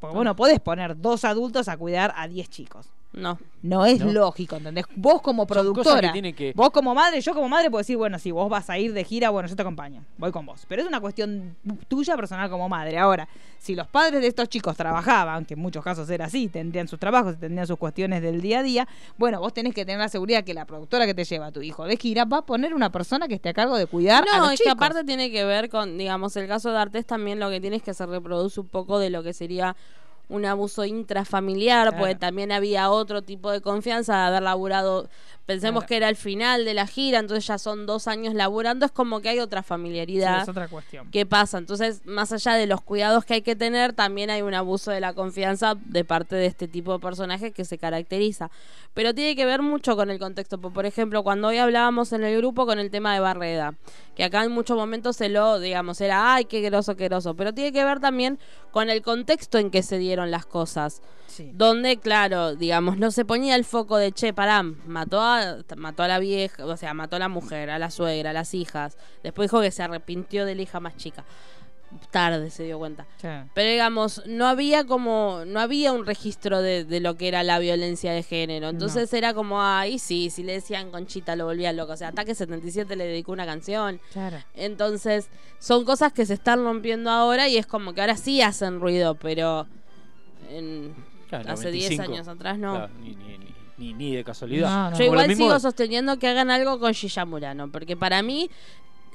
[0.00, 2.92] porque vos no podés poner dos adultos a cuidar a diez chicos.
[3.12, 3.38] No.
[3.62, 4.12] No es No.
[4.12, 4.86] lógico, ¿entendés?
[4.94, 8.18] Vos como que productora, tiene que- vos como madre, yo como madre puedo decir, bueno,
[8.18, 10.64] si vos vas a ir de gira, bueno, yo te acompaño, voy con vos.
[10.68, 11.56] Pero es una cuestión
[11.88, 12.96] tuya personal como madre.
[12.98, 13.28] Ahora,
[13.58, 16.98] si los padres de estos chicos trabajaban, que en muchos casos era así, tendrían sus
[17.00, 18.88] trabajos, tendrían sus cuestiones del día a día,
[19.18, 21.60] bueno, vos tenés que tener la seguridad que la productora que te lleva a tu
[21.60, 24.38] hijo de gira va a poner una persona que esté a cargo de cuidar a
[24.38, 27.40] No, los es que aparte tiene que ver con, digamos, el caso de Artés también
[27.40, 29.76] lo que tiene es que se reproduce un poco de lo que sería
[30.30, 31.98] un abuso intrafamiliar, Claro.
[31.98, 35.08] porque también había otro tipo de confianza de haber laburado,
[35.54, 35.88] pensemos Claro.
[35.88, 39.20] que era el final de la gira, entonces ya son dos años laburando, es como
[39.20, 40.42] que hay otra Sí, familiaridad.
[40.42, 41.10] es otra cuestión.
[41.10, 41.58] ¿Qué pasa?
[41.58, 45.00] Entonces, más allá de los cuidados que hay que tener, también hay un abuso de
[45.00, 48.50] la confianza de parte de este tipo de personajes que se caracteriza.
[48.94, 50.58] Pero tiene que ver mucho con el contexto.
[50.60, 53.74] Por por ejemplo, cuando hoy hablábamos en el grupo con el tema de Barreda,
[54.16, 57.34] que acá en muchos momentos se lo, digamos, era, ay, qué groso, qué groso.
[57.34, 58.38] Pero tiene que ver también
[58.70, 61.02] con el contexto en que se dieron las cosas.
[61.30, 61.50] Sí.
[61.54, 66.08] Donde, claro, digamos, no se ponía el foco de, che, pará, mató a, mató a
[66.08, 68.98] la vieja, o sea, mató a la mujer, a la suegra, a las hijas.
[69.22, 71.24] Después dijo que se arrepintió de la hija más chica.
[72.12, 73.04] Tarde se dio cuenta.
[73.20, 73.26] Sí.
[73.52, 77.58] Pero digamos, no había como, no había un registro de, de lo que era la
[77.58, 78.68] violencia de género.
[78.68, 81.92] Entonces era como, ay, sí, si le decían Conchita lo volvía loco.
[81.92, 84.00] O sea, Ataque 77 le dedicó una canción.
[84.12, 84.36] Claro.
[84.54, 85.28] Entonces,
[85.58, 89.16] son cosas que se están rompiendo ahora y es como que ahora sí hacen ruido,
[89.16, 89.66] pero
[90.48, 90.94] en-
[91.30, 92.12] Claro, hace 10 95.
[92.12, 92.74] años atrás no.
[92.74, 94.68] Claro, ni, ni- ni- ni- ni de casualidad.
[94.68, 94.98] No, no.
[94.98, 98.50] Yo igual sigo sosteniendo que hagan algo con Gilla Murano, porque para mí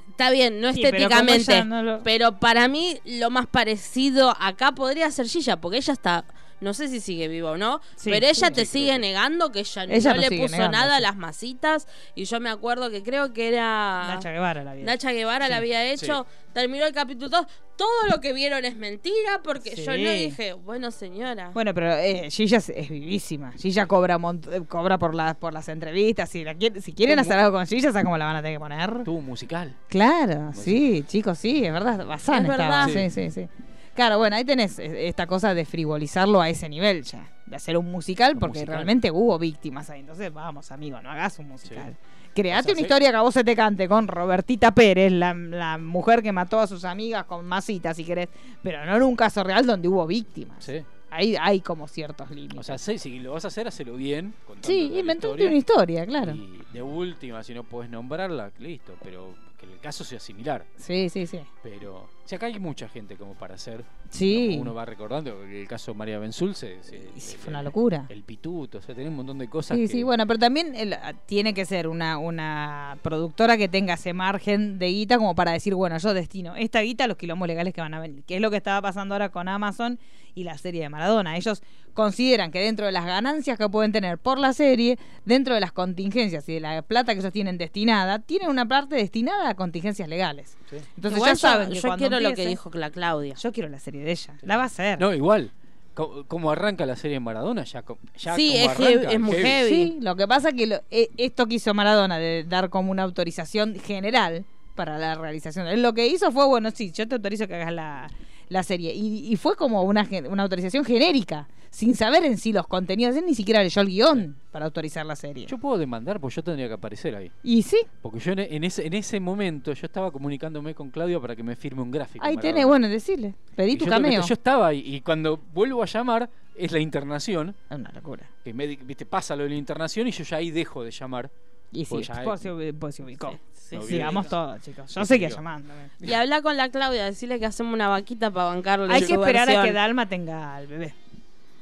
[0.09, 4.71] está bien, no Sí, estéticamente, ella no lo- pero para mí lo más parecido acá
[4.71, 6.25] podría ser Gilla, porque ella está
[6.61, 8.99] no sé si sigue viva o no, Sí, pero ella sí, te sí, sigue creo
[8.99, 11.85] negando que ella, Ella no le puso negando, nada a las masitas.
[12.15, 14.05] Y yo me acuerdo que creo que era.
[14.07, 14.85] Nacha Guevara la vida.
[14.85, 15.51] Nacha Guevara Sí.
[15.51, 17.45] la había hecho, terminó el capítulo 2,
[17.77, 21.51] todo lo que vieron es mentira, porque yo no dije, bueno señora.
[21.53, 23.51] Bueno, pero eh, Gilla es, es vivísima.
[23.53, 26.29] Gilla cobra mont- cobra por las por las entrevistas.
[26.29, 28.55] Si, la quiere- si quieren hacer algo con Gilla, ¿sabes cómo la van a tener
[28.57, 29.03] que poner?
[29.03, 29.75] Tuvo un musical.
[29.89, 32.05] Claro, sí, chicos, sí, es verdad.
[32.05, 32.85] Bazán Es estaba.
[32.87, 33.09] verdad.
[33.09, 33.47] Sí, sí, sí.
[33.93, 37.29] Claro, bueno, ahí tenés eh, esta cosa de frivolizarlo a ese nivel ya.
[37.45, 38.75] De hacer un musical, Un porque musical.
[38.75, 39.99] realmente hubo víctimas ahí.
[40.01, 41.95] Entonces, vamos, amigo, no hagas un musical.
[42.35, 42.81] Create O sea, una sí.
[42.83, 46.59] historia que a vos se te cante con Robertita Pérez, la, la mujer que mató
[46.59, 48.27] a sus amigas con masitas, si querés.
[48.61, 50.63] Pero no en un caso real donde hubo víctimas.
[50.63, 50.83] Sí.
[51.09, 52.59] Ahí hay como ciertos límites.
[52.59, 54.33] O sea, sí, si lo vas a hacer, hacelo bien.
[54.61, 56.35] sí, inventate una historia, claro.
[56.35, 58.95] Y de última, si no puedes nombrarla, listo.
[59.01, 60.65] Pero que el caso sea similar.
[60.77, 61.39] Sí, sí, sí.
[61.63, 63.83] Pero, sea, acá hay mucha gente como para hacer.
[64.09, 64.47] Sí.
[64.51, 66.97] Como uno va recordando el caso de María Benzul se, sí,
[67.37, 68.05] fue una locura.
[68.09, 69.77] El pituto, o sea, tenés un montón de cosas.
[69.77, 73.67] Sí, que- sí, bueno, pero también el- ah, tiene que ser una, una productora que
[73.67, 77.17] tenga ese margen de guita como para decir, bueno, yo destino esta guita a los
[77.17, 79.99] quilombos legales que van a venir, que es lo que estaba pasando ahora con Amazon
[80.33, 81.37] y la serie de Maradona.
[81.37, 85.61] Ellos consideran que dentro de las ganancias que pueden tener por la serie, dentro de
[85.61, 89.55] las contingencias y de la plata que ellos tienen destinada, tienen una parte destinada a
[89.55, 90.57] contingencias legales.
[90.69, 90.75] Sí.
[90.97, 93.35] Entonces Igual ya saben yo, que yo cuando quiero lo que dijo la Claudia.
[93.35, 94.33] Yo quiero la serie de ella.
[94.41, 94.99] La va a hacer.
[94.99, 95.51] No, igual.
[95.93, 97.83] co- Como arranca la serie de Maradona, ya,
[98.17, 99.69] ya Sí, como es heavy- arranca, es muy heavy.
[99.69, 103.03] Sí, lo que pasa que lo- eh, esto que hizo Maradona de dar como una
[103.03, 104.43] autorización general
[104.75, 107.71] para la realización, él lo que hizo fue, bueno, sí, yo te autorizo que hagas
[107.71, 108.09] la,
[108.49, 108.93] la serie.
[108.93, 113.15] Y, y fue como una, una autorización genérica, sin saber en sí los contenidos.
[113.17, 115.45] Él ni siquiera leyó el guion para autorizar la serie.
[115.45, 117.29] Yo puedo demandar, pues yo tendría que aparecer ahí.
[117.43, 121.19] Y sí, Porque yo en, en ese, en ese momento yo estaba comunicándome con Claudio
[121.21, 122.23] para que me firme un gráfico.
[122.25, 123.33] ahí tenés, bueno, decirle.
[123.57, 124.21] Pedí Y tu yo, que- cameo.
[124.25, 128.23] yo estaba ahí y cuando vuelvo a llamar es la internación, Es una locura.
[128.45, 130.91] que me, di- viste, pasa lo de la internación y yo ya ahí dejo de
[130.91, 131.29] llamar.
[131.73, 132.13] Y sí, Pues se,
[132.53, 133.31] ubi- se ubicó.
[133.31, 133.37] Sí,
[133.71, 133.87] sí, No, sí.
[133.89, 133.99] bien.
[133.99, 134.93] Digamos todo, chicos.
[134.93, 135.73] Yo Sí, seguía sí, llamando.
[135.99, 139.13] Y habla con la Claudia, decirle que hacemos una vaquita para bancarle Hay su que
[139.15, 140.93] esperar a que Dalma tenga al bebé.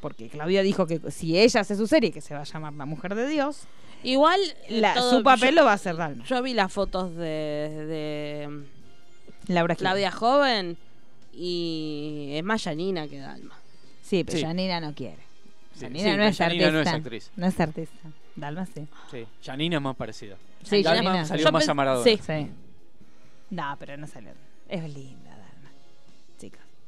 [0.04, 2.86] Porque Claudia dijo que si ella hace su serie, que se va a llamar La
[2.86, 3.62] Mujer de Dios,
[4.04, 4.40] Igual
[4.70, 6.24] la- todo- su papel yo, lo va a hacer Dalma.
[6.26, 7.24] yo vi las fotos de,
[7.88, 8.64] de
[9.48, 9.80] Laura Gil.
[9.80, 10.78] Claudia joven
[11.34, 13.56] y es más Janina que Dalma.
[14.02, 14.44] Sí, pero Sí.
[14.44, 15.24] Janina no quiere.
[15.80, 16.72] Janina sí, no es Janina artista.
[16.72, 17.32] no es actriz.
[17.38, 18.10] No es artista.
[18.36, 18.88] Dalma sí.
[19.10, 20.36] Sí, Janina es más parecida.
[20.64, 21.26] Sí, Dalma Janina.
[21.26, 22.04] salió Yo más a Maradona.
[22.04, 22.20] sí.
[22.26, 22.50] Sí.
[23.52, 24.32] No, pero no salió.
[24.68, 25.23] Es linda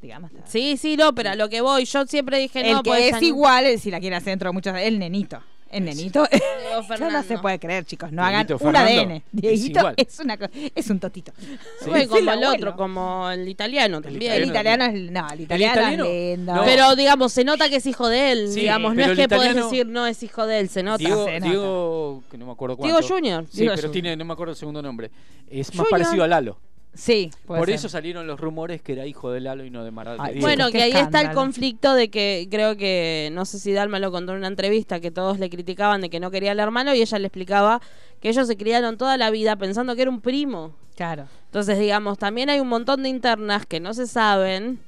[0.01, 0.31] digamos.
[0.45, 3.15] Sí, sí, no, pero a lo que voy, yo siempre dije El no, que pues
[3.15, 4.76] es igual, el- si la quiere hacer dentro de muchos.
[4.77, 5.41] El nenito.
[5.72, 6.26] El nenito.
[6.31, 8.09] Diego Ya no se puede creer, chicos.
[8.11, 9.11] No Dieguito hagan un ADN.
[9.17, 9.93] es Dieguito igual.
[9.97, 10.38] es, una
[10.76, 11.34] es un totito.
[11.38, 11.57] Sí.
[11.88, 14.31] Bueno, Es como el el, otro, como el italiano también.
[14.31, 15.11] El italiano italiano es.
[15.11, 16.05] No, el italiano, italiano?
[16.05, 16.55] es lindo.
[16.55, 16.63] No.
[16.63, 19.27] Pero digamos, se nota que es hijo de él, Sí, digamos, no es el que
[19.27, 20.97] podés decir no es hijo de él, se nota.
[20.99, 21.49] Diego, se nota.
[21.51, 23.13] Diego, que no me acuerdo Diego cuánto.
[23.13, 23.45] Junior.
[23.49, 23.91] Sí, Diego pero Junior.
[24.03, 25.09] tiene, no me acuerdo el segundo nombre.
[25.49, 25.89] Es más Junior.
[25.89, 26.57] parecido a Lalo.
[26.95, 27.76] Sí, puede Por ser.
[27.76, 30.31] eso salieron los rumores que era hijo de Lalo y no de Maradona.
[30.39, 34.11] Bueno, que ahí está el conflicto de que creo que, no sé si Dalma lo
[34.11, 37.01] contó en una entrevista, que todos le criticaban de que no quería al hermano y
[37.01, 37.81] ella le explicaba
[38.22, 40.73] que ellos se criaron toda la vida pensando que era un primo.
[40.95, 41.27] Claro.
[41.47, 44.80] Entonces, digamos, también hay un montón de internas que no se saben.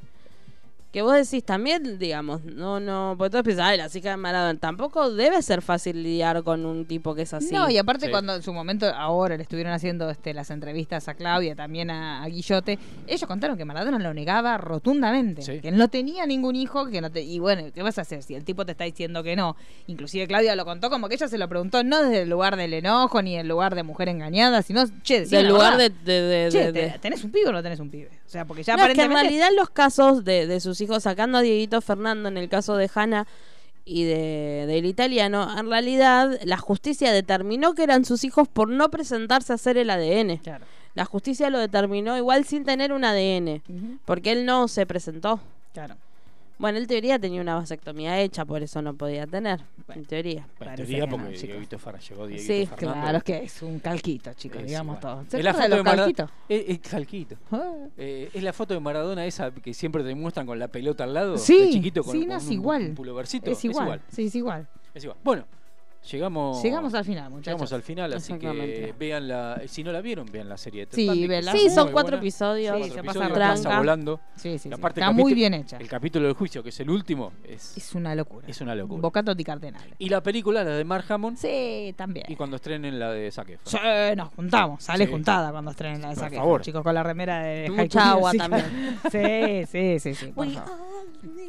[0.91, 4.57] Que vos decís también, digamos, no, no, porque todos piensan, ay, la chica de Maradona.
[4.57, 7.53] Tampoco debe ser fácil lidiar con un tipo que es así.
[7.53, 8.11] No, y aparte Sí.
[8.11, 12.23] cuando en su momento, ahora le estuvieron haciendo este, las entrevistas a Claudia, también a,
[12.23, 15.59] a Guillote, ellos contaron que Maradona lo negaba rotundamente, Sí.
[15.59, 18.23] que él no tenía ningún hijo, que no te, y bueno, ¿qué vas a hacer
[18.23, 19.57] si el tipo te está diciendo que no?
[19.88, 22.73] Inclusive Claudia lo contó como que ella se lo preguntó no desde el lugar del
[22.73, 26.57] enojo ni el lugar de mujer engañada, sino, che, Del lugar de, de, de- Che,
[26.59, 28.09] de- de- ¿te- ¿tenés un pibe o no tenés un pibe?
[28.26, 29.22] O sea, porque ya No, es que en aparentemente...
[29.41, 32.90] realidad los casos de, de sus hijos, sacando a Dieguito Fernando en el caso de
[32.94, 33.28] Hanna
[33.86, 38.90] y de, del italiano, en realidad la justicia determinó que eran sus hijos por no
[38.90, 40.38] presentarse a hacer el ADN.
[40.38, 40.66] Claro.
[40.94, 43.62] La justicia lo determinó igual sin tener un ADN,
[44.04, 45.40] porque él no se presentó.
[45.74, 45.95] Claro.
[46.59, 49.61] Bueno, él teoría tenía una vasectomía hecha, por eso no podía tener,
[49.93, 50.47] en teoría.
[50.57, 51.49] Bueno, en teoría que no, porque chicos.
[51.49, 53.01] Dieguito Ferra llegó Dieguito Sí, Fernando.
[53.01, 55.15] Claro, es que es un calquito, chicos, Es digamos igual.
[55.15, 55.25] todo.
[55.29, 56.31] ¿Se Es la acuerdan de foto los calquitos?
[56.49, 57.35] Es, es calquito.
[57.51, 57.73] Ah.
[57.97, 61.13] Eh, es la foto de Maradona esa que siempre te muestran con la pelota al
[61.13, 61.38] lado.
[61.38, 62.81] Sí, de chiquito con, sí, con no, es un, igual.
[62.88, 63.51] un pulovercito.
[63.51, 64.67] Es igual, sí, es igual.
[64.95, 65.17] Es igual.
[65.23, 65.45] Bueno,
[66.11, 66.61] llegamos.
[66.63, 67.45] Llegamos al final, muchachos.
[67.47, 69.61] Llegamos al final, así que vean la.
[69.67, 72.17] Si no la vieron, vean la serie Sí, está Sí, son cuatro buena.
[72.17, 72.75] episodios.
[72.75, 74.19] Sí, Cuatro se episodios, pasa volando.
[74.35, 74.69] Sí, sí.
[74.69, 75.77] Y aparte, Está muy bien hecha.
[75.77, 78.47] El capítulo del juicio, que es el último, es, Es una locura.
[78.47, 79.01] es una locura.
[79.01, 79.95] Bocato di Cardenale.
[79.97, 82.25] Y la película, la de Mark Hammond, Sí, también.
[82.29, 83.57] y cuando estrenen la de Efron.
[83.65, 83.77] Sí,
[84.15, 85.11] nos juntamos, sale Sí.
[85.11, 86.61] juntada cuando estrenen la de Por Zac favor.
[86.61, 88.38] Chicos, con la remera de Musical.
[88.38, 88.65] también.
[89.11, 90.71] Sí, sí, sí, sí, por We favor.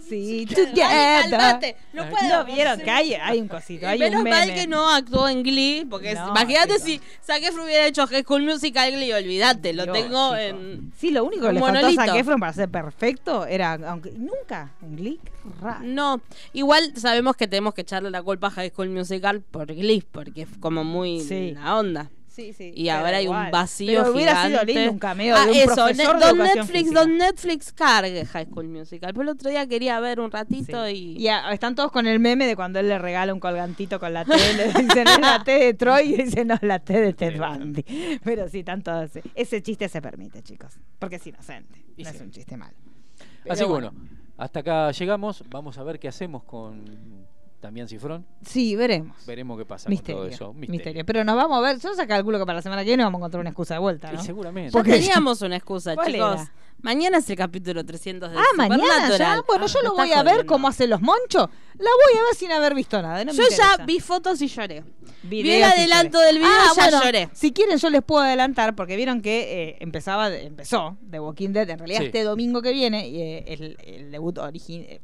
[0.09, 1.77] Sí, together.
[1.93, 5.43] no vieron que hay, hay un cosito, hay Menos un mal que no actuó en
[5.43, 9.85] Glee, porque No, imagínate si Zac Efron hubiera hecho High School Musical Glee, olvídate, lo
[9.85, 10.37] Dios, tengo chico.
[10.37, 10.93] en...
[10.99, 12.05] Sí, lo único que le faltó a monolito.
[12.05, 15.21] Zac Efron para ser perfecto era, aunque nunca en Glee,
[15.61, 15.81] raro.
[15.85, 16.21] No,
[16.53, 20.43] igual sabemos que tenemos que echarle la culpa a High School Musical por Glee, porque
[20.43, 21.53] es como muy Sí.
[21.55, 22.11] la onda.
[22.39, 22.71] Sí, sí.
[22.73, 24.51] Y ahora hay un vacío Pero hubiera gigante.
[24.73, 27.01] sido lindo un cameo ah, de un eso, profesor ne- de don educación Netflix, física.
[27.01, 29.11] don Netflix cargue High School Musical.
[29.13, 30.93] Pero el otro día quería ver un ratito Sí.
[31.17, 31.23] y...
[31.25, 34.13] Y a- están todos con el meme de cuando él le regala un colgantito con
[34.15, 34.33] la T.
[34.55, 37.39] Le dicen, es la T de Troy y dicen, no, es la T de Ted
[37.41, 37.83] Bundy.
[38.25, 39.11] Pero sí, están todos.
[39.35, 40.79] Ese chiste se permite, chicos.
[41.01, 41.85] Porque es inocente.
[41.97, 42.17] Y no sí.
[42.19, 42.77] es un chiste malo.
[43.19, 43.93] Así que Pero bueno,
[44.37, 45.43] hasta acá llegamos.
[45.49, 47.27] Vamos a ver qué hacemos con
[47.61, 48.25] Damián Cifrón.
[48.47, 49.17] Sí, veremos.
[49.27, 50.53] Veremos qué pasa Misterio, con todo eso.
[50.55, 51.05] misterio.
[51.05, 51.79] Pero nos vamos a ver.
[51.81, 53.81] Yo se calculo que para la semana que viene vamos a encontrar una excusa de
[53.81, 54.23] vuelta, Y ¿no?
[54.23, 54.71] seguramente.
[54.71, 56.35] Ya Porque- teníamos una excusa, ¿Cuál chicos.
[56.43, 56.53] era?
[56.81, 58.85] Mañana es el capítulo 300 de Ah, mañana
[59.19, 59.43] ya.
[59.49, 61.49] Bueno, Ah, yo lo me voy a ver cómo hacen los monchos.
[61.77, 63.25] La voy a ver sin haber visto nada.
[63.25, 64.85] no me Yo ya vi fotos y lloré.
[65.25, 66.27] Vi el adelanto lloré.
[66.29, 67.29] del video Ah, y ya bueno, lloré.
[67.33, 71.69] Si quieren yo les puedo adelantar porque vieron que eh, empezaba, empezó The Walking Dead.
[71.69, 72.07] En realidad Sí.
[72.07, 75.01] este domingo que viene eh, el, el debut origi- eh,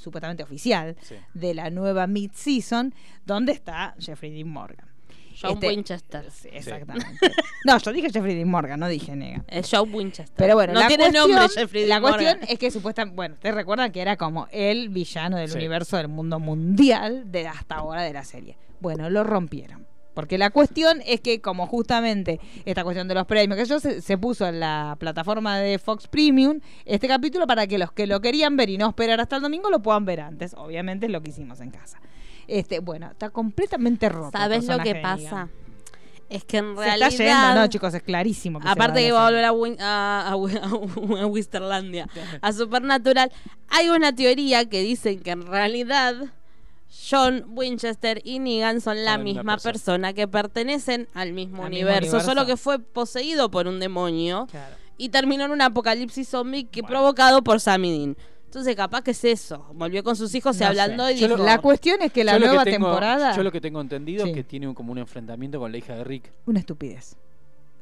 [0.00, 1.14] supuestamente oficial Sí.
[1.34, 2.94] de la nueva mid season
[3.26, 4.86] donde está Jeffrey Dean Morgan.
[5.40, 6.30] John Este- Winchester.
[6.30, 7.06] Sí, exactamente.
[7.64, 9.44] no, yo dije Jeffrey Dean Morgan, no dije Negan.
[9.48, 10.34] Es John Winchester.
[10.36, 12.48] Pero bueno, no la tiene cuestión, nombre Jeffrey La cuestión Morgan.
[12.52, 15.56] es que supuestamente, bueno, ustedes recuerdan que era como el villano del Sí.
[15.56, 18.56] universo del mundo mundial de hasta ahora de la serie.
[18.80, 19.86] Bueno, lo rompieron.
[20.14, 24.00] Porque la cuestión es que como justamente esta cuestión de los premios, que yo se,
[24.02, 28.20] se puso en la plataforma de Fox Premium este capítulo para que los que lo
[28.20, 30.54] querían ver y no esperar hasta el domingo lo puedan ver antes.
[30.56, 32.00] Obviamente es lo que hicimos en casa.
[32.48, 34.36] Este, bueno, está completamente roto.
[34.36, 35.48] ¿Sabes lo que pasa?
[36.28, 37.08] Es que en Se realidad...
[37.08, 38.60] está yendo, no, chicos, es clarísimo.
[38.60, 42.08] Que Aparte que va a volver a, Win- a, a a Wisterlandia,
[42.40, 43.32] a Supernatural,
[43.68, 46.14] hay una teoría que dicen que en realidad
[47.10, 49.72] John Winchester y Negan son la misma persona.
[49.72, 50.12] persona.
[50.12, 52.20] que pertenecen al mismo universo, universo.
[52.28, 54.74] solo que fue poseído por un demonio Claro.
[54.98, 56.94] y terminó en un apocalipsis zombie que Bueno.
[56.96, 58.16] provocado por Sammy Dean.
[58.46, 61.12] Entonces capaz que es eso, volvió con sus hijos y No hablando sé.
[61.14, 63.36] y lo- La cuestión es que la nueva tengo- temporada.
[63.36, 64.30] Yo lo que tengo entendido Sí.
[64.30, 66.32] es que tiene un- como un enfrentamiento con la hija de Rick.
[66.46, 67.14] Una estupidez.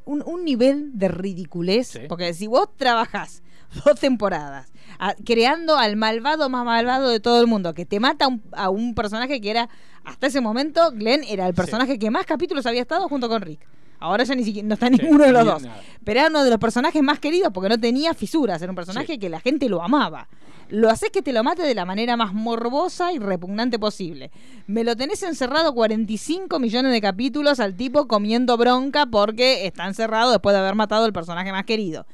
[0.04, 1.88] Un, un nivel de ridiculez.
[1.88, 2.00] Sí.
[2.08, 3.42] Porque si vos trabajás
[3.84, 8.24] dos temporadas a- creando al malvado más malvado de todo el mundo, que te mata
[8.24, 9.68] a un, a un personaje que era,
[10.04, 13.60] hasta ese momento, Glenn era el personaje que más capítulos había estado junto con Rick.
[14.00, 15.62] Ahora ya ni siquiera no está Sí, ninguno de los dos.
[15.62, 15.80] nada.
[16.04, 18.62] Pero era uno de los personajes más queridos porque no tenía fisuras.
[18.62, 19.18] Era un personaje Sí.
[19.18, 20.28] que la gente lo amaba.
[20.68, 24.30] Lo haces que te lo mate de la manera más morbosa y repugnante posible.
[24.68, 30.30] Me lo tenés encerrado 45 millones de capítulos al tipo comiendo bronca porque está encerrado
[30.30, 32.06] después de haber matado al personaje más querido.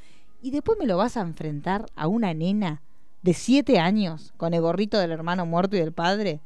[0.44, 2.82] Y después me lo vas a enfrentar a una nena
[3.22, 6.40] de 7 años con el gorrito del hermano muerto y del padre.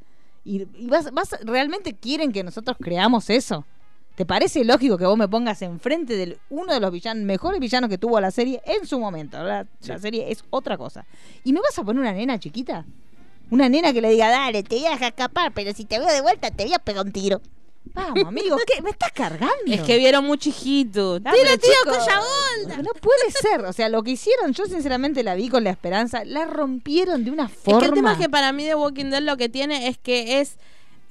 [0.45, 3.67] Y, y vas, vas, ¿realmente quieren que nosotros creamos eso?
[4.15, 7.91] ¿Te parece lógico que vos me pongas enfrente de uno de los villanos, mejores villanos
[7.91, 9.43] que tuvo la serie en su momento?
[9.43, 11.05] La, serie es otra cosa.
[11.43, 12.87] ¿Y me vas a poner una nena chiquita?
[13.51, 16.21] Una nena que le diga, dale, te voy a escapar, pero si te veo de
[16.21, 17.41] vuelta te voy a pegar un tiro.
[17.95, 18.83] Vamos, amigo, ¿qué?
[18.83, 19.55] ¿Me estás cargando?
[19.67, 21.21] es que vieron chiquito.
[21.25, 22.21] Ah, Tira, tío, cuya
[22.57, 22.77] onda.
[22.83, 23.65] No puede ser.
[23.65, 27.31] O sea, lo que hicieron, yo sinceramente la vi con la esperanza, la rompieron de
[27.31, 27.79] una forma.
[27.79, 29.99] Es que el tema es que para mí The Walking Dead lo que tiene es
[29.99, 30.59] que es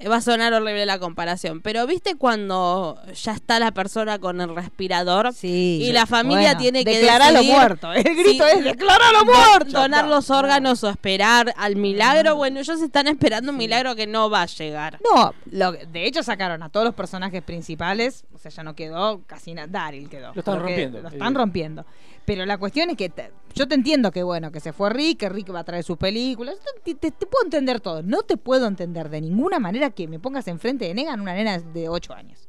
[0.06, 4.54] va a sonar horrible la comparación, pero ¿viste cuando ya está la persona con el
[4.54, 5.32] respirador?
[5.32, 5.80] Sí.
[5.82, 7.92] Y la familia Bueno, tiene que declaralo decidir muerto.
[7.92, 9.70] El grito si es declaralo do- muerto.
[9.80, 10.10] Donar No.
[10.10, 12.36] los órganos o esperar al milagro.
[12.36, 14.98] Bueno, ellos están esperando un milagro que no va a llegar.
[15.14, 19.22] No, lo, de hecho sacaron a todos los personajes principales, o sea, ya no quedó
[19.26, 20.32] casi nada, Daryl quedó.
[20.34, 21.12] Lo están rompiendo, Lo eh.
[21.12, 21.84] están rompiendo.
[22.24, 25.20] Pero la cuestión es que te- yo te entiendo que bueno, que se fue Rick,
[25.20, 28.02] que Rick va a traer sus películas, te, te- te puedo entender todo.
[28.02, 31.58] No te puedo entender de ninguna manera que me pongas enfrente de Negan una nena
[31.58, 32.48] de 8 años.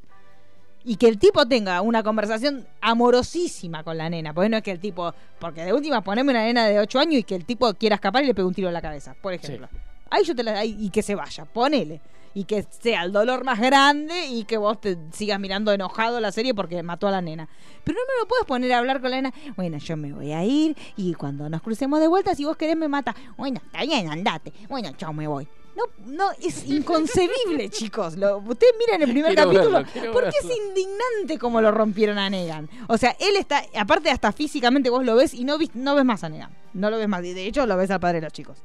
[0.83, 4.33] Y que el tipo tenga una conversación amorosísima con la nena.
[4.33, 5.13] Porque no es que el tipo.
[5.39, 8.23] Porque de última poneme una nena de 8 años y que el tipo quiera escapar
[8.23, 9.67] y le pegue un tiro en la cabeza, por ejemplo.
[10.09, 10.59] Ahí yo te la.
[10.59, 12.01] ahí- y que se vaya, ponele.
[12.33, 16.31] Y que sea el dolor más grande y que vos te sigas mirando enojado la
[16.31, 17.49] serie porque mató a la nena.
[17.83, 19.33] Pero no me lo puedes poner a hablar con la nena.
[19.57, 22.77] Bueno, yo me voy a ir y cuando nos crucemos de vuelta, si vos querés
[22.77, 23.15] me mata.
[23.35, 24.53] Bueno, está bien, andate.
[24.69, 25.47] Bueno, chao, me voy.
[25.79, 28.17] No, no, es inconcebible, chicos.
[28.17, 29.83] Lo, ustedes miran el primer Quiero capítulo.
[29.93, 32.69] verlo, porque es indignante como lo rompieron a Negan.
[32.87, 36.23] O sea, él está, aparte hasta físicamente vos lo ves y no, no ves más
[36.23, 36.49] a Negan.
[36.73, 37.21] No lo ves más.
[37.21, 38.57] De hecho, lo ves al padre de los chicos.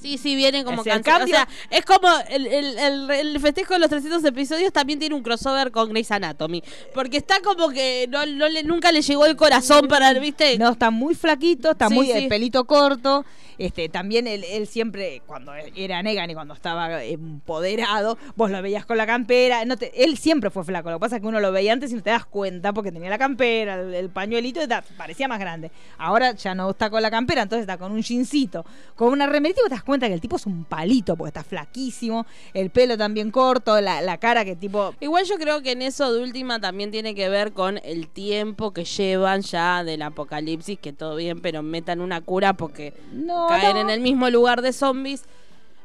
[0.00, 1.04] Sí, sí, vienen como canciones.
[1.04, 4.98] cambio- O sea, es como el, el, el- el festejo de los 300 episodios también
[4.98, 6.62] tiene un crossover con Grey's Anatomy.
[6.94, 10.58] Porque está como que no, no le, nunca le llegó el corazón para, ¿viste?
[10.58, 12.12] No, está muy flaquito, está Sí, muy sí.
[12.12, 13.24] el pelito corto.
[13.58, 17.02] Este, también él, él siempre, cuando era Negan y cuando estaba
[17.46, 19.64] empoderado, vos lo veías con la campera.
[19.64, 20.90] No te- él siempre fue flaco.
[20.90, 22.92] Lo que pasa es que uno lo veía antes y no te das cuenta porque
[22.92, 25.70] tenía la campera, el, el pañuelito, y ta- parecía más grande.
[25.98, 28.64] Ahora ya no está con la campera, entonces está con un jeansito,
[28.94, 31.28] con una remerita y vos te das cuenta que el tipo es un palito porque
[31.28, 35.72] está flaquísimo, el pelo también corto, la, la cara que tipo Igual yo creo que
[35.72, 40.02] en eso de última también tiene que ver con el tiempo que llevan ya del
[40.02, 43.80] apocalipsis, que todo bien, pero metan una cura porque no, caer no.
[43.82, 45.24] en el mismo lugar de zombies.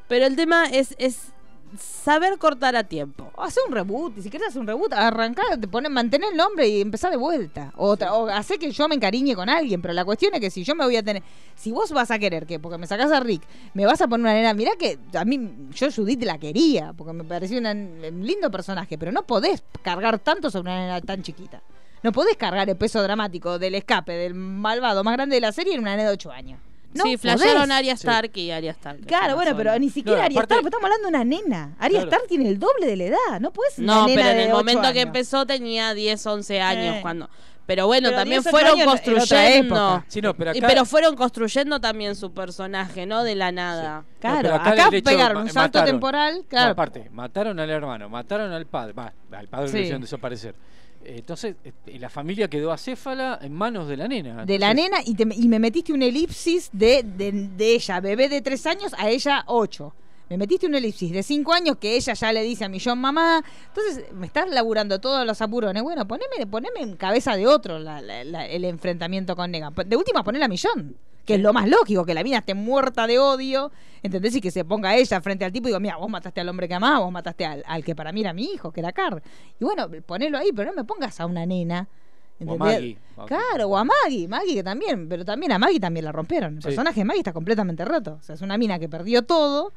[0.07, 1.31] Pero el tema es, es
[1.79, 3.31] saber cortar a tiempo.
[3.37, 6.67] Hace un reboot, y si quieres hacer un reboot, arrancar, te ponen, mantén el nombre
[6.67, 7.71] y empezar de vuelta.
[7.77, 10.49] O, tra- o hacer que yo me encariñe con alguien, pero la cuestión es que
[10.49, 11.23] si yo me voy a tener,
[11.55, 13.43] si vos vas a querer que, porque me sacás a Rick,
[13.73, 17.13] me vas a poner una nena, mirá que a mí, yo Judith la quería, porque
[17.13, 21.21] me parecía una- un lindo personaje, pero no podés cargar tanto sobre una nena tan
[21.23, 21.61] chiquita.
[22.03, 25.75] No podés cargar el peso dramático del escape del malvado más grande de la serie
[25.75, 26.59] en una nena de 8 años.
[26.93, 27.71] No sí, flashearon.
[27.71, 29.05] Arya Stark y Arya Stark.
[29.05, 31.75] Claro, bueno, pero ni siquiera No, Arya aparte- Stark, porque estamos hablando de una nena.
[31.79, 32.09] Arya Claro.
[32.11, 34.43] Stark tiene el doble de la edad, no puedes una No, nena pero en de
[34.45, 37.29] el momento que empezó tenía 10, 11 años cuando
[37.67, 40.03] pero bueno, Pero también 10, ocho fueron construyendo.
[40.07, 43.23] Sí, no, pero acá, pero fueron construyendo también su personaje, ¿no?
[43.23, 44.03] De la nada.
[44.19, 45.85] Claro, acá acá, pegaron un salto mataron.
[45.85, 46.71] temporal, No, claro.
[46.71, 49.73] aparte, mataron al hermano, mataron al padre, va, al padre Sí.
[49.75, 50.55] lo hicieron desaparecer.
[51.05, 54.45] Entonces, este, la familia quedó acéfala en manos de la nena.
[54.45, 58.29] de la nena y, te- y me metiste un elipsis de, de, de ella, bebé
[58.29, 59.93] de tres años, a ella ocho.
[60.29, 63.43] Me metiste un elipsis de cinco años que ella ya le dice a Millón mamá.
[63.67, 65.83] Entonces me estás laburando todos los apurones.
[65.83, 69.73] Bueno, poneme, poneme en cabeza de otro la- la- la- el enfrentamiento con Negan.
[69.85, 70.95] De última, ponela a Millón.
[71.25, 73.71] Que es lo más lógico, que la mina esté muerta de odio,
[74.01, 74.35] ¿entendés?
[74.35, 76.67] Y que se ponga ella frente al tipo y digo, mira, vos mataste al hombre
[76.67, 79.21] que amaba, vos mataste al, al que para mí era mi hijo, que era Carr.
[79.59, 81.87] Y bueno, ponelo ahí, pero no me pongas a una nena.
[82.45, 82.57] O a.
[82.57, 82.97] Maggie.
[83.27, 86.55] Claro, o a Maggie, Maggie que también, pero también a Maggie también la rompieron.
[86.55, 86.67] El Sí.
[86.69, 88.17] personaje de Maggie está completamente roto.
[88.19, 89.71] O sea, es una mina que perdió todo.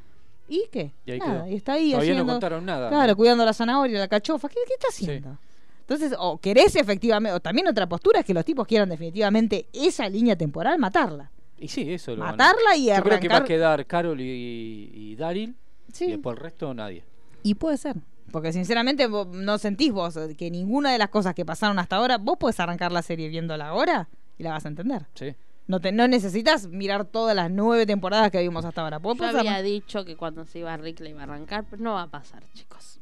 [0.48, 0.92] ¿Y qué?
[1.06, 2.88] Y ahí nada, y está ahí Todavía no haciendo- contaron nada.
[2.88, 4.48] Claro, cuidando la zanahoria, la cachofa.
[4.48, 5.36] ¿Qué, qué está haciendo?
[5.80, 10.08] Entonces, o querés efectivamente, o también otra postura es que los tipos quieran definitivamente esa
[10.08, 11.30] línea temporal matarla.
[11.64, 13.44] Y sí, eso lo van a- Matarla y Yo creo que va a arrancar.
[13.44, 15.54] quedar Carol y, y Daryl.
[15.92, 16.04] Sí.
[16.06, 17.04] Y después el resto nadie.
[17.42, 17.96] Y puede ser.
[18.32, 22.18] Porque sinceramente vos no sentís vos que ninguna de las cosas que pasaron hasta ahora,
[22.18, 24.08] vos podés arrancar la serie viéndola ahora
[24.38, 25.06] y la vas a entender.
[25.14, 25.34] Sí.
[25.66, 28.98] No, te, no necesitas mirar todas las nueve temporadas que vimos hasta ahora.
[28.98, 31.94] Vos Yo había dicho que cuando se iba Rick le iba a arrancar, pero no
[31.94, 33.00] va a pasar, chicos.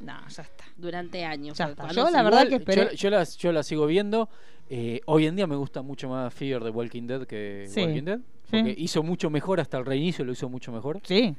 [0.00, 0.64] No, ya está.
[0.76, 1.56] Durante años.
[1.58, 1.88] Ya está.
[1.88, 4.28] Yo la verdad Igual, que esperé- Yo, yo la, yo la sigo viendo.
[4.68, 7.80] Eh, hoy en día me gusta mucho más Fear de Walking Dead que Sí.
[7.82, 8.18] Walking Dead.
[8.18, 8.56] Sí.
[8.56, 11.00] Porque hizo mucho mejor, hasta el reinicio lo hizo mucho mejor.
[11.04, 11.34] Sí.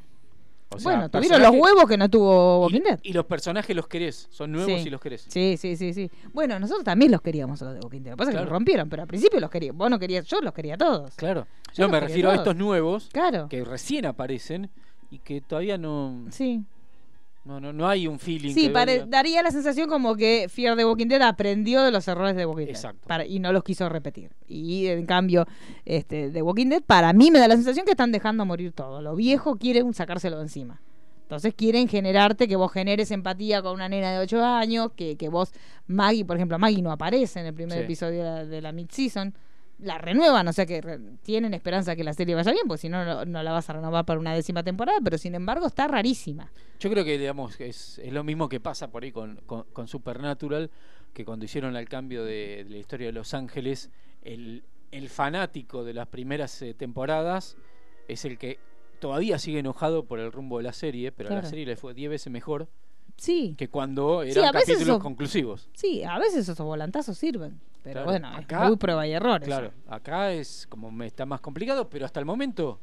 [0.74, 3.00] O sea, bueno, tuvieron los huevos que no tuvo Walking y, Dead.
[3.04, 4.88] y los personajes los querés, son nuevos Sí.
[4.88, 5.26] y los querés.
[5.28, 6.10] Sí, sí, sí, sí.
[6.34, 8.12] Bueno, nosotros también los queríamos a los de Walking Dead.
[8.12, 9.74] Lo que pasa es que los rompieron, pero al principio los quería.
[9.74, 11.14] Vos no querías, yo los quería a todos.
[11.16, 11.46] Claro.
[11.74, 12.48] Yo me refiero a todos.
[12.48, 13.50] estos nuevos Claro.
[13.50, 14.70] que recién aparecen
[15.10, 16.64] y que todavía no, Sí.
[17.44, 18.54] No, no, no hay un feeling.
[18.54, 22.08] Sí, que pare- daría la sensación como que Fear the Walking Dead aprendió de los
[22.08, 22.76] errores de Walking Dead.
[22.76, 23.08] Exacto.
[23.08, 24.32] para- y no los quiso repetir.
[24.48, 25.46] Y en cambio,
[25.86, 29.02] este, de Walking Dead, para mí me da la sensación que están dejando morir todo.
[29.02, 30.82] Lo viejo quieren sacárselo de encima.
[31.24, 35.30] Entonces quieren generarte que vos generes empatía con una nena de 8 años, que, que
[35.30, 35.54] vos,
[35.88, 37.84] Maggie, por ejemplo, Maggie no aparece en el primer Sí.
[37.86, 39.34] episodio de la, de la mid-season.
[39.82, 42.90] La renuevan, o sea que re- tienen esperanza que la serie vaya bien, porque si
[42.90, 45.88] no, no, no la vas a renovar para una décima temporada, pero sin embargo está
[45.88, 46.52] rarísima.
[46.80, 49.88] Yo creo que digamos es, es lo mismo que pasa por ahí con, con, con
[49.88, 50.70] Supernatural,
[51.14, 53.90] que cuando hicieron el cambio de, de la historia de Los Ángeles,
[54.24, 57.58] el, el fanático de las primeras eh, temporadas
[58.08, 58.60] es el que
[59.00, 61.94] todavía sigue enojado por el rumbo de la serie, pero a la serie le fue
[61.96, 62.68] 10 veces mejor
[63.18, 65.70] Sí, que cuando eran capítulos conclusivos.
[65.74, 67.60] Sí, a veces esos volantazos sirven.
[67.84, 69.38] Pero Claro, bueno, acá- es muy prueba y error.
[69.42, 69.46] eso.
[69.48, 72.80] Claro, acá es como me está más complicado, pero hasta el momento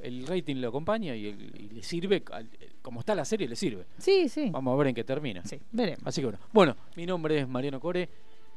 [0.00, 2.50] el rating lo acompaña y, el- y le sirve, al-
[2.82, 3.86] como está la serie, le sirve.
[3.98, 4.50] Sí, sí.
[4.50, 5.42] Vamos a ver en qué termina.
[5.44, 6.06] Sí, veremos.
[6.06, 6.38] Así que bueno.
[6.52, 8.08] Bueno, mi nombre es Mariano Core,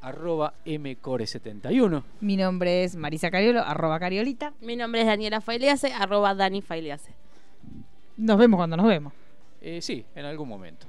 [0.02, 2.04] arroba mcore71.
[2.20, 4.54] Mi nombre es Marisa Cariolo, arroba Cariolita.
[4.62, 7.14] Mi nombre es Daniela Failease, arroba Dani Failease.
[8.18, 9.14] Nos vemos cuando nos vemos.
[9.62, 10.86] Eh, sí, en algún momento.